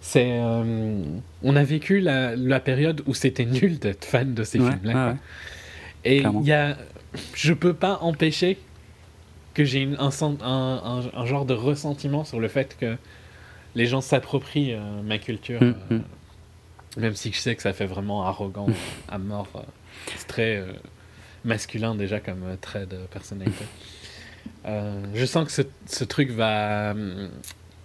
[0.00, 0.30] C'est.
[0.40, 1.02] euh,
[1.42, 4.88] on a vécu la, la période où c'était nul d'être fan de ces Ouais, films-là.
[4.88, 5.12] ouais, quoi.
[5.12, 5.16] ouais.
[6.04, 6.76] Et il y a.
[7.34, 8.56] Je peux pas empêcher
[9.54, 12.96] que j'ai un, sen- un, un- un genre de ressentiment sur le fait que
[13.74, 15.60] les gens s'approprient euh, ma culture.
[15.62, 16.02] Mm, euh, mm.
[16.96, 18.66] Même si je sais que ça fait vraiment arrogant
[19.08, 19.48] à mort.
[19.54, 19.60] euh,
[20.16, 20.72] C'est très euh,
[21.44, 23.64] masculin déjà comme euh, trait de personnalité.
[24.66, 27.28] Euh, je sens que ce, ce truc va euh,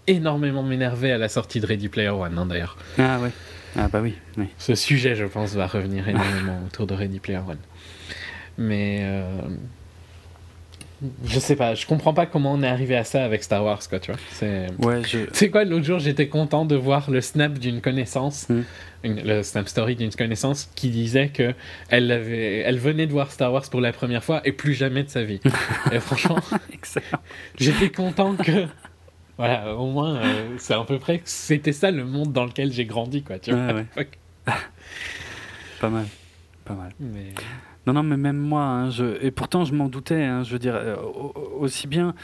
[0.08, 2.78] énormément m'énerver à la sortie de Ready Player One, hein, d'ailleurs.
[2.98, 3.32] Ah ouais.
[3.78, 4.48] Ah bah oui, oui.
[4.58, 7.58] Ce sujet, je pense, va revenir énormément autour de Ready Player One.
[8.58, 9.32] Mais euh,
[11.26, 13.80] je sais pas, je comprends pas comment on est arrivé à ça avec Star Wars,
[13.90, 14.20] quoi, tu vois.
[14.32, 14.68] C'est.
[14.80, 15.46] Ouais, je...
[15.50, 18.62] Quoi, l'autre jour, j'étais content de voir le snap d'une connaissance, Mm.
[19.04, 21.54] une- le snap story d'une connaissance qui disait que
[21.90, 25.04] elle, avait, elle venait de voir Star Wars pour la première fois et plus jamais
[25.04, 25.40] de sa vie.
[25.92, 26.40] et franchement,
[27.60, 28.66] j'étais content que.
[29.38, 31.22] Voilà, au moins, euh, c'est à peu près.
[31.26, 33.74] C'était ça le monde dans lequel j'ai grandi, quoi, tu vois.
[33.74, 33.86] Ouais.
[35.82, 36.06] Pas mal.
[36.64, 36.92] Pas mal.
[37.02, 37.34] Mais-
[37.88, 39.24] Non, non, mais même moi, hein, je...
[39.24, 42.16] et pourtant je m'en doutais, hein, je veux dire, euh, au- au- aussi bien,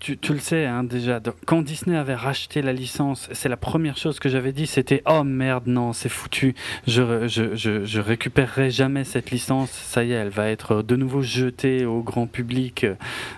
[0.00, 3.56] tu, tu le sais hein, déjà, donc, quand Disney avait racheté la licence, c'est la
[3.56, 6.54] première chose que j'avais dit, c'était oh merde, non, c'est foutu,
[6.86, 10.96] je, je, je, je récupérerai jamais cette licence, ça y est, elle va être de
[10.96, 12.86] nouveau jetée au grand public,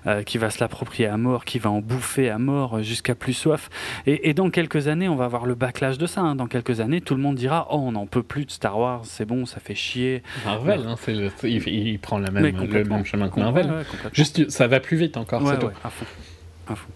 [0.06, 3.14] euh, qui va se l'approprier à mort, qui va en bouffer à mort euh, jusqu'à
[3.14, 3.68] plus soif.
[4.06, 6.20] Et, et dans quelques années, on va avoir le backlash de ça.
[6.22, 6.34] hein.
[6.36, 9.02] Dans quelques années, tout le monde dira oh, on n'en peut plus de Star Wars,
[9.04, 10.22] c'est bon, ça fait chier.
[10.44, 13.66] Marvel, hein, le- il, il prend la même, le même chemin que Marvel.
[13.70, 13.82] ouais.
[14.12, 15.66] Juste, ça va plus vite encore, Ouais, c'est tout.
[15.66, 16.06] ouais, à fond.
[16.68, 16.88] À fond.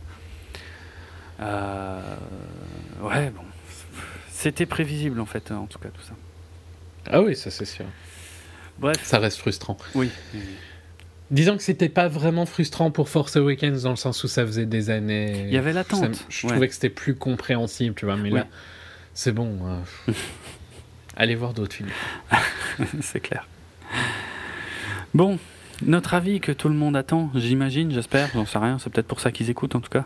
[1.41, 2.17] Euh,
[3.03, 3.43] ouais, bon.
[4.31, 6.13] C'était prévisible en fait, en tout cas, tout ça.
[7.11, 7.85] Ah oui, ça c'est sûr.
[8.79, 9.77] Bref, Ça reste frustrant.
[9.95, 10.11] oui.
[11.33, 14.65] Disons que c'était pas vraiment frustrant pour Force Awakens dans le sens où ça faisait
[14.67, 15.43] des années.
[15.49, 16.15] Il y avait l'attente.
[16.15, 16.53] Ça- je Ouais.
[16.53, 18.47] trouvais que c'était plus compréhensible, tu vois, mais là,
[19.13, 19.59] c'est bon.
[20.09, 20.13] euh,
[21.17, 21.91] Allez voir d'autres films.
[23.03, 23.49] c'est clair.
[25.15, 25.39] Bon,
[25.85, 29.21] notre avis que tout le monde attend, j'imagine, j'espère, j'en sais rien, c'est peut-être pour
[29.21, 30.05] ça qu'ils écoutent en tout cas.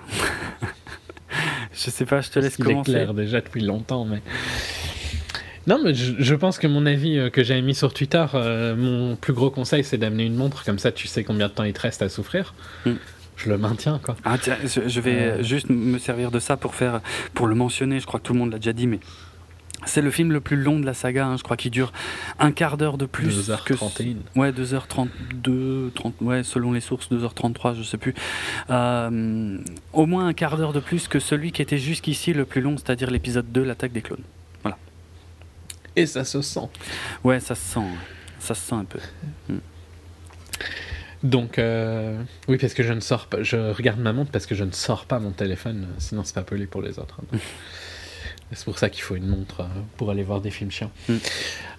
[1.72, 2.92] je sais pas, je te laisse Il commencer.
[2.92, 4.22] clair déjà depuis longtemps, mais.
[5.66, 8.74] Non, mais je, je pense que mon avis euh, que j'avais mis sur Twitter, euh,
[8.74, 11.64] mon plus gros conseil, c'est d'amener une montre, comme ça tu sais combien de temps
[11.64, 12.54] il te reste à souffrir.
[12.86, 12.92] Mm.
[13.36, 14.16] Je le maintiens, quoi.
[14.24, 15.42] Ah, tiens, je, je vais Euh.
[15.42, 17.00] juste me servir de ça pour faire,
[17.34, 18.00] pour le mentionner.
[18.00, 19.00] Je crois que tout le monde l'a déjà dit, mais
[19.86, 21.26] c'est le film le plus long de la saga.
[21.26, 21.36] hein.
[21.36, 21.92] Je crois qu'il dure
[22.38, 23.28] un quart d'heure de plus
[23.64, 24.16] que 2h31.
[24.36, 28.14] Ouais, 2h32, 30, ouais, selon les sources, 2h33, je sais plus.
[28.70, 29.58] Euh,
[29.92, 32.76] au moins un quart d'heure de plus que celui qui était jusqu'ici le plus long,
[32.76, 34.22] c'est-à-dire l'épisode 2, l'attaque des clones.
[35.96, 36.68] Et ça se sent.
[37.24, 37.80] Ouais, ça se sent.
[37.80, 37.96] hein.
[38.38, 39.00] Ça se sent un peu.
[41.22, 43.42] Donc, euh, oui, parce que je ne sors pas.
[43.42, 46.42] Je regarde ma montre parce que je ne sors pas mon téléphone, sinon c'est pas
[46.42, 47.18] poli pour les autres.
[47.34, 47.38] hein.
[48.52, 49.64] C'est pour ça qu'il faut une montre euh,
[49.96, 50.90] pour aller voir des films chiants.
[51.08, 51.14] Mm.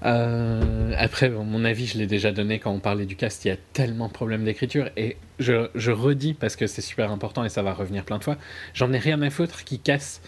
[0.05, 3.43] Euh, après, bon, mon avis, je l'ai déjà donné quand on parlait du cast.
[3.45, 4.89] Il y a tellement de problèmes d'écriture.
[4.97, 8.23] Et je, je redis, parce que c'est super important et ça va revenir plein de
[8.23, 8.37] fois,
[8.73, 10.21] j'en ai rien à foutre qui casse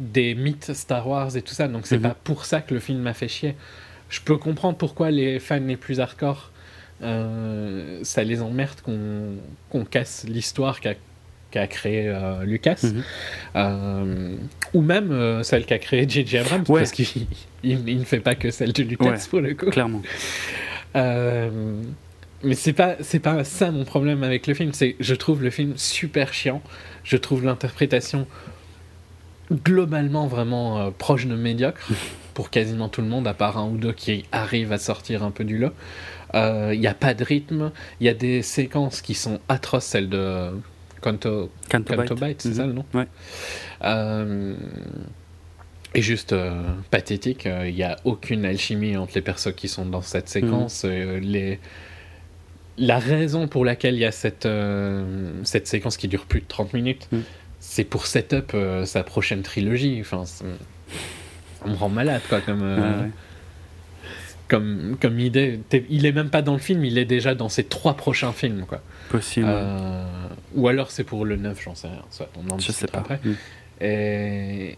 [0.00, 1.68] des mythes Star Wars et tout ça.
[1.68, 2.02] Donc c'est Mhm.
[2.02, 3.54] pas pour ça que le film m'a fait chier.
[4.08, 6.50] Je peux comprendre pourquoi les fans les plus hardcore,
[7.02, 10.80] euh, ça les emmerde qu'on casse l'histoire
[11.54, 12.80] qu'a créé euh, Lucas.
[12.82, 13.02] Mhm.
[13.56, 14.36] Euh,
[14.74, 16.38] ou même euh, celle qu'a créée J.J.
[16.38, 16.80] Abrams, Ouais.
[16.80, 17.06] parce qu'il
[17.62, 19.18] il, il ne fait pas que celle de Lucas Ouais.
[19.30, 19.66] pour le coup.
[19.70, 20.02] Clairement.
[20.96, 21.50] Euh,
[22.42, 25.50] mais c'est pas c'est pas ça mon problème avec le film, c'est je trouve le
[25.50, 26.60] film super chiant.
[27.04, 28.26] Je trouve l'interprétation
[29.52, 31.86] globalement vraiment euh, proche de médiocre
[32.34, 35.30] pour quasiment tout le monde, à part un ou deux qui arrivent à sortir un
[35.30, 35.72] peu du lot.
[36.36, 37.70] Il n'y a pas de rythme,
[38.00, 40.50] il y a des séquences qui sont atroces, celles de
[41.04, 42.14] Canto, Canto Canto.
[42.14, 42.54] Bight, c'est Mhm.
[42.54, 43.06] ça le nom Ouais.
[43.84, 44.54] Euh,
[45.94, 50.00] et juste euh, pathétique, il n'y a aucune alchimie entre les persos qui sont dans
[50.02, 50.84] cette séquence.
[50.86, 51.60] euh, les...
[52.78, 56.46] La raison pour laquelle il y a cette, euh, cette séquence qui dure plus de
[56.48, 57.18] 30 minutes, Mm.
[57.60, 59.98] c'est pour setup euh, sa prochaine trilogie.
[60.00, 60.44] Enfin, ça
[61.66, 63.10] me rend malade, quoi, comme, euh, Ouais, ouais.
[64.54, 65.60] Comme, comme idée.
[65.68, 68.32] T'es- Il est même pas dans le film, il est déjà dans ses trois prochains
[68.32, 68.80] films, quoi.
[69.08, 69.46] Possible.
[69.48, 70.04] Euh,
[70.54, 72.02] ou alors c'est pour le 9, j'en sais rien.
[72.10, 72.98] Soit on en Je sais pas.
[72.98, 73.20] après.
[73.24, 73.34] Mm.
[73.80, 74.76] Et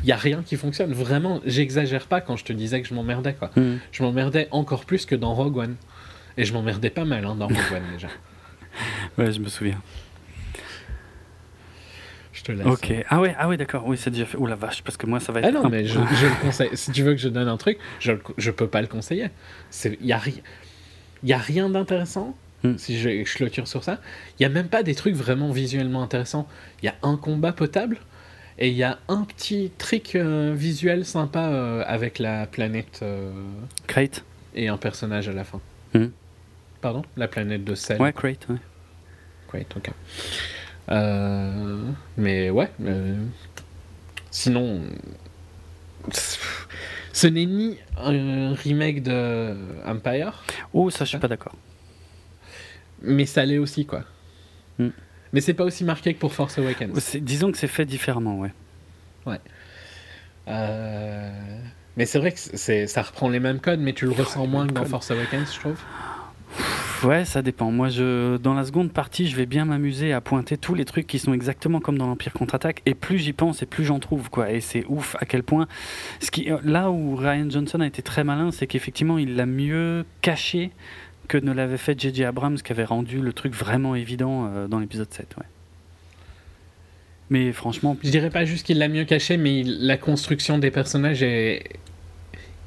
[0.00, 0.92] il y a rien qui fonctionne.
[0.92, 3.50] Vraiment, j'exagère pas quand je te disais que je m'emmerdais quoi.
[3.56, 3.76] Mm.
[3.92, 5.76] Je m'emmerdais encore plus que dans Rogue One.
[6.36, 8.08] Et je m'emmerdais pas mal hein, dans Rogue One déjà.
[9.18, 9.80] Ouais, je me souviens.
[12.38, 12.66] Je te laisse.
[12.66, 12.92] Ok.
[13.08, 13.84] Ah ouais, ah ouais, d'accord.
[13.86, 14.36] Oui, c'est déjà fait.
[14.38, 15.46] Oh la vache, parce que moi, ça va être.
[15.48, 16.70] Ah non, mais je, je le conseille.
[16.74, 19.28] Si tu veux que je donne un truc, je, je peux pas le conseiller.
[19.84, 20.42] Il y a, ri-
[21.24, 22.36] y a rien d'intéressant.
[22.62, 22.76] Hmm.
[22.76, 24.00] Si je, je clôture sur ça,
[24.38, 26.48] il y a même pas des trucs vraiment visuellement intéressants.
[26.82, 27.98] Il y a un combat potable
[28.58, 33.30] et il y a un petit trick euh, visuel sympa euh, avec la planète euh,
[33.86, 34.24] Crate.
[34.54, 35.60] et un personnage à la fin.
[35.94, 36.06] Hmm.
[36.80, 37.02] Pardon?
[37.16, 38.00] La planète de sel.
[38.00, 38.46] Ouais, Crate.
[38.48, 38.56] Ouais.
[39.50, 39.90] Great, ok.
[40.90, 42.70] Euh, mais ouais.
[42.84, 43.22] euh,
[44.30, 44.82] sinon,
[47.12, 49.54] ce n'est ni un remake de
[49.86, 50.42] Empire,
[50.72, 51.54] Oh, ça, je suis pas d'accord.
[53.02, 54.04] mais ça l'est aussi, quoi.
[54.78, 54.88] Hmm.
[55.32, 57.16] Mais c'est pas aussi marqué que pour Force Awakens.
[57.20, 58.52] Disons que c'est fait différemment, ouais.
[60.48, 61.30] Euh,
[61.98, 64.72] Mais c'est vrai que ça reprend les mêmes codes, mais tu le ressens moins que
[64.72, 64.86] dans.
[64.86, 65.78] Force Awakens, je trouve.
[67.04, 67.70] Ouais, ça dépend.
[67.70, 71.06] Moi, je, dans la seconde partie, je vais bien m'amuser à pointer tous les trucs
[71.06, 72.82] qui sont exactement comme dans l'Empire contre-attaque.
[72.86, 74.50] Et plus j'y pense, et plus j'en trouve, quoi.
[74.50, 75.68] Et c'est ouf à quel point.
[76.38, 80.70] Euh, là où Ryan Johnson a été très malin, c'est qu'effectivement, il l'a mieux caché
[81.28, 82.24] que ne l'avait fait J.J.
[82.24, 85.36] Abrams, qui avait rendu le truc vraiment évident euh, dans l'épisode 7.
[85.38, 85.46] Ouais.
[87.30, 91.22] Mais franchement, Je dirais pas juste qu'il l'a mieux caché, mais la construction des personnages
[91.22, 91.62] est.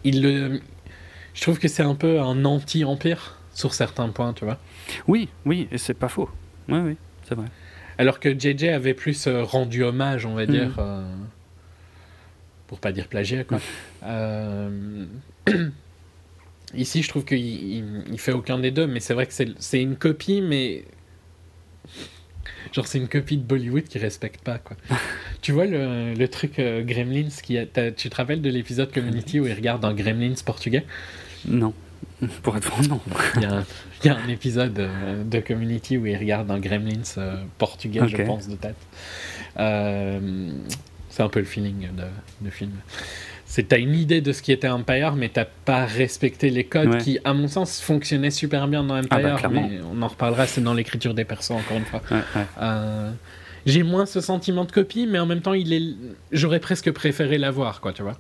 [0.06, 4.58] Je trouve que c'est un peu un anti-empire sur certains points, tu vois.
[5.08, 6.30] oui, oui, et c'est pas faux.
[6.70, 6.98] Oui, oui,
[7.28, 7.48] c'est vrai.
[7.98, 10.52] Alors que JJ avait plus euh, rendu hommage, on va Mhm.
[10.52, 11.04] dire, euh,
[12.68, 13.60] pour pas dire plagiat, quoi.
[14.04, 15.06] Euh,
[16.74, 19.82] Ici, je trouve qu'il il, il fait aucun des deux, mais c'est vrai que c'est
[19.82, 20.86] une copie, mais.
[22.72, 24.78] Genre, c'est une copie de Bollywood qui respecte pas, quoi.
[25.42, 28.94] tu vois le, le truc euh, Gremlins qui a, t'as- Tu te rappelles de l'épisode
[28.94, 30.86] Community où il regarde un Gremlins portugais?
[31.46, 31.74] Non.
[32.44, 33.00] Pour être franc, non.
[33.38, 33.64] Il y, a un-
[34.04, 38.02] il y a un épisode euh, de Community où il regarde un Gremlins euh, portugais,
[38.08, 38.76] je pense, de tête.
[39.60, 40.50] Euh,
[41.10, 42.72] c'est un peu le feeling de, de film.
[43.46, 46.88] C'est t'as une idée de ce qui était Empire, mais t'as pas respecté les codes
[46.90, 46.98] Ouais.
[47.00, 49.40] qui, à mon sens, fonctionnaient super bien dans Ah Empire.
[49.44, 52.02] bah, mais on en reparlera, c'est dans l'écriture des persos encore une fois.
[52.12, 52.46] Ouais, ouais.
[52.62, 53.12] Euh,
[53.66, 55.84] j'ai moins ce sentiment de copie, mais en même temps, il est,
[56.32, 58.18] j'aurais presque préféré l'avoir, quoi, tu vois.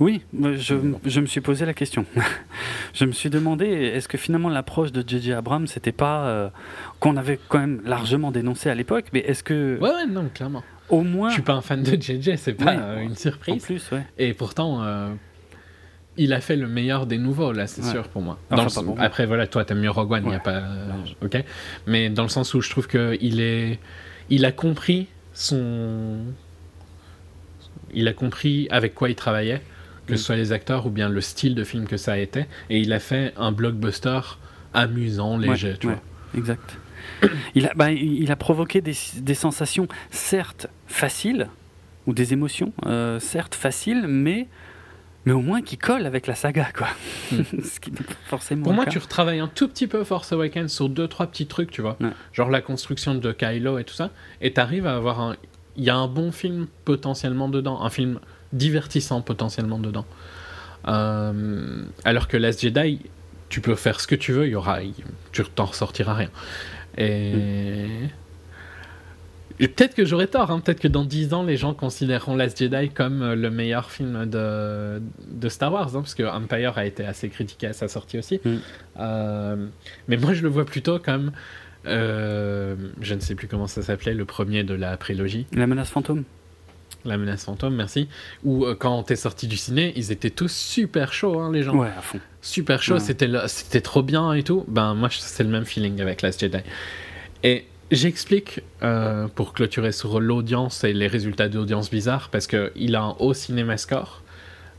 [0.00, 2.06] Oui, je, je me suis posé la question.
[2.94, 5.32] je me suis demandé, est-ce que finalement l'approche de J.J.
[5.34, 6.48] Abrams, c'était pas euh,
[7.00, 10.62] qu'on avait quand même largement dénoncé à l'époque, mais est-ce que Ouais, ouais, non, clairement.
[10.88, 12.76] au moins, Je suis pas un fan de JJ, c'est pas Ouais.
[12.80, 13.62] euh, une en surprise.
[13.64, 14.06] plus, ouais.
[14.18, 15.12] Et pourtant, euh,
[16.16, 17.90] il a fait le meilleur des nouveaux, là, c'est Ouais.
[17.90, 18.38] sûr pour moi.
[18.50, 19.02] Enfin, le.
[19.02, 20.62] Après, voilà, toi, t'aimes mieux Rogue One, il a pas.
[21.22, 21.42] ok.
[21.86, 23.78] Mais dans le sens où je trouve qu'il est.
[24.30, 26.18] Il a compris son.
[27.94, 29.60] Il a compris avec quoi il travaillait,
[30.12, 32.46] que ce soit les acteurs ou bien le style de film que ça a été.
[32.70, 34.20] Et il a fait un blockbuster
[34.74, 36.02] amusant, léger, Ouais, tu ouais, vois.
[36.38, 36.78] Exact.
[37.54, 41.48] Il a, bah, il a provoqué des, des sensations, certes faciles,
[42.06, 44.48] ou des émotions, euh, certes faciles, mais,
[45.26, 46.88] mais au moins qui collent avec la saga, quoi.
[47.32, 47.92] Ce qui
[48.26, 48.90] forcément Pour moi, cas.
[48.92, 51.96] tu retravailles un tout petit peu Force Awakens sur deux, trois petits trucs, tu vois.
[52.00, 52.10] Ouais.
[52.32, 54.10] Genre la construction de Kylo et tout ça.
[54.40, 55.36] Et t'arrives à avoir un-
[55.76, 58.20] il y a un bon film potentiellement dedans, un film
[58.52, 60.06] divertissant potentiellement dedans.
[60.88, 63.00] Euh, alors que Last Jedi,
[63.48, 64.78] tu peux faire ce que tu veux, il y aura,
[65.32, 66.30] tu t'en ressortiras rien.
[66.98, 67.86] Et,
[69.60, 72.58] et peut-être que j'aurais tort, hein, peut-être que dans 10 ans, les gens considéreront Last
[72.58, 75.00] Jedi comme euh, le meilleur film de,
[75.30, 78.40] de Star Wars, hein, parce que Empire a été assez critiqué à sa sortie aussi.
[78.44, 78.56] Mm.
[78.98, 79.66] Euh,
[80.08, 81.32] mais moi, je le vois plutôt comme,
[81.86, 85.46] euh, je ne sais plus comment ça s'appelait, le premier de la prélogie.
[85.52, 86.24] La menace fantôme
[87.04, 88.08] La menace fantôme, merci.
[88.44, 91.74] Où euh, quand t'es sorti du ciné, ils étaient tous super chauds, hein, les gens.
[91.74, 92.20] Ouais, à fond.
[92.40, 93.00] Super chaud, Ouais.
[93.00, 94.64] c'était c'était trop bien et tout.
[94.68, 96.58] Ben moi c'est le même feeling avec Last Jedi.
[97.42, 102.94] Et j'explique euh, pour clôturer sur l'audience et les résultats d'audience bizarres parce que il
[102.96, 104.22] a un haut cinéma score,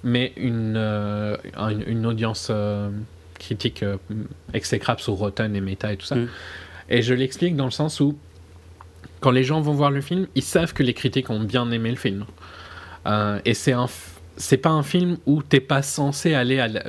[0.03, 2.89] mais une euh, une, une audience euh,
[3.39, 3.83] critique
[4.53, 6.15] exécrable sur Rotten et Meta et tout ça.
[6.15, 6.27] Mm.
[6.89, 8.17] Et je l'explique dans le sens où
[9.23, 11.89] quand les gens vont voir le film, ils savent que les critiques ont bien aimé
[11.89, 12.25] le film.
[13.05, 13.87] Euh, et c'est un
[14.35, 16.83] c'est pas un film où t'es pas censé aller à la-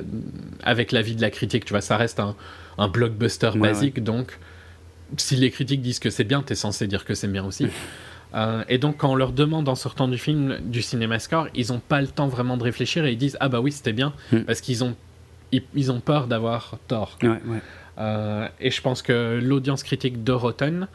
[0.62, 2.34] avec l'avis de la critique, tu vois, ça reste un,
[2.78, 4.38] un blockbuster Ouais, basique, donc
[5.18, 7.66] si les critiques disent que c'est bien, t'es censé dire que c'est bien aussi.
[8.36, 11.72] Euh, et donc quand on leur demande en sortant du film du cinéma score, ils
[11.72, 14.12] ont pas le temps vraiment de réfléchir et ils disent ah bah oui c'était bien
[14.32, 14.38] Mm.
[14.40, 14.96] parce qu'ils ont
[15.52, 17.16] ils, ils ont peur d'avoir tort.
[17.22, 17.38] Ouais.
[17.98, 20.88] Euh, et je pense que l'audience critique de Rotten,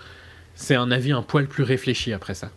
[0.59, 2.51] c'est un avis un poil plus réfléchi après ça.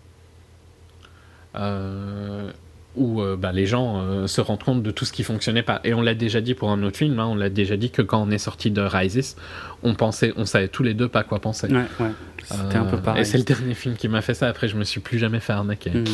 [1.54, 2.50] Euh,
[2.96, 5.80] où euh, bah, les gens euh, se rendent compte de tout ce qui fonctionnait pas.
[5.84, 8.02] Et on l'a déjà dit pour un autre film, hein, on l'a déjà dit que
[8.02, 9.36] quand on est sorti de Rises,
[9.84, 11.68] on pensait, on savait tous les deux pas quoi penser.
[11.68, 12.10] Ouais, ouais.
[12.42, 13.22] C'était un peu pareil.
[13.22, 14.48] Et c'est le dernier film qui m'a fait ça.
[14.48, 15.90] Après, je me suis plus jamais fait arnaquer.
[15.90, 16.04] Mhm.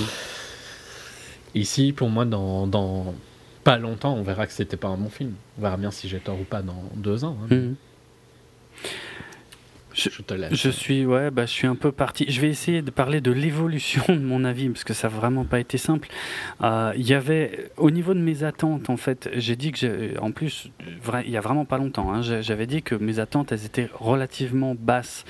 [1.55, 3.15] Ici, pour moi, dans, dans
[3.65, 5.32] pas longtemps, on verra que c'était pas un bon film.
[5.59, 7.39] On verra bien si j'ai tort ou pas dans deux ans.
[7.44, 7.55] hein.
[7.55, 7.74] Mhm.
[9.99, 10.55] Je, te laisse.
[10.55, 12.27] Je suis, ouais, bah, je suis un peu parti.
[12.29, 15.45] Je vais essayer de parler de l'évolution de mon avis, parce que ça n'a vraiment
[15.45, 16.09] pas été simple.
[16.62, 20.31] Euh, Il y avait, au niveau de mes attentes, en fait, j'ai dit que, en
[20.31, 20.70] plus,
[21.25, 24.75] il y a vraiment pas longtemps, hein, j'avais dit que mes attentes, elles étaient relativement
[24.79, 25.25] basses,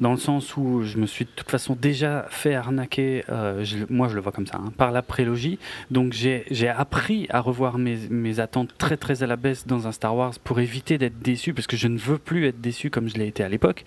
[0.00, 3.78] dans le sens où je me suis de toute façon déjà fait arnaquer, euh, je-
[3.90, 5.58] moi je le vois comme ça, hein, par la prélogie.
[5.90, 9.86] Donc j'ai j'ai appris à revoir mes, mes attentes très très à la baisse dans
[9.86, 12.90] un Star Wars pour éviter d'être déçu, parce que je ne veux plus être déçu
[12.90, 13.84] comme je l'ai été à l'époque.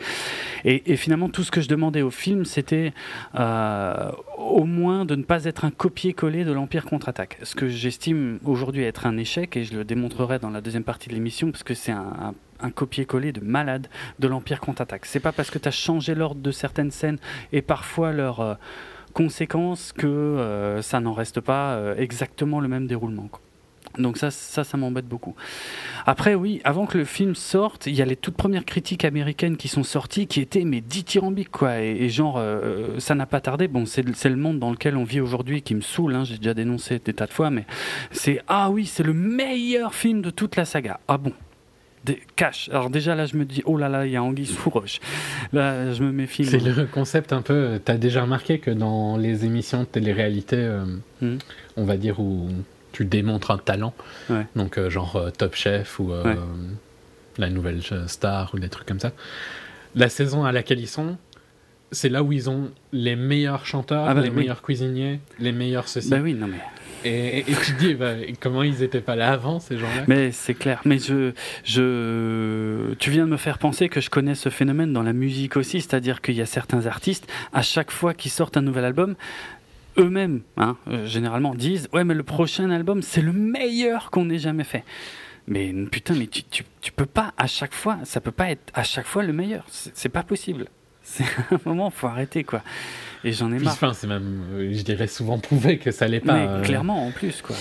[0.65, 2.94] Et, finalement, tout ce que je demandais au film, c'était
[3.35, 7.38] euh, au moins de ne pas être un copier-coller de l'Empire contre-attaque.
[7.44, 11.10] Ce que j'estime aujourd'hui être un échec, et je le démontrerai dans la deuxième partie
[11.10, 12.34] de l'émission, parce que c'est un,
[12.76, 13.88] copier-coller de malade
[14.19, 15.06] de l'Empire contre-attaque.
[15.06, 17.19] C'est pas parce que tu as changé l'ordre de certaines scènes
[17.53, 18.56] et parfois leurs euh,
[19.14, 23.30] conséquences que euh, ça n'en reste pas exactement le même déroulement.
[23.99, 25.36] Donc ça, ça, ça m'embête beaucoup.
[26.06, 29.57] Après, oui, avant que le film sorte, il y a les toutes premières critiques américaines
[29.57, 31.82] qui sont sorties, qui étaient mais dithyrambiques, quoi.
[31.82, 33.68] Et, et genre, euh, ça n'a pas tardé.
[33.68, 36.15] Bon, c'est le monde dans lequel on vit aujourd'hui qui me saoule.
[36.15, 37.65] hein, J'ai déjà dénoncé des tas de fois, mais
[38.11, 40.99] c'est ah oui, c'est le meilleur film de toute la saga.
[41.07, 41.34] Ah bon?
[42.06, 42.69] Des, cash.
[42.69, 44.99] Alors déjà là, je me dis oh là là, il y a Anguille sous roche.
[45.52, 46.45] Là, je me méfie.
[46.45, 47.82] C'est le concept un peu.
[47.84, 50.86] T'as déjà remarqué que dans les émissions de télé-réalité, euh,
[51.22, 51.40] Mhm.
[51.76, 52.48] on va dire où
[52.98, 53.94] tu démontres un talent,
[54.30, 54.45] Ouais.
[54.56, 56.36] donc euh, genre euh, Top Chef ou euh, Ouais.
[57.38, 59.11] la nouvelle star ou des trucs comme ça.
[59.95, 61.15] La saison à laquelle ils sont,
[61.91, 64.36] c'est là où ils ont les meilleurs chanteurs, Ah bah les oui.
[64.38, 66.10] meilleurs cuisiniers, les meilleurs ceci.
[66.10, 66.57] Bah oui, non mais.
[67.06, 70.03] et, et- et tu te dis, bah, comment ils étaient pas là avant ces gens-là?
[70.07, 70.82] Mais c'est clair.
[70.84, 71.32] Mais je,
[71.64, 75.56] je, tu viens de me faire penser que je connais ce phénomène dans la musique
[75.57, 79.15] aussi, c'est-à-dire qu'il y a certains artistes, à chaque fois qu'ils sortent un nouvel album,
[79.98, 84.40] eux-mêmes, hein, euh, généralement, disent ouais, mais le prochain album, c'est le meilleur qu'on ait
[84.40, 84.84] jamais fait.
[85.48, 88.72] Mais putain, mais tu, tu, tu peux pas à chaque fois, ça peut pas être
[88.74, 89.65] à chaque fois le meilleur.
[89.69, 90.68] C'est pas possible.
[91.03, 92.61] C'est un moment, faut arrêter quoi.
[93.24, 93.74] Et j'en ai marre.
[93.74, 96.34] enfin, c'est même, euh, je dirais souvent prouvé que ça l'est pas.
[96.34, 97.56] Mais euh, clairement, en plus, quoi.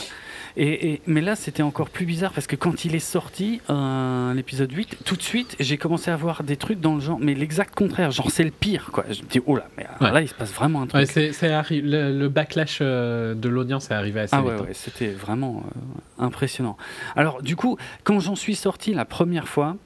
[0.59, 4.33] Et, et- mais là, c'était encore plus bizarre parce que quand il est sorti, euh,
[4.33, 7.35] l'épisode 8, tout de suite, j'ai commencé à voir des trucs dans le genre, mais
[7.35, 9.05] l'exact contraire, genre c'est le pire, quoi.
[9.11, 10.11] Je me dis, oh là, mais Ouais.
[10.13, 11.01] là, il se passe vraiment un truc.
[11.01, 14.49] Ouais, c'est, c'est arri- le, le backlash euh, de l'audience est arrivé assez Ah vite.
[14.51, 14.63] ouais, hein.
[14.63, 16.79] ouais, c'était vraiment euh, impressionnant.
[17.17, 19.77] Alors, du coup, quand j'en suis sorti la première fois,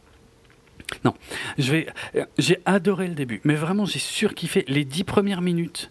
[1.05, 1.15] non,
[1.59, 5.91] je vais, euh, j'ai adoré le début, mais vraiment, j'ai surkiffé les dix premières minutes.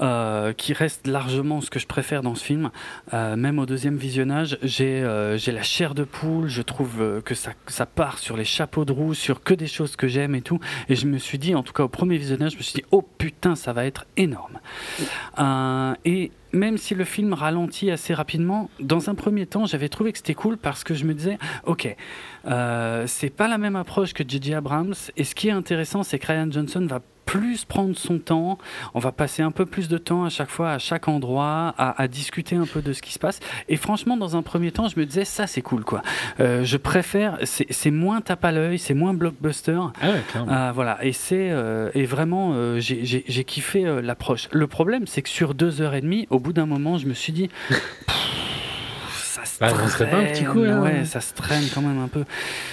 [0.00, 2.70] Euh, qui restent largement ce que je préfère dans ce film.
[3.14, 6.48] Euh, même au deuxième visionnage, j'ai euh, la chair de poule.
[6.48, 9.66] Je trouve euh, que ça, ça part sur les chapeaux de roue, sur que des
[9.66, 10.60] choses que j'aime et tout.
[10.88, 12.84] Et je me suis dit, en tout cas au premier visionnage, je me suis dit,
[12.90, 14.58] oh putain, ça va être énorme.
[16.04, 20.18] Et même si le film ralentit assez rapidement, dans un premier temps, j'avais trouvé que
[20.18, 21.94] c'était cool parce que je me disais, ok,
[23.06, 24.54] c'est pas la même approche que J.J.
[24.54, 24.94] Abrams.
[25.16, 28.56] Et ce qui est intéressant, c'est que Ryan Johnson va plus prendre son temps,
[28.94, 32.08] on va passer un peu plus de temps à chaque fois, à chaque endroit, à,
[32.08, 33.40] discuter un peu de ce qui se passe.
[33.68, 36.02] Et franchement, dans un premier temps, je me disais, ça c'est cool quoi.
[36.40, 39.78] Euh, je préfère, c'est moins tape à l'œil, c'est moins blockbuster.
[40.00, 40.52] Ah ouais, clairement.
[40.52, 41.52] Euh, voilà, et c'est
[41.94, 44.48] et vraiment, j'ai kiffé l'approche.
[44.52, 47.14] Le problème, c'est que sur deux heures et demie, au bout d'un moment, je me
[47.14, 47.50] suis dit.
[49.60, 50.80] Bah, pas un petit coup, hein.
[50.82, 52.24] ouais, ça se traîne quand même un peu.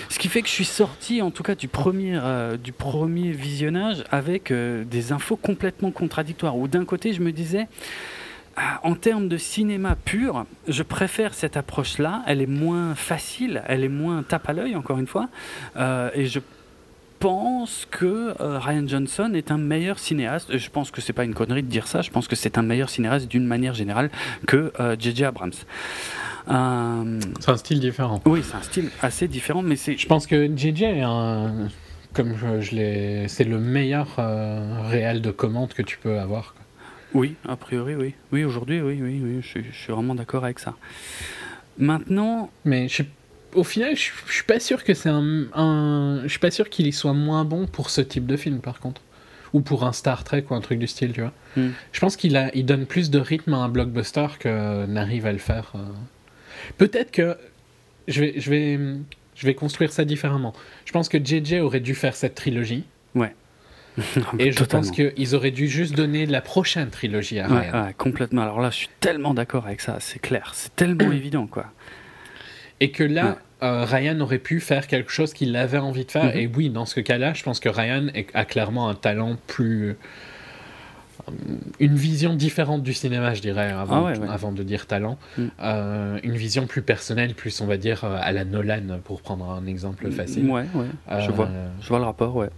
[0.09, 3.31] Ce qui fait que je suis sorti, en tout cas du premier, euh, du premier
[3.31, 6.57] visionnage, avec euh, des infos complètement contradictoires.
[6.57, 7.67] Où d'un côté, je me disais,
[8.57, 12.23] ah, en termes de cinéma pur, je préfère cette approche-là.
[12.27, 15.29] Elle est moins facile, elle est moins tape à l'œil, encore une fois.
[15.77, 16.39] Euh, et je
[17.19, 20.57] pense que Ryan Johnson est un meilleur cinéaste.
[20.57, 22.01] Je pense que c'est pas une connerie de dire ça.
[22.01, 24.09] Je pense que c'est un meilleur cinéaste d'une manière générale
[24.45, 25.23] que J.J.
[25.23, 25.53] Abrams.
[26.49, 28.21] Euh, c'est un style différent.
[28.25, 29.97] Oui, c'est un style assez différent, mais c'est.
[29.97, 31.69] Je pense que JJ est un,
[32.13, 36.55] comme je, l'ai, c'est le meilleur euh, réel de commande que tu peux avoir.
[37.13, 38.15] Oui, a priori, oui.
[38.31, 39.41] Oui, aujourd'hui, oui, oui, oui.
[39.41, 40.75] Je, suis vraiment d'accord avec ça.
[41.77, 42.49] Maintenant.
[42.65, 42.87] Mais
[43.53, 46.69] au final, je, je suis pas sûr que c'est un, un, je suis pas sûr
[46.69, 49.01] qu'il y soit moins bon pour ce type de film, par contre
[49.53, 51.31] ou pour un Star Trek ou un truc du style, tu vois.
[51.55, 51.69] Hmm.
[51.91, 55.31] Je pense qu'il a, il donne plus de rythme à un blockbuster que n'arrive à
[55.31, 55.71] le faire.
[55.75, 55.79] Euh,
[56.77, 57.37] Peut-être que
[58.07, 58.79] je vais, je, vais,
[59.35, 60.53] je vais construire ça différemment.
[60.85, 62.83] Je pense que JJ aurait dû faire cette trilogie.
[63.15, 63.33] Ouais.
[64.39, 67.85] Et je pense qu'ils auraient dû juste donner la prochaine trilogie à Ryan.
[67.85, 68.41] Ouais, complètement.
[68.41, 69.97] Alors là, je suis tellement d'accord avec ça.
[69.99, 70.51] C'est clair.
[70.55, 71.67] C'est tellement évident, quoi.
[72.79, 76.35] Et que là, euh, Ryan aurait pu faire quelque chose qu'il avait envie de faire.
[76.35, 76.39] Mm-hmm.
[76.39, 79.95] Et oui, dans ce cas-là, je pense que Ryan a clairement un talent plus
[81.79, 85.17] une vision différente du cinéma, je dirais, avant, ah avant de dire talent.
[85.37, 85.43] Mm.
[85.61, 89.49] Euh, une vision plus personnelle, plus, on va dire, euh, à la Nolan, pour prendre
[89.49, 90.49] un exemple facile.
[90.49, 91.21] Ouais, ouais.
[91.21, 91.47] je, vois.
[91.47, 92.49] Euh, je vois le rapport, ouais.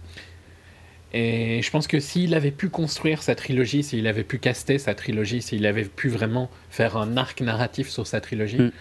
[1.12, 4.94] Et je pense que s'il avait pu construire sa trilogie, s'il avait pu caster sa
[4.94, 8.72] trilogie, s'il avait pu vraiment faire un arc narratif sur sa trilogie, mm.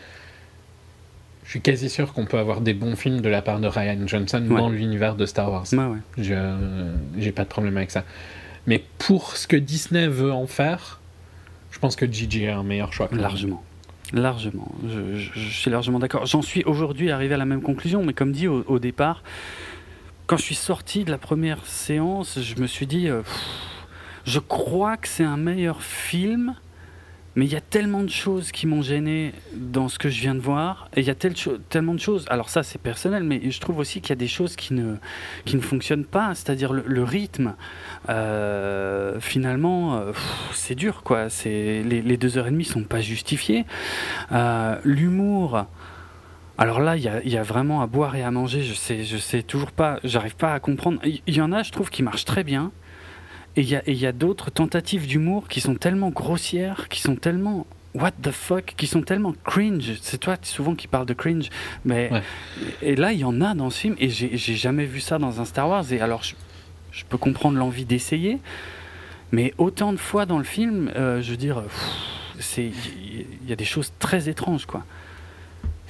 [1.44, 4.08] je suis quasi sûr qu'on peut avoir des bons films de la part de Ryan
[4.08, 5.68] Johnson dans l'univers de Star Wars.
[6.18, 8.04] J'ai pas de problème avec ça.
[8.68, 11.00] Mais pour ce que Disney veut en faire,
[11.72, 13.10] je pense que Gigi est un meilleur choix.
[13.12, 13.64] Largement.
[14.14, 14.72] Largement.
[14.88, 16.26] Je, suis largement d'accord.
[16.26, 19.24] J'en suis aujourd'hui arrivé à la même conclusion, mais comme dit au, départ,
[20.28, 23.22] quand je suis sorti de la première séance, je me suis dit, euh,
[24.26, 26.56] je crois que c'est un meilleur film
[27.36, 30.36] mais il y a tellement de choses qui m'ont gêné dans ce que je viens
[30.36, 30.90] de voir.
[30.96, 32.26] Et il y a tellement de choses.
[32.30, 34.96] Alors, ça, c'est personnel, mais je trouve aussi qu'il y a des choses qui ne,
[35.44, 36.34] qui ne fonctionnent pas.
[36.34, 37.56] C'est-à-dire le, rythme.
[38.08, 40.14] Euh, finalement, euh,
[40.54, 41.28] c'est dur, quoi.
[41.46, 43.66] Les, deux heures et demie sont pas justifiées.
[44.32, 45.66] Euh, l'humour.
[46.58, 48.64] Alors là, il y, y a, vraiment à boire et à manger.
[48.64, 50.00] Je sais, je sais toujours pas.
[50.06, 51.02] J'arrive pas à comprendre.
[51.04, 52.72] Il y, en a, je trouve, qui marchent très bien.
[53.58, 58.12] Et il y a, d'autres tentatives d'humour qui sont tellement grossières, qui sont tellement what
[58.22, 59.94] the fuck, qui sont tellement cringe.
[60.02, 61.50] C'est toi souvent qui parles de cringe,
[61.86, 62.10] mais
[62.82, 65.40] et là il y en a dans ce film et j'ai jamais vu ça dans
[65.40, 65.92] un Star Wars.
[65.94, 68.40] Et alors je, peux comprendre l'envie d'essayer,
[69.32, 71.64] mais autant de fois dans le film, euh, je veux dire,
[72.40, 74.84] c'est il y a des choses très étranges quoi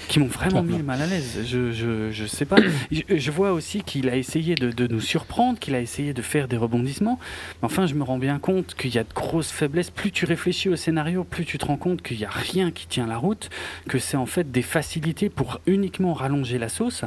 [0.08, 1.40] qui m'ont vraiment mis mal à l'aise.
[1.46, 2.58] Je, je, je, sais pas.
[2.92, 6.48] Je, vois aussi qu'il a essayé de, de nous surprendre, qu'il a essayé de faire
[6.48, 7.20] des rebondissements.
[7.62, 9.90] Enfin, je me rends bien compte qu'il y a de grosses faiblesses.
[9.90, 12.88] Plus tu réfléchis au scénario, plus tu te rends compte qu'il n'y a rien qui
[12.88, 13.50] tient la route,
[13.88, 17.06] que c'est en fait des facilités pour uniquement rallonger la sauce.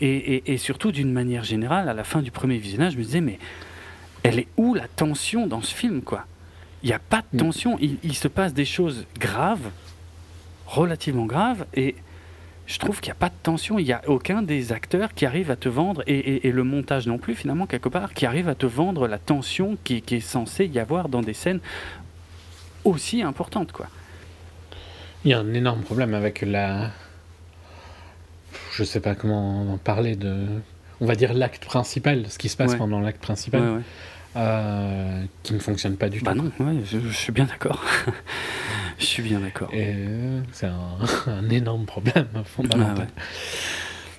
[0.00, 3.04] Et, et, et surtout, d'une manière générale, à la fin du premier visionnage, je me
[3.04, 3.38] disais, mais
[4.22, 6.26] elle est où la tension dans ce film, quoi?
[6.82, 7.40] Il n'y a pas de mm.
[7.40, 7.78] tension.
[7.80, 9.70] Il, il se passe des choses graves,
[10.66, 11.96] relativement graves, et
[12.68, 15.24] je trouve qu'il n'y a pas de tension, il n'y a aucun des acteurs qui
[15.24, 18.54] arrive à te vendre, et, le montage non plus finalement quelque part, qui arrive à
[18.54, 21.60] te vendre la tension qui, est censée y avoir dans des scènes
[22.84, 23.72] aussi importantes.
[23.72, 23.86] quoi.
[25.24, 26.90] Il y a un énorme problème avec la...
[28.72, 30.46] Je sais pas comment en parler de...
[31.00, 33.82] On va dire l'acte principal, ce qui se passe pendant l'acte principal.
[34.38, 36.50] Euh, qui ne fonctionne pas du bah tout.
[36.60, 37.84] non, je, je, suis bien d'accord.
[38.98, 39.70] Je suis bien d'accord.
[39.74, 43.06] Euh, c'est un, énorme problème fondamental.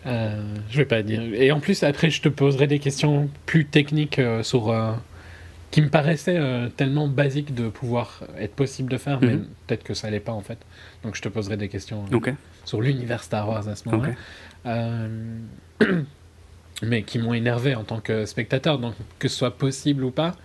[0.06, 1.22] Ah euh, je vais pas dire.
[1.34, 4.74] Et en plus, après, je te poserai des questions plus techniques sur.
[5.72, 6.40] qui me paraissaient
[6.78, 9.48] tellement basiques de pouvoir être possible de faire, mais mhm.
[9.68, 10.58] peut-être que ça l'est pas en fait.
[11.04, 12.06] Donc je te poserai des questions
[12.64, 15.08] sur l'univers Star Wars à ce moment-là.
[16.82, 18.80] mais qui m'ont énervé en tant que spectateur.
[18.80, 20.36] Donc que ce soit possible ou pas,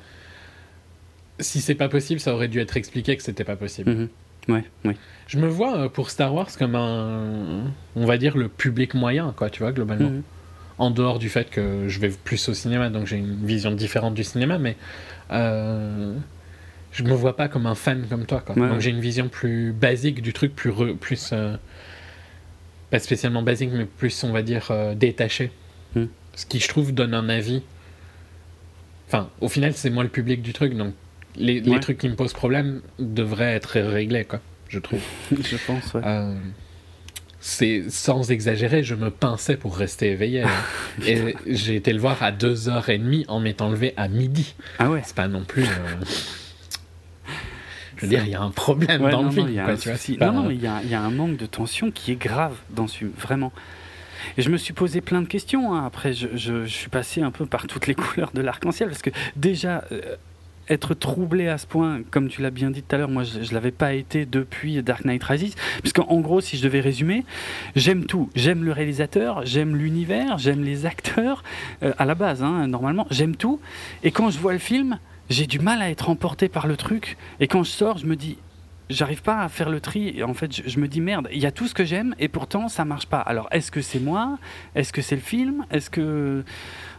[1.40, 3.90] si c'est pas possible, ça aurait dû être expliqué que c'était pas possible.
[3.90, 4.08] Mhm.
[4.48, 4.92] Ouais, oui.
[5.26, 7.64] Je me vois euh, pour Star Wars comme un,
[7.96, 10.10] on va dire le public moyen, quoi, tu vois, globalement.
[10.10, 10.22] Mhm.
[10.76, 14.14] en dehors du fait que je vais plus au cinéma, donc j'ai une vision différente
[14.14, 14.76] du cinéma, mais
[15.30, 16.14] euh,
[16.92, 18.40] je me vois pas comme un fan comme toi.
[18.44, 18.54] Quoi.
[18.54, 21.56] Donc j'ai une vision plus basique du truc, plus, plus euh,
[22.90, 25.50] pas spécialement basique, mais plus on va dire euh, détaché.
[26.36, 27.62] Ce qui je trouve donne un avis.
[29.08, 30.94] Enfin, au final, c'est moi le public du truc, donc
[31.36, 35.02] les, les, trucs qui me posent problème devraient être réglés, quoi, je trouve.
[35.32, 36.02] je pense, ouais.
[36.04, 36.34] Euh,
[37.40, 40.42] c'est sans exagérer, je me pinçais pour rester éveillé.
[40.42, 40.48] Hein.
[41.06, 44.54] et j'ai été le voir à 2h30 en m'étant levé à midi.
[44.78, 45.64] Ah ouais C'est pas non plus.
[45.64, 46.04] Euh,
[47.96, 49.46] je veux dire, il y a un problème dans le film.
[50.20, 52.86] Non, non, il y, a, y, a un manque de tension qui est grave dans
[52.86, 53.52] ce film, vraiment.
[54.36, 55.74] Et je me suis posé plein de questions.
[55.74, 55.84] Hein.
[55.86, 59.84] Après, je, suis passé un peu par toutes les couleurs de l'arc-en-ciel parce que déjà,
[59.92, 60.16] euh,
[60.68, 63.38] être troublé à ce point, comme tu l'as bien dit tout à l'heure, moi je,
[63.38, 67.24] ne l'avais pas été depuis Dark Knight Rises, puisqu'en gros, si je devais résumer,
[67.76, 68.30] j'aime tout.
[68.34, 71.42] J'aime le réalisateur, j'aime l'univers, j'aime les acteurs,
[71.82, 73.60] euh, à la base, hein, normalement, j'aime tout.
[74.02, 74.98] Et quand je vois le film,
[75.30, 77.16] j'ai du mal à être emporté par le truc.
[77.40, 78.38] Et quand je sors, je me dis,
[78.90, 80.12] j'arrive pas à faire le tri.
[80.16, 82.28] Et en fait, je, me dis merde, il y a tout ce que j'aime et
[82.28, 83.20] pourtant ça marche pas.
[83.20, 84.38] Alors, est-ce que c'est moi?
[84.74, 85.66] Est-ce que c'est le film?
[85.70, 86.44] Est-ce que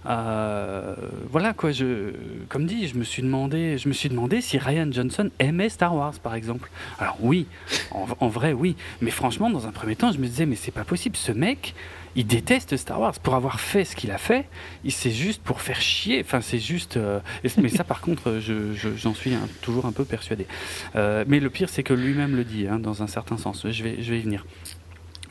[0.07, 0.95] euh,
[1.31, 2.11] voilà quoi, je,
[2.49, 5.95] comme dit, je me suis demandé, je me suis demandé si Ryan Johnson aimait Star
[5.95, 6.69] Wars, par exemple.
[6.99, 7.47] Alors oui,
[7.91, 10.83] en, vrai oui, mais franchement, dans un premier temps, je me disais mais c'est pas
[10.83, 11.73] possible, ce mec,
[12.15, 14.45] il déteste Star Wars pour avoir fait ce qu'il a fait.
[14.87, 16.21] C'est juste pour faire chier.
[16.21, 16.97] Enfin, c'est juste.
[16.97, 17.19] Euh,
[17.57, 20.47] mais ça, par contre, j'en suis toujours un peu persuadé.
[20.95, 23.67] Euh, mais le pire, c'est que lui-même le dit, hein, dans un certain sens.
[23.69, 24.45] Je vais, je vais y venir.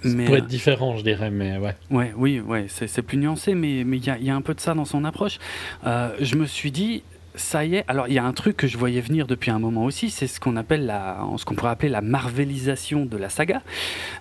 [0.02, 1.74] Ça pourrait être différent, je dirais, mais ouais.
[1.90, 4.52] Ouais, oui, ouais, c'est plus nuancé, mais il mais y, a, y a un peu
[4.52, 5.38] de ça dans son approche.
[5.86, 7.02] Euh, je me suis dit,
[7.34, 7.84] ça y est.
[7.88, 10.26] Alors, il y a un truc que je voyais venir depuis un moment aussi, c'est
[10.26, 10.92] ce qu'on appelle
[11.36, 13.62] ce qu'on pourrait appeler la marvelisation de la saga.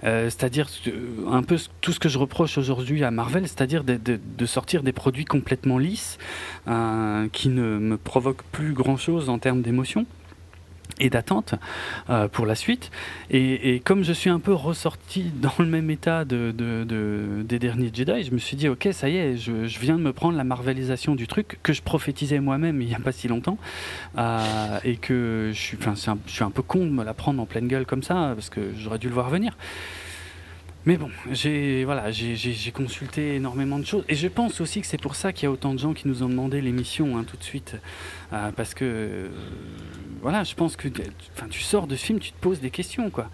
[0.04, 0.68] Euh, c'est-à-dire
[1.30, 5.26] un peu tout ce que je reproche aujourd'hui à Marvel, c'est-à-dire de, sortir des produits
[5.26, 6.18] complètement lisses,
[6.68, 10.06] euh, qui ne me provoquent plus grand-chose en termes d'émotion
[11.00, 11.56] et d'attente
[12.10, 12.92] euh, pour la suite.
[13.30, 16.54] Et, comme je suis un peu ressorti dans le même état de,
[17.44, 20.14] des derniers Jedi, je me suis dit, ok, ça y est, je, viens de me
[20.14, 23.58] prendre la marvelisation du truc que je prophétisais moi-même il n'y a pas si longtemps.
[24.18, 27.86] Euh, et que je suis un peu con de me la prendre en pleine gueule
[27.86, 29.56] comme ça, parce que j'aurais dû le voir venir.
[30.86, 32.10] Mais bon, j'ai voilà,
[32.74, 35.52] consulté énormément de choses et je pense aussi que c'est pour ça qu'il y a
[35.52, 37.78] autant de gens qui nous ont demandé l'émission hein, tout de suite,
[38.34, 39.30] euh, parce que
[40.22, 40.90] voilà, je pense que
[41.36, 43.30] enfin, tu sors de ce film, tu te poses des questions quoi.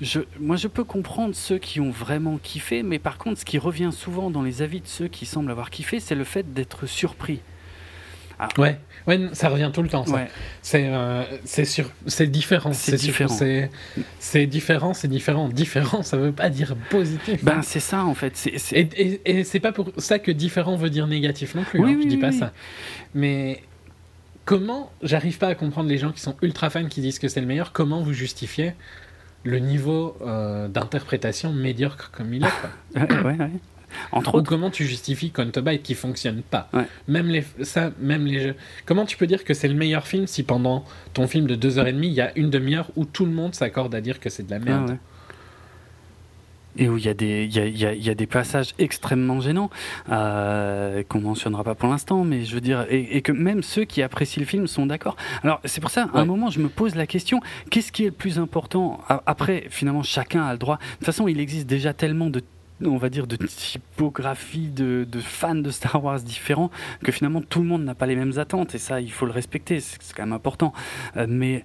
[0.00, 3.58] Je, moi, je peux comprendre ceux qui ont vraiment kiffé, mais par contre, ce qui
[3.58, 6.86] revient souvent dans les avis de ceux qui semblent avoir kiffé, c'est le fait d'être
[6.86, 7.40] surpris.
[8.40, 8.48] Ah.
[8.58, 10.04] Ouais, ouais, ça revient tout le temps.
[10.62, 12.72] C'est, euh, c'est sur, c'est différent.
[12.72, 13.34] C'est différent.
[14.18, 15.48] C'est, différent, c'est différent.
[15.48, 17.44] Différent, ça veut pas dire positif.
[17.44, 18.48] Ben c'est ça en fait.
[18.72, 21.80] Et, et, et, c'est pas pour ça que différent veut dire négatif non plus.
[21.80, 22.52] Oui, hein, je dis pas ça.
[23.14, 23.62] Mais
[24.44, 27.40] comment j'arrive pas à comprendre les gens qui sont ultra fans qui disent que c'est
[27.40, 27.72] le meilleur.
[27.72, 28.74] Comment vous justifiez
[29.44, 33.50] le niveau euh, d'interprétation médiocre comme il est ouais, ouais, ouais.
[34.12, 36.68] Entre Ou comment tu justifies Counterbyte qui fonctionne pas.
[37.08, 38.54] Même les ça, même les jeux.
[38.86, 41.98] Comment tu peux dire que c'est le meilleur film si pendant ton film de 2h30,
[42.02, 44.50] il y a une demi-heure où tout le monde s'accorde à dire que c'est de
[44.50, 44.96] la merde.
[44.98, 45.12] ah
[46.76, 49.40] et où il y, a des, il, y a, il, y a, des passages extrêmement
[49.40, 49.70] gênants
[50.10, 54.02] euh, qu'on mentionnera pas pour l'instant, mais je veux dire, et, que même ceux qui
[54.02, 55.16] apprécient le film sont d'accord.
[55.42, 57.40] Alors c'est pour ça, à un moment, je me pose la question
[57.70, 59.00] qu'est-ce qui est le plus important?
[59.26, 60.76] Après, finalement, chacun a le droit.
[60.76, 62.42] De toute façon, il existe déjà tellement de
[62.84, 66.70] on va dire, de typographie de, fans de Star Wars différents,
[67.04, 69.32] que finalement tout le monde n'a pas les mêmes attentes, et ça, il faut le
[69.32, 70.72] respecter, c'est quand même important.
[71.16, 71.64] Euh, mais.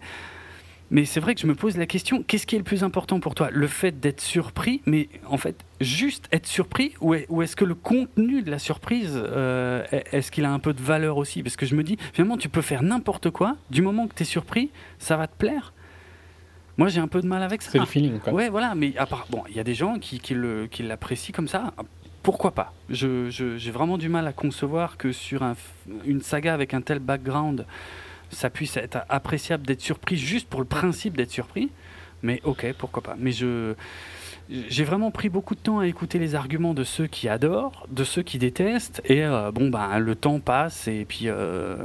[0.90, 3.20] Mais c'est vrai que je me pose la question, qu'est-ce qui est le plus important
[3.20, 3.50] pour toi?
[3.52, 8.42] Le fait d'être surpris, mais en fait, juste être surpris, ou est-ce que le contenu
[8.42, 11.44] de la surprise, euh, est-ce qu'il a un peu de valeur aussi?
[11.44, 14.24] Parce que je me dis, finalement, tu peux faire n'importe quoi, du moment que tu
[14.24, 15.74] es surpris, ça va te plaire.
[16.78, 17.72] Moi, j'ai un peu de mal avec ça.
[17.72, 18.34] C'est le feeling, quoi.
[18.34, 18.76] Ouais, voilà.
[18.76, 21.74] Mais à part, bon, il y a des gens qui, qui l'apprécient comme ça.
[22.22, 22.74] Pourquoi pas?
[22.90, 25.56] J'ai je, vraiment du mal à concevoir que sur un,
[26.06, 27.66] une saga avec un tel background,
[28.30, 31.72] ça puisse être appréciable d'être surpris juste pour le principe d'être surpris.
[32.22, 33.16] Mais ok, pourquoi pas.
[33.18, 33.74] Mais je
[34.50, 38.04] j'ai vraiment pris beaucoup de temps à écouter les arguments de ceux qui adorent, de
[38.04, 41.76] ceux qui détestent, et euh, bon, ben, le temps passe, et puis euh,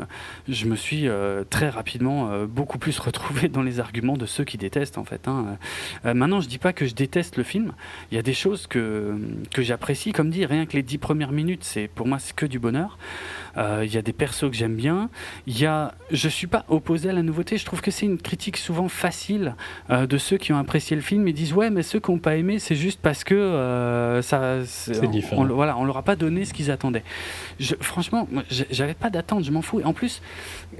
[0.48, 4.58] je me suis euh, très rapidement beaucoup plus retrouvé dans les arguments de ceux qui
[4.58, 5.26] détestent, en fait.
[5.26, 5.58] Hein.
[6.04, 7.72] maintenant, je dis pas que je déteste le film,
[8.10, 9.18] il y a des choses que,
[9.52, 12.46] que j'apprécie, comme dit, rien que les dix premières minutes, c'est pour moi, c'est que
[12.46, 12.98] du bonheur.
[13.56, 15.10] Il y a des persos que j'aime bien,
[15.46, 18.18] il y a, je suis pas opposé à la nouveauté, je trouve que c'est une
[18.18, 19.56] critique souvent facile
[19.90, 22.36] de ceux qui ont apprécié le film, et disent, ouais, mais ceux qui n'ont pas
[22.36, 25.42] aimé, aimé, c'est juste parce que euh, ça, c'est différent.
[25.42, 27.04] On, voilà, on leur a pas donné ce qu'ils attendaient.
[27.58, 28.28] Je, franchement,
[28.70, 29.80] j'avais pas d'attente, je m'en fous.
[29.80, 30.22] Et en plus,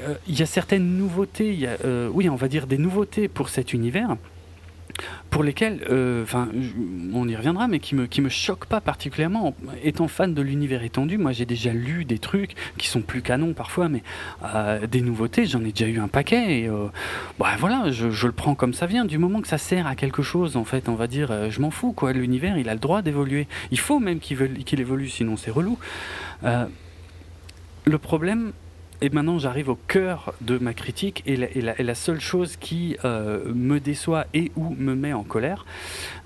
[0.01, 1.77] euh, il y a certaines nouveautés, y a,
[2.13, 4.17] oui, on va dire des nouveautés pour cet univers
[5.31, 6.49] pour lesquels, euh, enfin,
[7.15, 9.55] on y reviendra, mais qui me, qui me choquent pas particulièrement.
[9.83, 13.55] Étant fan de l'univers étendu, moi j'ai déjà lu des trucs qui sont plus canons
[13.55, 14.03] parfois, mais
[14.45, 16.61] euh, des nouveautés, j'en ai déjà eu un paquet.
[16.61, 16.89] Et euh,
[17.39, 19.05] bah, voilà, je, je, le prends comme ça vient.
[19.05, 21.71] Du moment que ça sert à quelque chose, en fait, on va dire, je m'en
[21.71, 22.13] fous, quoi.
[22.13, 23.49] L'univers, il a le droit d'évoluer.
[23.71, 25.79] Il faut même qu'il qu'il évolue, sinon c'est relou.
[26.43, 28.53] le problème,
[29.03, 33.81] et maintenant, j'arrive au cœur de ma critique et la, seule chose qui euh, me
[33.81, 35.67] déçoit et ou me met en colère,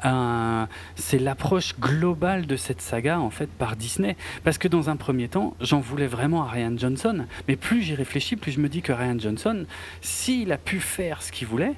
[0.05, 4.15] euh, c'est l'approche globale de cette saga en fait par Disney.
[4.44, 7.94] Parce que dans un premier temps, j'en voulais vraiment à Ryan Johnson, mais plus j'y
[7.94, 9.65] réfléchis, plus je me dis que Ryan Johnson,
[10.03, 11.74] s'il a pu faire ce qu'il voulait,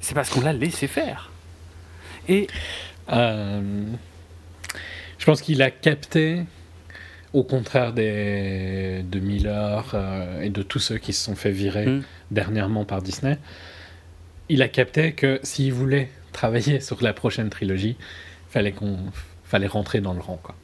[0.00, 1.30] c'est parce qu'on l'a laissé faire.
[2.28, 2.46] Et
[3.12, 3.84] euh,
[5.18, 6.44] je pense qu'il a capté
[7.32, 11.86] au contraire des, de Miller euh, et de tous ceux qui se sont fait virer
[11.86, 12.02] mm.
[12.30, 13.38] dernièrement par Disney,
[14.48, 17.96] il a capté que s'il voulait travailler sur la prochaine trilogie,
[18.48, 18.98] fallait qu'on
[19.44, 20.38] fallait rentrer dans le rang.
[20.42, 20.54] Quoi.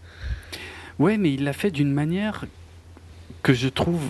[0.98, 2.44] Ouais, mais il l'a fait d'une manière
[3.42, 4.02] que je trouve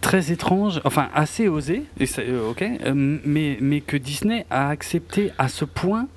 [0.00, 5.30] très étrange, enfin assez osée, et euh, ok, euh, mais, mais que Disney a accepté
[5.38, 6.08] à ce point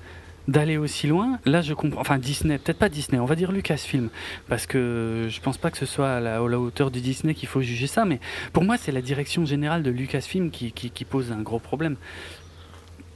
[0.48, 4.10] d'aller aussi loin, là je comprends, enfin Disney, peut-être pas Disney, on va dire Lucasfilm,
[4.48, 7.62] parce que je pense pas que ce soit à la, hauteur du Disney qu'il faut
[7.62, 8.20] juger ça, mais
[8.52, 10.72] pour moi c'est la direction générale de Lucasfilm qui,
[11.08, 11.96] pose un gros problème.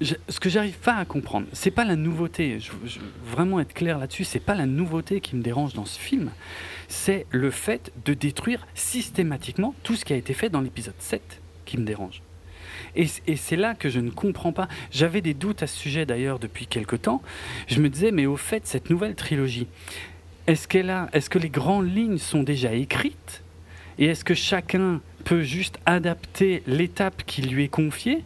[0.01, 3.99] ce que j'arrive pas à comprendre, c'est pas la nouveauté, je, veux vraiment être clair
[3.99, 6.31] là-dessus, c'est pas la nouveauté qui me dérange dans ce film,
[6.89, 11.41] c'est le fait de détruire systématiquement tout ce qui a été fait dans l'épisode 7
[11.65, 12.23] qui me dérange.
[12.97, 13.07] Et,
[13.37, 14.69] c'est là que je ne comprends pas.
[14.91, 17.23] J'avais des doutes à ce sujet d'ailleurs depuis quelque temps.
[17.69, 19.67] Je me disais, mais au fait, cette nouvelle trilogie,
[20.47, 20.67] est-ce
[21.13, 23.43] est-ce que les grandes lignes sont déjà écrites?
[23.99, 28.25] Et est-ce que chacun peut juste adapter l'étape qui lui est confiée?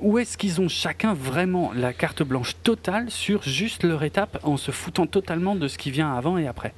[0.00, 4.56] Ou est-ce qu'ils ont chacun vraiment la carte blanche totale sur juste leur étape en
[4.56, 6.72] se foutant totalement de ce qui vient avant et après?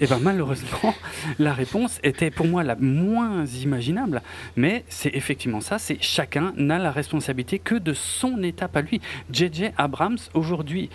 [0.00, 0.94] Et eh bien malheureusement,
[1.38, 4.22] la réponse était pour moi la moins imaginable.
[4.56, 9.00] Mais c'est effectivement ça, c'est chacun n'a la responsabilité que de son étape à lui.
[9.30, 10.90] JJ Abrams, aujourd'hui,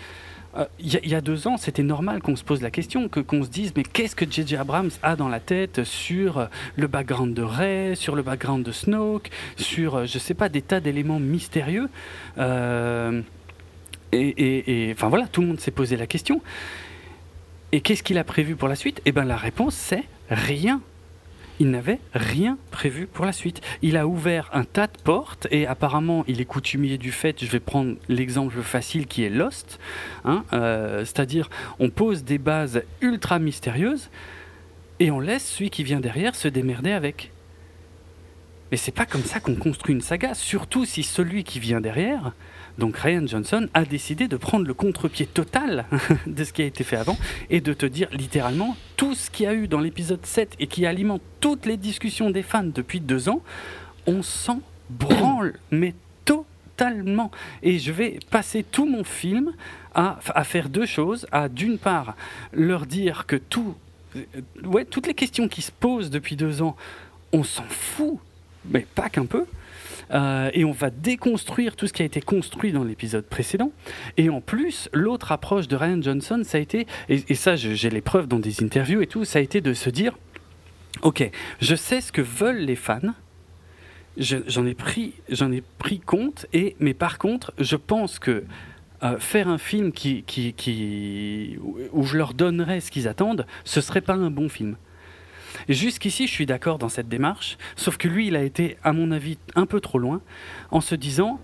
[0.56, 3.44] euh, il y, a deux ans, c'était normal qu'on se pose la question, que qu'on
[3.44, 4.56] se dise mais qu'est-ce que J.J.
[4.56, 9.30] Abrams a dans la tête sur le background de Rey, sur le background de Snoke,
[9.56, 11.88] sur euh, je sais pas des tas d'éléments mystérieux.
[12.38, 13.22] Euh,
[14.12, 16.42] et, enfin voilà, tout le monde s'est posé la question.
[17.72, 19.00] Et qu'est-ce qu'il a prévu pour la suite?
[19.04, 20.80] Eh bien la réponse c'est rien.
[21.60, 23.60] Il n'avait rien prévu pour la suite.
[23.82, 27.50] Il a ouvert un tas de portes et apparemment il est coutumier du fait, je
[27.50, 29.78] vais prendre l'exemple facile qui est Lost,
[30.24, 34.08] hein, euh, c'est-à-dire on pose des bases ultra mystérieuses
[35.00, 37.30] et on laisse celui qui vient derrière se démerder avec.
[38.70, 42.32] Mais c'est pas comme ça qu'on construit une saga, surtout si celui qui vient derrière,
[42.80, 45.84] donc Ryan Johnson a décidé de prendre le contre-pied total
[46.26, 47.16] de ce qui a été fait avant
[47.50, 50.66] et de te dire littéralement tout ce qu'il y a eu dans l'épisode 7 et
[50.66, 53.42] qui alimente toutes les discussions des fans depuis deux ans,
[54.06, 55.94] on s'en branle, mais
[56.24, 57.30] totalement.
[57.62, 59.52] Et je vais passer tout mon film
[59.94, 62.16] à, à faire deux choses, à d'une part
[62.52, 63.74] leur dire que tout,
[64.16, 64.24] euh,
[64.64, 66.76] ouais, toutes les questions qui se posent depuis deux ans,
[67.32, 68.18] on s'en fout,
[68.64, 69.44] mais pas qu'un peu.
[70.12, 73.72] Euh, et on va déconstruire tout ce qui a été construit dans l'épisode précédent.
[74.16, 78.00] Et en plus, l'autre approche de Ryan Johnson, ça a été, et, ça j'ai les
[78.00, 80.18] preuves dans des interviews et tout, ça a été de se dire,
[81.02, 81.30] ok,
[81.60, 83.14] je sais ce que veulent les fans,
[84.16, 86.46] j'en ai pris, j'en ai pris compte.
[86.52, 88.44] Et mais par contre, je pense que
[89.02, 91.58] euh, faire un film qui, qui, qui,
[91.92, 94.76] où je leur donnerais ce qu'ils attendent, ce serait pas un bon film.
[95.68, 99.10] Jusqu'ici, je suis d'accord dans cette démarche, sauf que lui, il a été, à mon
[99.10, 100.20] avis, un peu trop loin,
[100.70, 101.40] en se disant,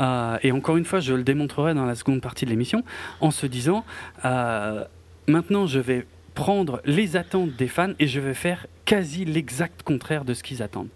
[0.00, 2.82] euh, et encore une fois, je le démontrerai dans la seconde partie de l'émission,
[3.20, 3.84] en se disant,
[4.24, 4.84] euh,
[5.26, 10.24] maintenant, je vais prendre les attentes des fans et je vais faire quasi l'exact contraire
[10.24, 10.88] de ce qu'ils attendent.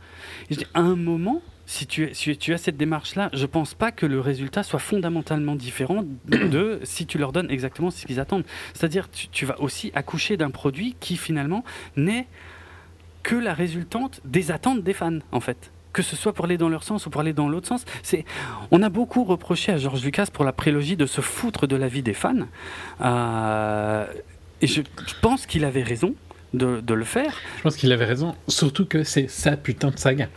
[0.51, 3.93] Je dis, à un moment, si tu, tu, as cette démarche-là, je ne pense pas
[3.93, 8.45] que le résultat soit fondamentalement différent de si tu leur donnes exactement ce qu'ils attendent.
[8.73, 11.65] C'est-à-dire, tu, tu vas aussi accoucher d'un produit qui finalement
[11.97, 12.27] n'est
[13.29, 16.69] que la résultante des attentes des fans, en fait que ce soit pour aller dans
[16.69, 17.85] leur sens ou pour aller dans l'autre sens.
[18.03, 18.25] C'est,
[18.71, 21.89] on a beaucoup reproché à George Lucas pour la prélogie de se foutre de la
[21.89, 22.47] vie des fans.
[23.01, 24.07] Euh,
[24.61, 24.83] et je,
[25.23, 26.15] pense qu'il avait raison.
[26.55, 27.35] De, de le faire.
[27.59, 30.29] Je pense qu'il avait raison, surtout que c'est sa putain de saga.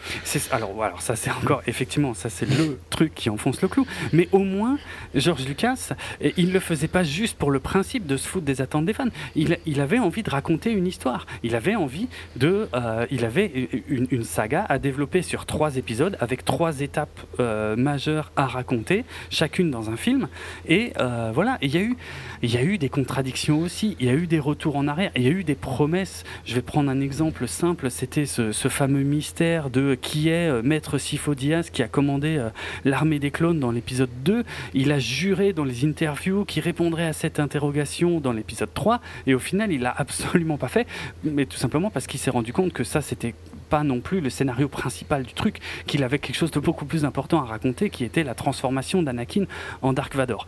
[0.51, 3.85] Alors, voilà, ça c'est encore, effectivement, ça c'est le truc qui enfonce le clou.
[4.13, 4.77] Mais au moins,
[5.15, 5.89] George Lucas,
[6.37, 9.07] il le faisait pas juste pour le principe de se foutre des attentes des fans.
[9.35, 11.25] Il, il avait envie de raconter une histoire.
[11.43, 16.17] Il avait envie de, euh, il avait une, une, saga à développer sur trois épisodes
[16.19, 20.27] avec trois étapes euh, majeures à raconter, chacune dans un film.
[20.67, 21.97] Et euh, voilà, il y a eu,
[22.41, 23.95] il y a eu des contradictions aussi.
[23.99, 25.11] Il y a eu des retours en arrière.
[25.15, 26.00] Il y a eu des promesses
[26.45, 30.97] je vais prendre un exemple simple, c'était ce, fameux mystère de qui est euh, Maître
[30.97, 32.49] Sifo Diaz qui a commandé euh,
[32.85, 34.43] l'armée des clones dans l'épisode 2.
[34.73, 39.33] Il a juré dans les interviews qu'il répondrait à cette interrogation dans l'épisode 3 et
[39.33, 40.87] au final il l'a absolument pas fait,
[41.23, 43.33] mais tout simplement parce qu'il s'est rendu compte que ça c'était
[43.71, 47.05] pas non plus le scénario principal du truc, qu'il avait quelque chose de beaucoup plus
[47.05, 49.45] important à raconter qui était la transformation d'Anakin
[49.81, 50.45] en Dark Vador.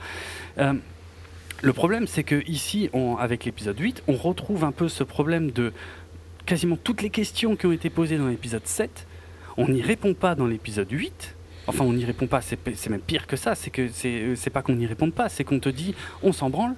[0.58, 0.74] Euh,
[1.64, 5.72] le problème, c'est que ici, avec l'épisode 8, on retrouve un peu ce problème de
[6.46, 9.08] quasiment toutes les questions qui ont été posées dans l'épisode 7.
[9.56, 11.36] On n'y répond pas dans l'épisode 8.
[11.68, 13.56] Enfin, on n'y répond pas, c'est même pire que ça.
[13.56, 16.76] C'est que c'est pas qu'on n'y réponde pas, c'est qu'on te dit on s'en branle.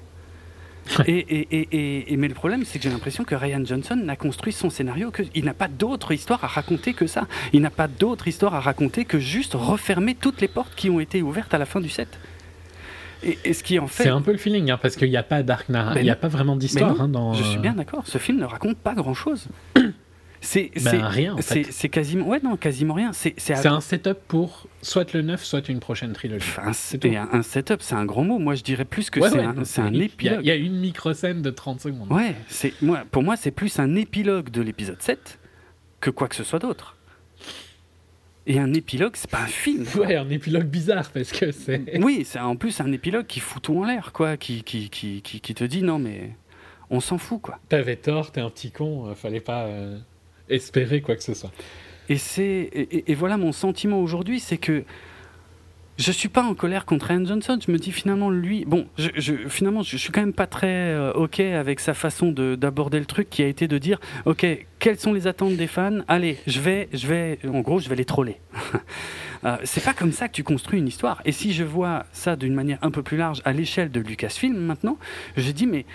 [1.07, 4.53] Et, et, et, mais le problème, c'est que j'ai l'impression que Ryan Johnson n'a construit
[4.53, 7.25] son scénario qu'il n'a pas d'autre histoire à raconter que ça.
[7.53, 10.99] Il n'a pas d'autre histoire à raconter que juste refermer toutes les portes qui ont
[10.99, 12.07] été ouvertes à la fin du 7.
[13.25, 14.03] Et, ce qui en fait.
[14.03, 16.15] C'est un peu le feeling, hein, parce qu'il n'y a pas Dark Il n'y a
[16.15, 16.99] pas vraiment d'histoire.
[17.01, 17.33] Hein, dans...
[17.33, 18.03] Je suis bien d'accord.
[18.05, 19.47] Ce film ne raconte pas grand chose.
[20.41, 21.33] C'est ben, rien.
[21.33, 21.65] En fait.
[21.71, 22.27] C'est quasiment.
[22.27, 23.11] Ouais, non, quasiment rien.
[23.13, 26.45] C'est un setup pour soit le 9, soit une prochaine trilogie.
[26.59, 28.37] un, un, setup, c'est un grand mot.
[28.37, 30.41] Moi, je dirais plus que c'est un, épilogue.
[30.41, 32.11] Il y, a une micro-scène de 30 secondes.
[32.11, 32.35] Ouais,
[32.81, 35.39] moi, pour moi, c'est plus un épilogue de l'épisode 7
[35.99, 36.95] que quoi que ce soit d'autre.
[38.47, 39.85] Et un épilogue, c'est pas un film.
[39.95, 41.99] Ouais, un épilogue bizarre parce que c'est.
[42.03, 45.21] Oui, c'est en plus un épilogue qui fout tout en l'air, quoi, qui, qui, qui,
[45.21, 46.31] qui, te dit non mais
[46.91, 47.59] on s'en fout, quoi.
[47.69, 49.97] T'avais tort, t'es un petit con, euh, fallait pas euh,
[50.49, 51.51] espérer quoi que ce soit.
[52.07, 52.69] Et c'est
[53.07, 54.83] et, voilà mon sentiment aujourd'hui, c'est que
[55.97, 57.57] je suis pas en colère contre Ryan Johnson.
[57.65, 61.13] Je me dis finalement lui, bon, je, finalement je, suis quand même pas très euh,
[61.13, 64.45] ok avec sa façon d'aborder le truc, qui a été de dire, ok,
[64.79, 65.99] quelles sont les attentes des fans?
[66.07, 68.37] Allez, je vais, je vais, en gros, je vais les troller.
[69.45, 71.21] euh, c'est pas comme ça que tu construis une histoire.
[71.23, 74.57] Et si je vois ça d'une manière un peu plus large à l'échelle de Lucasfilm
[74.57, 74.97] maintenant,
[75.37, 75.85] je dis mais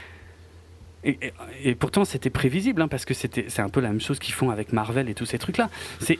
[1.02, 4.50] et, pourtant c'était prévisible hein, parce que c'est un peu la même chose qu'ils font
[4.50, 5.70] avec Marvel et tous ces trucs là.
[5.98, 6.18] C'est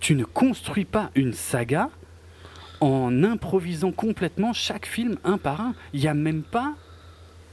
[0.00, 1.90] tu ne construis pas une saga
[2.80, 5.74] en improvisant complètement chaque film un par un.
[5.92, 6.74] Il n'y a même pas.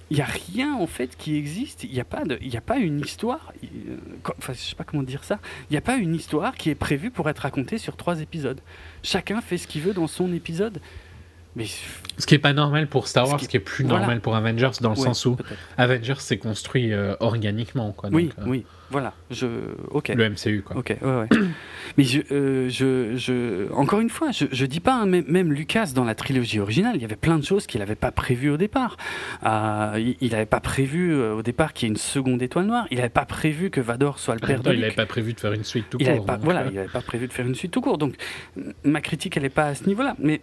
[0.10, 1.84] Il n'y a rien en fait qui existe.
[1.84, 3.54] Il n'y a, pas il a pas une histoire.
[3.64, 3.98] Euh,
[4.38, 5.40] enfin, je sais pas comment dire ça.
[5.70, 8.62] Il n'y a pas une histoire qui est prévue pour être racontée sur trois épisodes.
[9.02, 10.80] Chacun fait ce qu'il veut dans son épisode.
[11.56, 11.66] Mais...
[12.18, 14.72] Ce qui est pas normal pour Star Wars, ce qui est, plus normal pour Avengers,
[14.82, 15.36] dans le sens où
[15.78, 17.92] Avengers s'est construit euh, organiquement.
[17.92, 19.14] Quoi, oui, euh, oui, voilà.
[19.32, 19.48] Je...
[19.48, 20.78] Le MCU, quoi.
[20.78, 21.28] Ok, ouais, ouais.
[21.98, 25.52] Mais je, euh, je, je, encore une fois, je, je dis pas, hein, même, même,
[25.52, 28.52] Lucas dans la trilogie originale, il y avait plein de choses qu'il n'avait pas prévues
[28.52, 28.98] au départ.
[29.44, 32.86] Il n'avait pas prévu au départ qu'il y ait une seconde étoile noire.
[32.92, 35.40] Il n'avait pas prévu que Vador soit le père de Il n'avait pas prévu de
[35.40, 36.26] faire une suite tout il court.
[36.26, 37.98] Pas, voilà, il n'avait pas prévu de faire une suite tout court.
[37.98, 38.16] Donc
[38.84, 40.16] ma critique, elle n'est pas à ce niveau-là.
[40.20, 40.42] Mais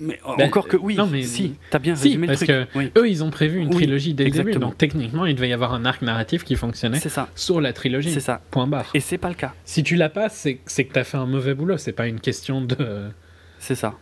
[0.00, 2.92] mais ben, encore que oui, non, mais si, t'as bien résumé parce le truc.
[2.94, 5.52] Que eux, ils ont prévu une trilogie dès le début, donc techniquement, il devait y
[5.52, 7.28] avoir un arc narratif qui fonctionnait ça.
[7.34, 8.10] sur la trilogie.
[8.10, 8.40] C'est ça.
[8.50, 8.90] Point barre.
[8.94, 9.54] Et c'est pas le cas.
[9.64, 11.76] Si tu l'as pas, c'est que t'as fait un mauvais boulot.
[11.76, 13.10] C'est pas une question de.
[13.58, 13.98] C'est ça.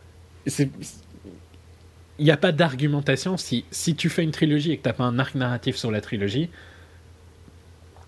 [0.47, 5.05] Il n'y a pas d'argumentation si, si tu fais une trilogie et que t'as pas
[5.05, 6.49] un arc narratif sur la trilogie,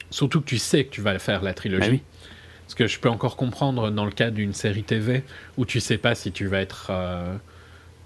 [0.10, 1.82] surtout que tu sais que tu vas faire la trilogie.
[1.82, 2.02] Bah oui.
[2.66, 5.24] Parce que je peux encore comprendre dans le cas d'une série TV
[5.58, 7.36] où tu sais pas si tu vas être euh,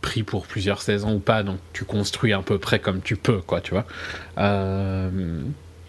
[0.05, 3.39] pris pour plusieurs saisons ou pas, donc tu construis à peu près comme tu peux,
[3.39, 3.85] quoi, tu vois.
[4.37, 5.09] Euh,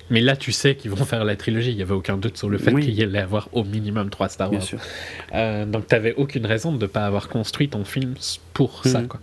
[0.09, 1.73] mais là, tu sais qu'ils vont faire la trilogie.
[1.73, 4.31] Il n'y avait aucun doute sur le fait qu'il y allait avoir au minimum trois
[4.31, 4.63] Star Wars.
[5.35, 8.15] Euh, donc, tu n'avais aucune raison de ne pas avoir construit ton film
[8.55, 9.01] pour ça.
[9.01, 9.09] Mhm.
[9.09, 9.21] Quoi.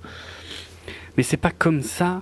[1.18, 2.22] Mais c'est pas comme ça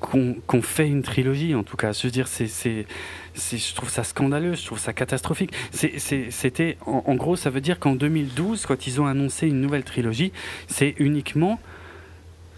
[0.00, 1.92] qu'on fait une trilogie, en tout cas.
[1.92, 5.52] Je veux dire, c'est, je trouve ça scandaleux, je trouve ça catastrophique.
[5.72, 9.84] C'était, en, en, gros, ça veut dire qu'en 2012, quand ils ont annoncé une nouvelle
[9.84, 10.32] trilogie,
[10.68, 11.60] c'est uniquement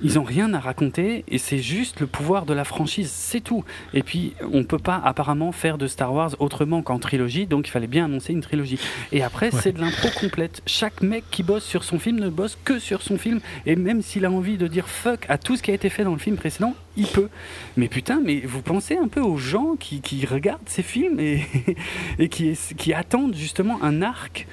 [0.03, 3.65] ils n'ont rien à raconter et c'est juste le pouvoir de la franchise, c'est tout.
[3.93, 7.69] Et puis, on ne peut pas apparemment faire de Star Wars autrement qu'en trilogie, donc
[7.69, 8.79] il fallait bien annoncer une trilogie.
[9.13, 10.63] Et après, c'est de l'impro complète.
[10.67, 14.03] Chaque mec qui bosse sur son film ne bosse que sur son film, et même
[14.03, 16.19] s'il a envie de dire fuck à tout ce qui a été fait dans le
[16.19, 17.29] film précédent, il peut.
[17.77, 21.45] Mais putain, mais vous pensez un peu aux gens qui, regardent ces films et,
[22.19, 24.47] et qui, qui attendent justement un arc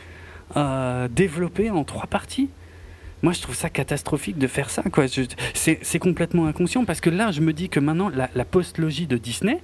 [0.58, 2.50] euh, développé en trois parties?
[3.22, 4.84] Moi, je trouve ça catastrophique de faire ça.
[5.54, 9.18] C'est complètement inconscient parce que là, je me dis que maintenant, la, la post-logie de
[9.18, 9.60] Disney,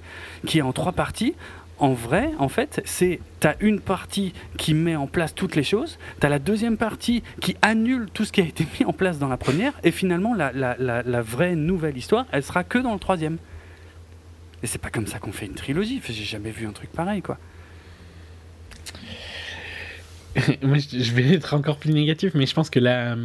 [0.46, 1.34] qui est en trois parties,
[1.78, 5.98] en vrai, en fait, c'est t'as une partie qui met en place toutes les choses,
[6.18, 9.28] t'as la deuxième partie qui annule tout ce qui a été mis en place dans
[9.28, 13.38] la première, et finalement la, la vraie nouvelle histoire, elle sera que dans le troisième.
[14.64, 16.00] Et c'est pas comme ça qu'on fait une trilogie.
[16.04, 17.38] J'ai jamais vu un truc pareil, quoi.
[20.62, 23.16] Moi, je vais être encore plus négatif, mais je pense que la,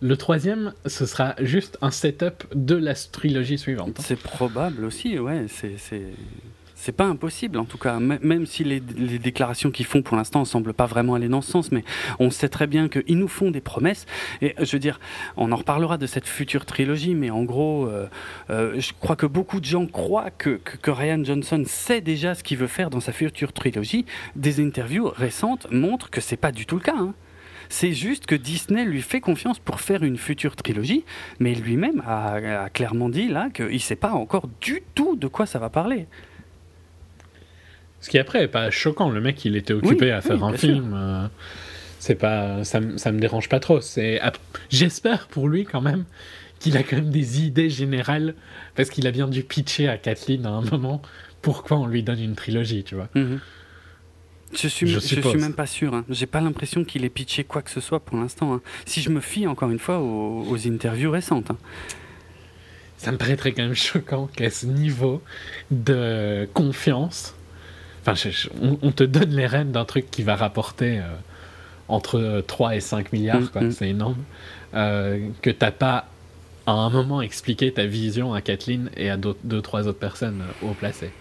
[0.00, 3.98] le troisième, ce sera juste un setup de la trilogie suivante.
[4.00, 5.46] C'est probable aussi, ouais.
[5.48, 6.02] C'est
[6.84, 10.44] c'est pas impossible en tout cas, même si les, déclarations qu'ils font pour l'instant ne
[10.44, 11.82] semblent pas vraiment aller dans ce sens, mais
[12.18, 14.04] on sait très bien qu'ils nous font des promesses.
[14.42, 15.00] Et je veux dire,
[15.38, 18.06] on en reparlera de cette future trilogie, mais en gros, euh,
[18.50, 22.44] euh, je crois que beaucoup de gens croient que, que, Ryan Johnson sait déjà ce
[22.44, 24.04] qu'il veut faire dans sa future trilogie.
[24.36, 26.96] Des interviews récentes montrent que c'est pas du tout le cas.
[26.98, 27.14] Hein.
[27.70, 31.06] C'est juste que Disney lui fait confiance pour faire une future trilogie,
[31.38, 35.28] mais lui-même a, a, clairement dit là qu'il ne sait pas encore du tout de
[35.28, 36.06] quoi ça va parler.
[38.04, 39.08] Ce qui après est pas choquant.
[39.08, 40.92] Le mec, il était occupé à faire un film.
[40.94, 41.26] Euh,
[41.98, 43.80] c'est pas, ça, ça me dérange pas trop.
[43.80, 44.20] C'est,
[44.68, 46.04] j'espère pour lui quand même
[46.58, 48.34] qu'il a quand même des idées générales
[48.74, 51.00] parce qu'il a bien dû pitcher à Kathleen à un moment
[51.40, 53.08] pourquoi on lui donne une trilogie, tu vois.
[53.14, 53.40] Mhm.
[54.52, 55.94] Je suis, je, suis même pas sûr.
[55.94, 56.04] Hein.
[56.10, 58.52] J'ai pas l'impression qu'il ait pitché quoi que ce soit pour l'instant.
[58.52, 58.60] Hein.
[58.84, 61.50] Si je me fie encore une fois aux, interviews récentes.
[61.50, 61.56] Hein.
[62.98, 65.22] Ça me paraîtrait quand même choquant qu'à ce niveau
[65.70, 67.34] de confiance,
[68.06, 71.02] Enfin, on, te donne les rênes d'un truc qui va rapporter euh,
[71.88, 73.70] entre 3 et 5 milliards, mm, mm.
[73.70, 74.22] c'est énorme.
[74.74, 76.06] Euh, que t'as pas
[76.66, 80.66] à un moment expliqué ta vision à Kathleen et à deux, trois autres personnes euh,
[80.66, 81.12] haut placées.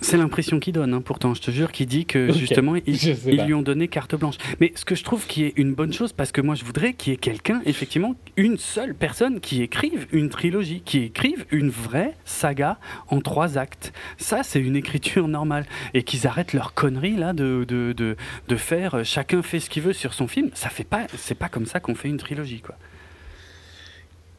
[0.00, 3.54] C'est l'impression qu'il donne, hein, pourtant, je te jure, qu'il dit que justement, ils, lui
[3.54, 4.36] ont donné carte blanche.
[4.60, 6.94] Mais ce que je trouve qui est une bonne chose, parce que moi je voudrais
[6.94, 11.68] qu'il y ait quelqu'un, effectivement, une seule personne qui écrive une trilogie, qui écrive une
[11.68, 12.78] vraie saga
[13.08, 13.92] en trois actes.
[14.16, 15.66] Ça, c'est une écriture normale.
[15.94, 18.16] Et qu'ils arrêtent leur connerie là de, de, de,
[18.48, 20.50] de faire euh, chacun fait ce qu'il veut sur son film.
[20.54, 22.76] Ça fait pas, c'est pas comme ça qu'on fait une trilogie, quoi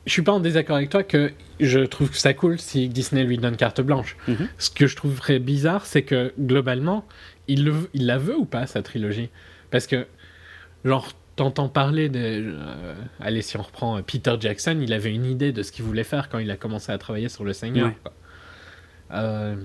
[0.06, 3.24] je suis pas en désaccord avec toi que je trouve que ça cool si Disney
[3.24, 4.18] lui donne carte blanche.
[4.28, 4.48] Mhm.
[4.58, 7.06] Ce que je trouverais bizarre, c'est que globalement,
[7.48, 9.30] il, le, il la veut ou pas, sa trilogie?
[9.70, 10.08] Parce que,
[10.84, 12.20] genre, t'entends parler de.
[12.20, 15.86] Euh, allez, si on reprend euh, Peter Jackson, il avait une idée de ce qu'il
[15.86, 17.92] voulait faire quand il a commencé à travailler sur Le Seigneur.
[19.12, 19.56] Euh,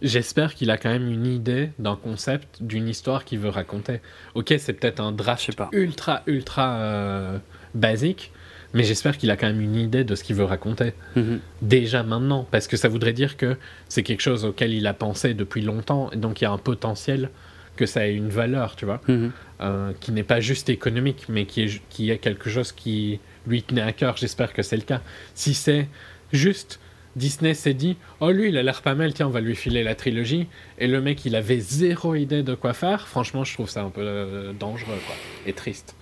[0.00, 4.00] j'espère qu'il a quand même une idée d'un concept, d'une histoire qu'il veut raconter.
[4.34, 7.40] Ok, c'est peut-être un draft ultra, ultra
[7.74, 8.32] basique,
[8.74, 10.92] mais j'espère qu'il a quand même une idée de ce qu'il veut raconter.
[11.16, 11.40] Mhm.
[11.62, 13.56] Déjà maintenant, parce que ça voudrait dire que
[13.88, 16.58] c'est quelque chose auquel il a pensé depuis longtemps, et donc il y a un
[16.58, 17.30] potentiel
[17.76, 19.30] que ça ait une valeur, tu vois, mhm.
[19.60, 23.62] euh, qui n'est pas juste économique, mais qui est, qui est quelque chose qui lui
[23.62, 24.16] tenait à cœur.
[24.16, 25.00] J'espère que c'est le cas.
[25.34, 25.88] Si c'est
[26.32, 26.80] juste
[27.16, 29.82] Disney s'est dit Oh, lui, il a l'air pas mal, tiens, on va lui filer
[29.82, 30.46] la trilogie.
[30.78, 33.08] Et le mec, il avait zéro idée de quoi faire.
[33.08, 35.16] Franchement, je trouve ça un peu euh, dangereux, quoi.
[35.46, 35.96] Et triste.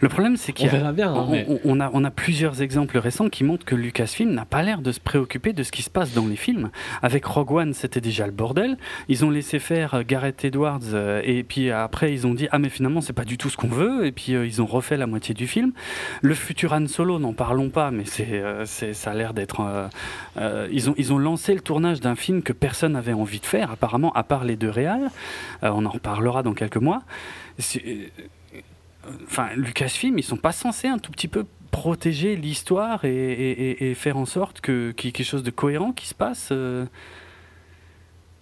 [0.00, 1.12] Le problème, c'est qu'on verra bien.
[1.14, 4.82] Hein, on, a, on a plusieurs exemples récents qui montrent que Lucasfilm n'a pas l'air
[4.82, 6.70] de se préoccuper de ce qui se passe dans les films.
[7.02, 8.76] Avec Rogue One, c'était déjà le bordel.
[9.08, 12.58] Ils ont laissé faire euh, Gareth Edwards euh, et puis après ils ont dit ah
[12.58, 14.96] mais finalement c'est pas du tout ce qu'on veut et puis euh, ils ont refait
[14.96, 15.72] la moitié du film.
[16.20, 19.62] Le futur Han Solo, n'en parlons pas, mais c'est, c'est ça a l'air d'être.
[20.70, 23.70] ils ont ils ont lancé le tournage d'un film que personne n'avait envie de faire
[23.70, 25.10] apparemment à part les deux réals.
[25.62, 27.02] on en reparlera dans quelques mois
[29.24, 34.26] enfin, Lucasfilm, ils sont pas censés un tout petit peu protéger l'histoire et, faire en
[34.26, 36.50] sorte que qu'il y ait quelque chose de cohérent qui se passe.
[36.52, 36.86] Euh.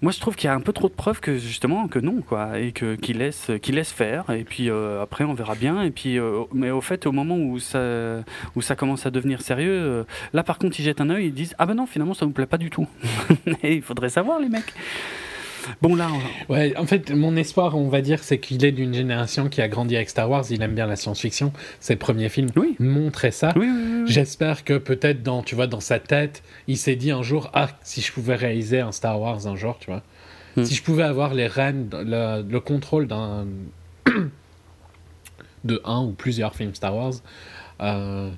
[0.03, 2.23] Moi, je trouve qu'il y a un peu trop de preuves que justement que non,
[2.23, 4.31] quoi, et que qu'ils laissent laissent faire.
[4.31, 5.83] Et puis euh, après, on verra bien.
[5.83, 8.25] Et puis, euh, mais au fait, au moment où ça
[8.57, 11.55] où ça commence à devenir sérieux, là, par contre, ils jettent un œil, ils disent
[11.59, 12.89] ah ben non, finalement, ça vous plaît pas du tout.
[13.63, 14.75] il faudrait savoir, les mecs.
[15.83, 16.09] Bon, là.
[16.49, 19.69] Ouais, en fait, mon espoir, on va dire, c'est qu'il est d'une génération qui a
[19.69, 20.45] grandi avec Star Wars.
[20.51, 21.53] Il aime bien la science-fiction.
[21.81, 22.77] Ses premiers films oui.
[22.79, 23.53] montraient ça.
[23.57, 23.69] Oui,
[24.07, 27.69] J'espère que peut-être dans, tu vois, dans sa tête, il s'est dit un jour Ah,
[27.83, 30.03] si je pouvais réaliser un Star Wars un jour, tu vois.
[30.57, 30.65] Hmm.
[30.65, 33.47] Si je pouvais avoir les rênes, le, le contrôle d'un.
[35.65, 37.15] de un ou plusieurs films Star Wars.
[37.81, 38.31] Euh,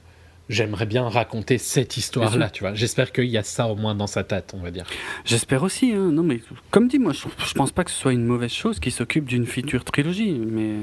[0.48, 2.74] j'aimerais bien raconter cette histoire-là, tu vois.
[2.74, 4.84] J'espère qu'il y a ça au moins dans sa tête, on va dire.
[5.24, 6.10] J'espère aussi, hein.
[6.12, 6.40] non mais
[6.70, 9.24] comme dit, moi je, je pense pas que ce soit une mauvaise chose qui s'occupe
[9.24, 10.74] d'une future trilogie, mais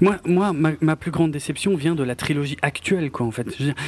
[0.00, 3.46] moi, moi ma, plus grande déception vient de la trilogie actuelle, quoi, en fait.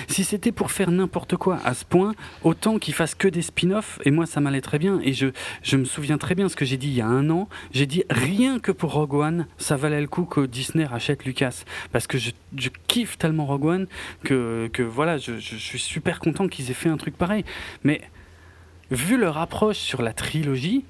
[0.09, 3.99] si c'était pour faire n'importe quoi à ce point, autant qu'ils fassent que des spin-offs,
[4.05, 5.01] et moi, ça m'allait très bien.
[5.03, 5.29] Et je,
[5.63, 7.49] je me souviens très bien ce que j'ai dit il y a un an.
[7.73, 11.65] J'ai dit rien que pour Rogue One, ça valait le coup que Disney rachète Lucas.
[11.93, 12.31] Parce que je,
[12.87, 13.87] kiffe tellement Rogue One
[14.25, 17.45] que, que voilà, je, je suis super content qu'ils aient fait un truc pareil.
[17.85, 18.01] Mais
[18.91, 20.85] vu leur approche sur la trilogie,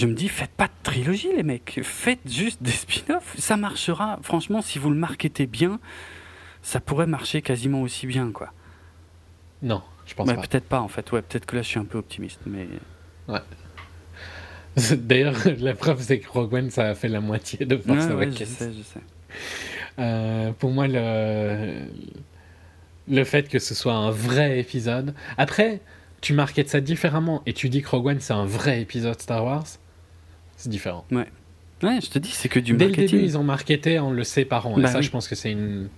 [0.00, 1.80] je me dis, faites pas de trilogie, les mecs.
[1.82, 3.36] Faites juste des spin-offs.
[3.38, 4.18] Ça marchera.
[4.22, 5.78] Franchement, si vous le marketez bien,
[6.62, 8.52] ça pourrait marcher quasiment aussi bien, quoi.
[9.62, 10.42] Non, je pense Ouais, pas.
[10.42, 11.10] peut-être pas, en fait.
[11.12, 12.66] Ouais, peut-être que là, je suis un peu optimiste, mais.
[14.92, 18.14] D'ailleurs, la preuve, c'est que Rogue One, ça a fait la moitié de Force Ouais,
[18.14, 19.00] ouais, je sais, je sais.
[19.98, 21.82] Euh, pour moi, le...
[23.08, 25.14] le fait que ce soit un vrai épisode.
[25.36, 25.80] Après,
[26.20, 29.44] tu marketes ça différemment et tu dis que Rogue One, c'est un vrai épisode Star
[29.44, 29.66] Wars,
[30.60, 31.04] c'est différent.
[31.10, 31.26] Ouais,
[32.02, 33.16] je te dis, c'est que du Dès le marketing.
[33.18, 34.78] début, ils ont marketé en le séparant.
[34.78, 35.04] et Bah ça, oui.
[35.04, 35.88] je pense que c'est une...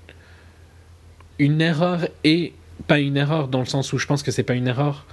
[1.38, 2.52] une erreur et
[2.86, 5.06] pas une erreur dans le sens où je pense que c'est pas une erreur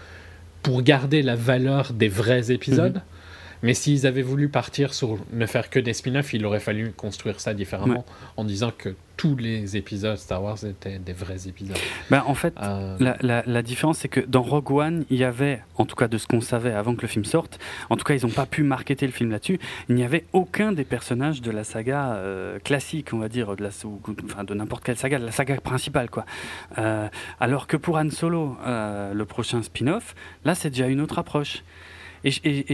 [0.61, 2.95] pour garder la valeur des vrais épisodes.
[2.97, 3.01] Mhm.
[3.63, 7.39] Mais s'ils avaient voulu partir sur ne faire que des spin-offs, il aurait fallu construire
[7.41, 8.05] ça différemment
[8.37, 11.75] en disant que tous les épisodes Star Wars étaient des vrais épisodes.
[12.09, 15.25] Bah, en fait, Euh, La, la- la différence, c'est que dans Rogue One, il y
[15.25, 17.59] avait, en tout cas de ce qu'on savait avant que le film sorte,
[17.89, 19.59] en tout cas, ils n'ont pas pu marketer le film là-dessus.
[19.89, 23.63] Il n'y avait aucun des personnages de la saga euh, classique, on va dire, de,
[23.63, 26.25] la, ou- enfin, de n'importe quelle saga, de la saga principale, quoi.
[26.77, 27.09] Euh,
[27.41, 30.15] alors que pour Han Solo, le prochain spin-off,
[30.45, 31.63] là, c'est déjà une autre approche.
[32.23, 32.31] Et,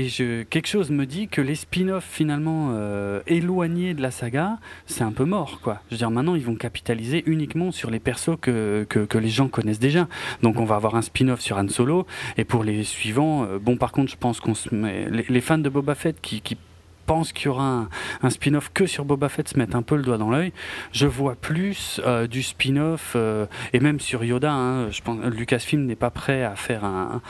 [0.07, 5.03] je- quelque chose me dit que les spin-offs finalement euh, éloignés de la saga, c'est
[5.03, 5.81] un peu mort, quoi.
[5.89, 9.47] Je veux dire, maintenant, ils vont capitaliser uniquement sur les persos que, que, les gens
[9.47, 10.07] connaissent déjà.
[10.41, 12.05] Donc, on va avoir un spin-off sur Han Solo,
[12.37, 15.41] et pour les suivants, euh, bon, par contre, je pense qu'on se met, les, les
[15.41, 16.57] fans de Boba Fett qui, qui
[17.05, 17.87] pensent qu'il y aura
[18.21, 20.51] un, spin-off que sur Boba Fett se mettent un peu le doigt dans l'œil.
[20.91, 25.85] Je vois plus euh, du spin-off, euh, et même sur Yoda, hein, je pense Lucasfilm
[25.85, 27.21] n'est pas prêt à faire un,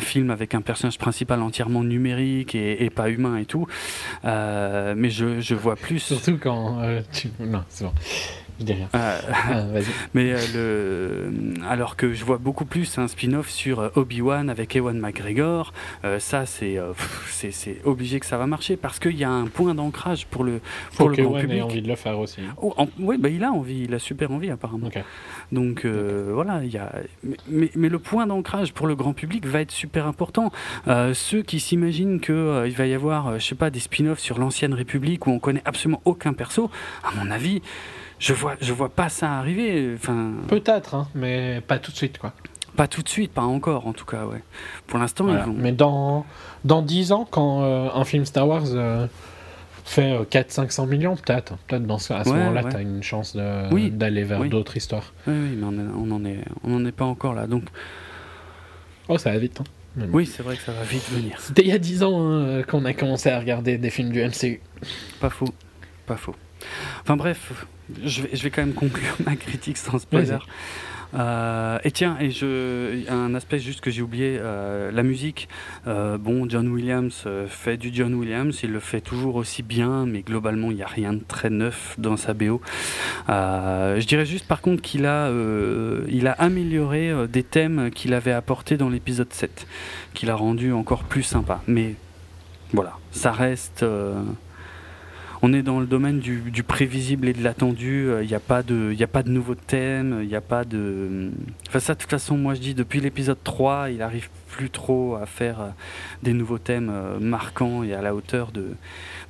[0.00, 3.66] film avec un personnage principal entièrement numérique et, pas humain et tout.
[4.24, 6.00] Euh, mais je, vois plus.
[6.00, 6.82] Surtout quand.
[7.40, 7.92] Non, c'est bon.
[8.62, 8.88] Je dis rien.
[8.94, 9.84] Euh, Ah, Vas-y.
[10.14, 14.76] mais euh, le, alors que je vois beaucoup plus un spin-off sur euh, Obi-Wan avec
[14.76, 15.72] Ewan McGregor,
[16.04, 16.92] euh, ça c'est euh,
[17.30, 20.60] c'est obligé que ça va marcher parce qu'il y a un point d'ancrage pour le
[20.92, 21.62] Faut pour le que grand ait public.
[21.62, 22.40] envie de le faire aussi.
[22.60, 24.88] Oh, en- oui, bah, il a envie, il a super envie apparemment.
[25.50, 26.92] Donc euh, voilà, il y a.
[27.24, 30.52] Mais, mais- mais le point d'ancrage pour le grand public va être super important.
[30.86, 33.80] Euh, ceux qui s'imaginent que euh, il va y avoir, euh, je sais pas, des
[33.80, 36.70] spin-offs sur l'ancienne République où on connaît absolument aucun perso,
[37.04, 37.60] à mon avis,
[38.22, 39.92] je vois, je vois pas ça arriver.
[39.96, 42.32] Enfin, Peut-être, hein, mais pas tout de suite, quoi.
[42.76, 44.24] pas tout de suite, pas encore en tout cas.
[44.26, 44.42] Ouais.
[44.86, 45.40] Pour l'instant, Voilà.
[45.40, 45.56] ils vont.
[45.58, 46.24] Mais dans,
[46.64, 49.06] dans 10 ans, quand euh, un film Star Wars euh,
[49.84, 51.56] fait 400-500 millions, peut-être.
[51.66, 52.70] Peut-être dans ce, à ce Ouais, moment-là, ouais.
[52.70, 54.48] tu as une chance de- Oui, d'aller vers oui.
[54.48, 55.12] d'autres histoires.
[55.26, 57.46] Oui, oui, mais on on en est, on en est pas encore là.
[57.48, 57.64] Donc
[59.08, 59.60] Oh, ça va vite.
[59.60, 60.04] Hein.
[60.12, 61.36] oui, c'est vrai que ça va vite venir.
[61.40, 64.22] C'était il y a 10 ans hein, qu'on a commencé à regarder des films du
[64.24, 64.60] MCU.
[65.20, 65.48] Pas faux,
[66.06, 66.34] pas faux.
[67.02, 67.52] Enfin bref,
[68.04, 70.38] je vais, je vais quand même conclure ma critique sans spoiler.
[71.14, 75.48] Euh, et tiens, et je, un aspect juste que j'ai oublié, euh, la musique.
[75.86, 80.22] Euh, bon, John Williams fait du John Williams, il le fait toujours aussi bien, mais
[80.22, 82.60] globalement, il n'y a rien de très neuf dans sa BO.
[83.28, 85.30] Je dirais juste par contre qu'il a,
[86.08, 89.66] il a amélioré des thèmes qu'il avait apportés dans l'épisode 7,
[90.14, 91.62] qu'il a rendu encore plus sympa.
[91.66, 91.94] Mais
[92.72, 93.84] voilà, ça reste.
[95.42, 98.08] Euh, on est dans le domaine du, prévisible et de l'attendu.
[98.20, 100.20] Il n'y a pas de, il a pas de nouveaux thèmes.
[100.22, 101.30] Il n'y a pas de.
[101.68, 105.16] Enfin ça, de toute façon, moi je dis depuis l'épisode 3, il arrive plus trop
[105.16, 105.68] à faire euh,
[106.22, 108.74] des nouveaux thèmes euh, marquants et à la hauteur de,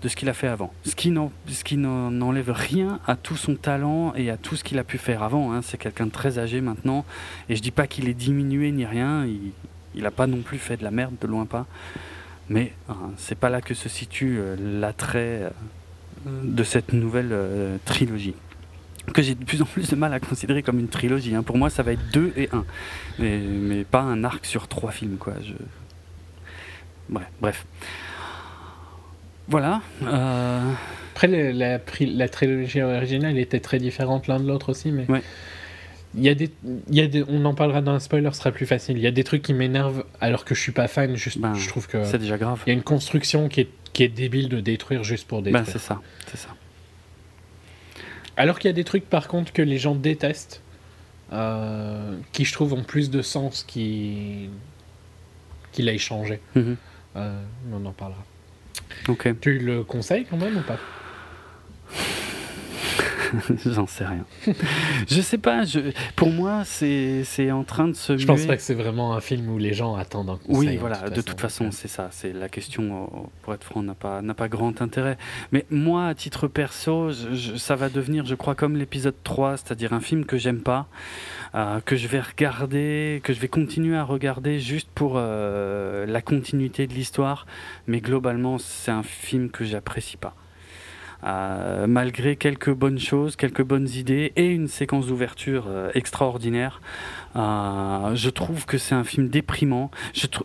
[0.03, 0.73] de ce qu'il a fait avant.
[0.85, 4.99] Ce qui n'enlève rien à tout son talent et à tout ce qu'il a pu
[4.99, 5.53] faire avant.
[5.53, 5.63] hein.
[5.63, 7.05] C'est quelqu'un de très âgé maintenant.
[7.49, 9.25] Et je dis pas qu'il est diminué ni rien.
[9.25, 9.53] Il,
[9.95, 11.67] il a pas non plus fait de la merde, de loin pas.
[12.49, 15.51] Mais hein, c'est pas là que se situe euh, l'attrait euh,
[16.27, 18.35] de cette nouvelle euh, trilogie.
[19.13, 21.35] Que j'ai de plus en plus de mal à considérer comme une trilogie.
[21.35, 21.43] hein.
[21.43, 22.65] Pour moi, ça va être deux et un.
[23.19, 25.35] Mais, mais pas un arc sur trois films, quoi.
[25.43, 25.55] Je...
[27.09, 27.67] Bref, bref.
[29.49, 29.83] Voilà.
[30.05, 30.71] euh,
[31.15, 35.05] Après, la, trilogie originale était très différente l'un de l'autre aussi, mais.
[35.11, 35.23] Ouais.
[36.15, 36.51] Il y a des,
[36.89, 38.99] il y a des, on en parlera dans un spoiler, ce sera plus facile.
[38.99, 41.17] Il y a des trucs qui m'énervent alors que je suis pas fan.
[41.17, 42.61] Juste, Ben, je trouve que c'est déjà grave.
[42.67, 45.53] il y a une construction qui est, qui est débile de détruire juste pour Ben,
[45.53, 45.67] détruire.
[45.73, 46.49] c'est ça, c'est ça.
[48.37, 50.61] alors qu'il y a des trucs par contre que les gens détestent,
[51.33, 54.51] euh, qui je trouve ont plus de sens qui
[55.73, 56.41] qu'il a échangé.
[56.55, 56.77] Mhm.
[57.17, 58.23] Euh, on en parlera.
[59.09, 59.29] Ok.
[59.41, 60.79] Tu le conseilles quand même ou pas?
[63.67, 64.25] J'en sais rien.
[65.09, 65.81] je sais pas, je...
[66.17, 68.17] pour moi, c'est en train de se.
[68.17, 70.71] Je pense pas que c'est vraiment un film où les gens attendent un conseil.
[70.71, 72.09] Oui, voilà, de toute façon, c'est ça.
[72.11, 75.17] C'est la question, euh, pour être franc, n'a pas, pas grand intérêt.
[75.53, 77.11] Mais moi, à titre perso,
[77.57, 80.89] ça va devenir, je crois, comme l'épisode 3, c'est-à-dire un film que j'aime pas,
[81.55, 86.23] euh, que je vais regarder, que je vais continuer à regarder juste pour euh, la
[86.23, 87.47] continuité de l'histoire.
[87.87, 90.35] Mais globalement, c'est un film que j'apprécie pas.
[91.25, 96.81] Euh, malgré quelques bonnes choses, quelques bonnes idées et une séquence d'ouverture euh, extraordinaire.
[97.37, 99.93] Euh, je trouve que c'est un film déprimant.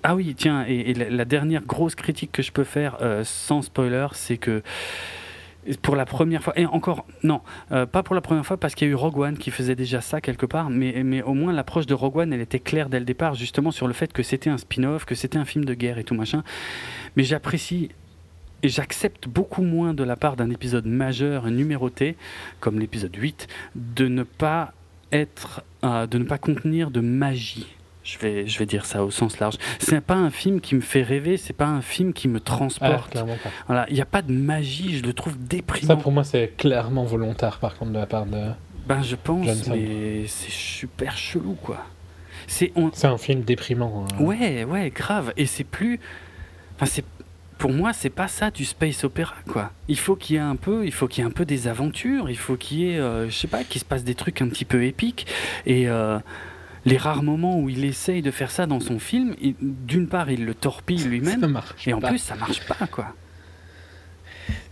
[0.04, 4.38] Ah oui, tiens, et, la, dernière grosse critique que je peux faire sans spoiler, c'est
[4.38, 4.62] que
[5.82, 8.90] pour la première fois, et encore, non, pas pour la première fois parce qu'il y
[8.90, 11.86] a eu Rogue One qui faisait déjà ça quelque part, mais, mais au moins l'approche
[11.86, 14.50] de Rogue One, elle était claire dès le départ, justement sur le fait que c'était
[14.50, 16.44] un spin-off, que c'était un film de guerre et tout machin.
[17.18, 17.90] Mais j'apprécie
[18.64, 22.16] et j'accepte beaucoup moins de la part d'un épisode majeur numéroté,
[22.60, 24.74] comme l'épisode 8, de ne pas
[25.12, 27.68] être, euh, de ne pas contenir de magie.
[28.04, 29.56] Je vais, je vais dire ça au sens large.
[29.80, 33.18] C'est pas un film qui me fait rêver, c'est pas un film qui me transporte.
[33.18, 35.88] Ah, voilà, il n'y a pas de magie, je le trouve déprimant.
[35.88, 38.52] Ça pour moi c'est clairement volontaire par contre de la part de.
[38.88, 41.80] Ben je pense, mais c'est super chelou quoi.
[42.48, 42.92] C'est on...
[43.04, 44.06] un film déprimant.
[44.06, 44.24] Hein.
[44.24, 45.34] Ouais, ouais, grave.
[45.36, 46.00] Et c'est plus.
[46.76, 47.04] Enfin, c'est
[47.58, 49.72] pour moi, c'est pas ça du space opéra, quoi.
[49.88, 51.68] Il faut qu'il y ait un peu, il faut qu'il y ait un peu des
[51.68, 54.42] aventures, il faut qu'il y ait, euh, je sais pas, qu'il se passe des trucs
[54.42, 55.28] un petit peu épiques.
[55.66, 56.20] Et euh,
[56.86, 60.46] les rares moments où il essaye de faire ça dans son film, d'une part, il
[60.46, 63.14] le torpille lui-même, et en plus, ça marche pas, quoi.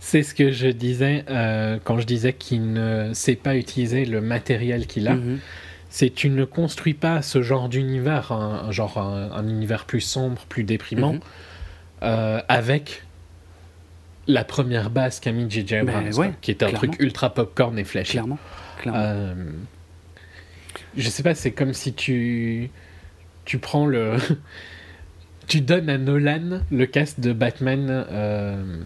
[0.00, 4.20] C'est ce que je disais euh, quand je disais qu'il ne sait pas utiliser le
[4.20, 5.14] matériel qu'il a.
[5.14, 5.38] Mhm.
[5.90, 10.64] C'est tu ne construis pas ce genre d'univers, un, genre un, univers plus sombre, plus
[10.64, 11.14] déprimant.
[11.14, 11.20] Mhm.
[12.02, 13.02] Euh, avec
[14.26, 15.82] la première base qu'a mis J.J.
[15.82, 18.12] Ben Abrams, qui était un truc ultra popcorn et flashy.
[18.12, 18.38] Clairement.
[18.86, 19.34] Euh,
[20.96, 22.70] je sais pas, c'est comme si tu
[23.44, 24.16] tu prends le
[25.48, 27.86] tu donnes à Nolan le cast de Batman.
[28.10, 28.82] Euh,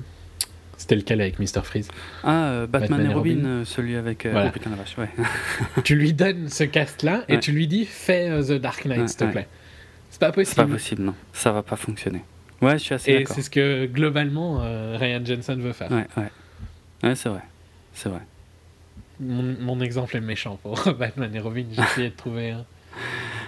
[0.77, 1.63] c'était lequel avec Mr.
[1.63, 1.89] Freeze?
[2.25, 4.27] Ah, Batman, et Robin, celui avec.
[4.27, 5.11] Oh putain la vache, ouais.
[5.85, 9.25] tu lui donnes ce cast-là et tu lui dis fais The Dark Knight, s'il te
[9.25, 9.49] plaît.
[10.11, 10.55] C'est pas possible.
[10.55, 11.15] C'est pas possible, non.
[11.33, 12.23] Ça va pas fonctionner.
[12.63, 15.91] Ouais, je suis assez Et c'est ce que globalement euh, Ryan Jensen veut faire.
[15.91, 16.31] Ouais, ouais.
[17.03, 17.43] Ouais, c'est vrai.
[17.95, 18.21] C'est vrai.
[19.19, 21.65] Mon, mon, exemple est méchant pour Batman et Robin.
[21.73, 22.65] J'ai essayé de trouver un,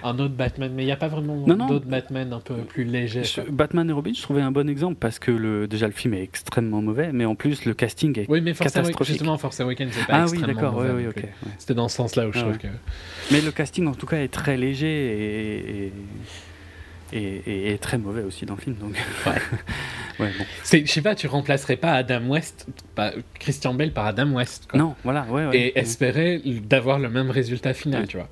[0.02, 3.22] un, autre Batman, mais il n'y a pas vraiment d'autres Batman un peu plus légers.
[3.50, 6.22] Batman et Robin, je trouvais un bon exemple parce que le, déjà le film est
[6.22, 9.04] extrêmement mauvais, mais en plus le casting est oui, mais catastrophique.
[9.04, 11.24] Justement, Force Awakens, c'est pas ah, oui, d'accord, oui, oui, ok.
[11.58, 12.68] C'était dans ce sens-là où je ah trouve que.
[13.30, 15.92] Mais le casting, en tout cas, est très léger et, et
[17.12, 18.76] et, très mauvais aussi dans le film.
[18.76, 18.96] Donc.
[19.26, 19.32] Ouais.
[20.20, 20.44] ouais bon.
[20.64, 24.68] Je sais pas, tu remplacerais pas Adam West, pas Christian Bell par Adam West.
[24.70, 24.78] Quoi.
[24.78, 28.28] Non, voilà, ouais, ouais, Et espérer d'avoir le même résultat final, tu vois.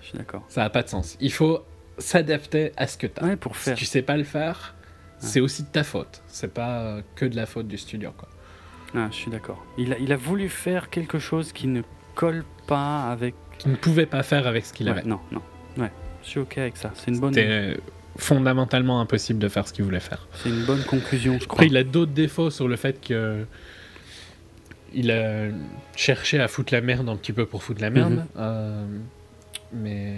[0.00, 0.44] je suis d'accord.
[0.48, 1.16] Ça n'a pas de sens.
[1.20, 1.64] Il faut
[1.98, 3.36] s'adapter à ce que tu as.
[3.36, 3.76] pour faire.
[3.76, 4.74] Si tu sais pas le faire,
[5.18, 6.22] c'est aussi de ta faute.
[6.28, 8.28] C'est pas euh, que de la faute du studio, quoi.
[8.94, 9.64] Ah, je suis d'accord.
[9.76, 11.82] Il a, il a voulu faire quelque chose qui ne
[12.14, 13.34] colle pas avec.
[13.58, 15.02] Qui ne pouvait pas faire avec ce qu'il avait.
[15.02, 15.42] Non, non.
[15.76, 15.90] Ouais,
[16.22, 16.92] je suis ok avec ça.
[16.94, 17.34] C'est une bonne
[18.18, 20.26] fondamentalement impossible de faire ce qu'il voulait faire.
[20.34, 21.60] C'est une bonne conclusion, je crois.
[21.60, 23.46] Après, il a d'autres défauts sur le fait que
[24.92, 25.48] il a
[25.96, 28.14] cherché à foutre la merde un petit peu pour foutre la merde.
[28.14, 28.26] Mhm.
[28.36, 28.86] Euh,
[29.72, 30.16] mais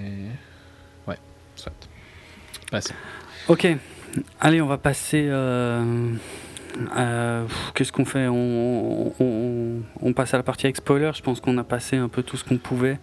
[1.06, 1.18] ouais,
[1.56, 1.72] soit.
[2.70, 2.94] Passons.
[3.48, 3.66] Ok,
[4.40, 5.26] allez, on va passer.
[5.28, 6.14] Euh,
[7.74, 8.28] qu'est-ce qu'on fait?
[8.28, 9.12] On,
[10.00, 11.10] on, passe à la partie avec spoiler.
[11.14, 12.98] Je pense qu'on a passé un peu tout ce qu'on pouvait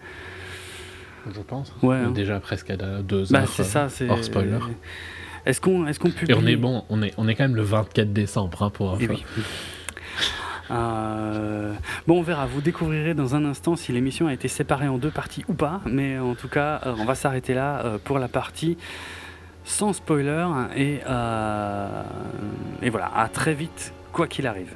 [1.33, 1.73] je pense.
[1.81, 2.11] Ouais, hein.
[2.11, 3.47] Déjà presque à deux bah, heures.
[3.47, 4.09] c'est ça, c'est.
[4.09, 4.59] Hors spoiler.
[5.45, 7.55] Est-ce qu'on est qu'on publie Et on est bon, on est, on est quand même
[7.55, 8.97] le 24 décembre hein, pour.
[8.99, 9.23] Eh oui.
[10.69, 11.73] Euh,
[12.05, 12.45] bon, on verra.
[12.45, 15.79] Vous découvrirez dans un instant si l'émission a été séparée en deux parties ou pas.
[15.85, 18.77] Mais en tout cas, euh, on va s'arrêter là euh, pour la partie
[19.63, 20.45] sans spoiler.
[20.75, 20.95] Et,
[22.81, 24.73] et voilà, à très vite, quoi qu'il arrive.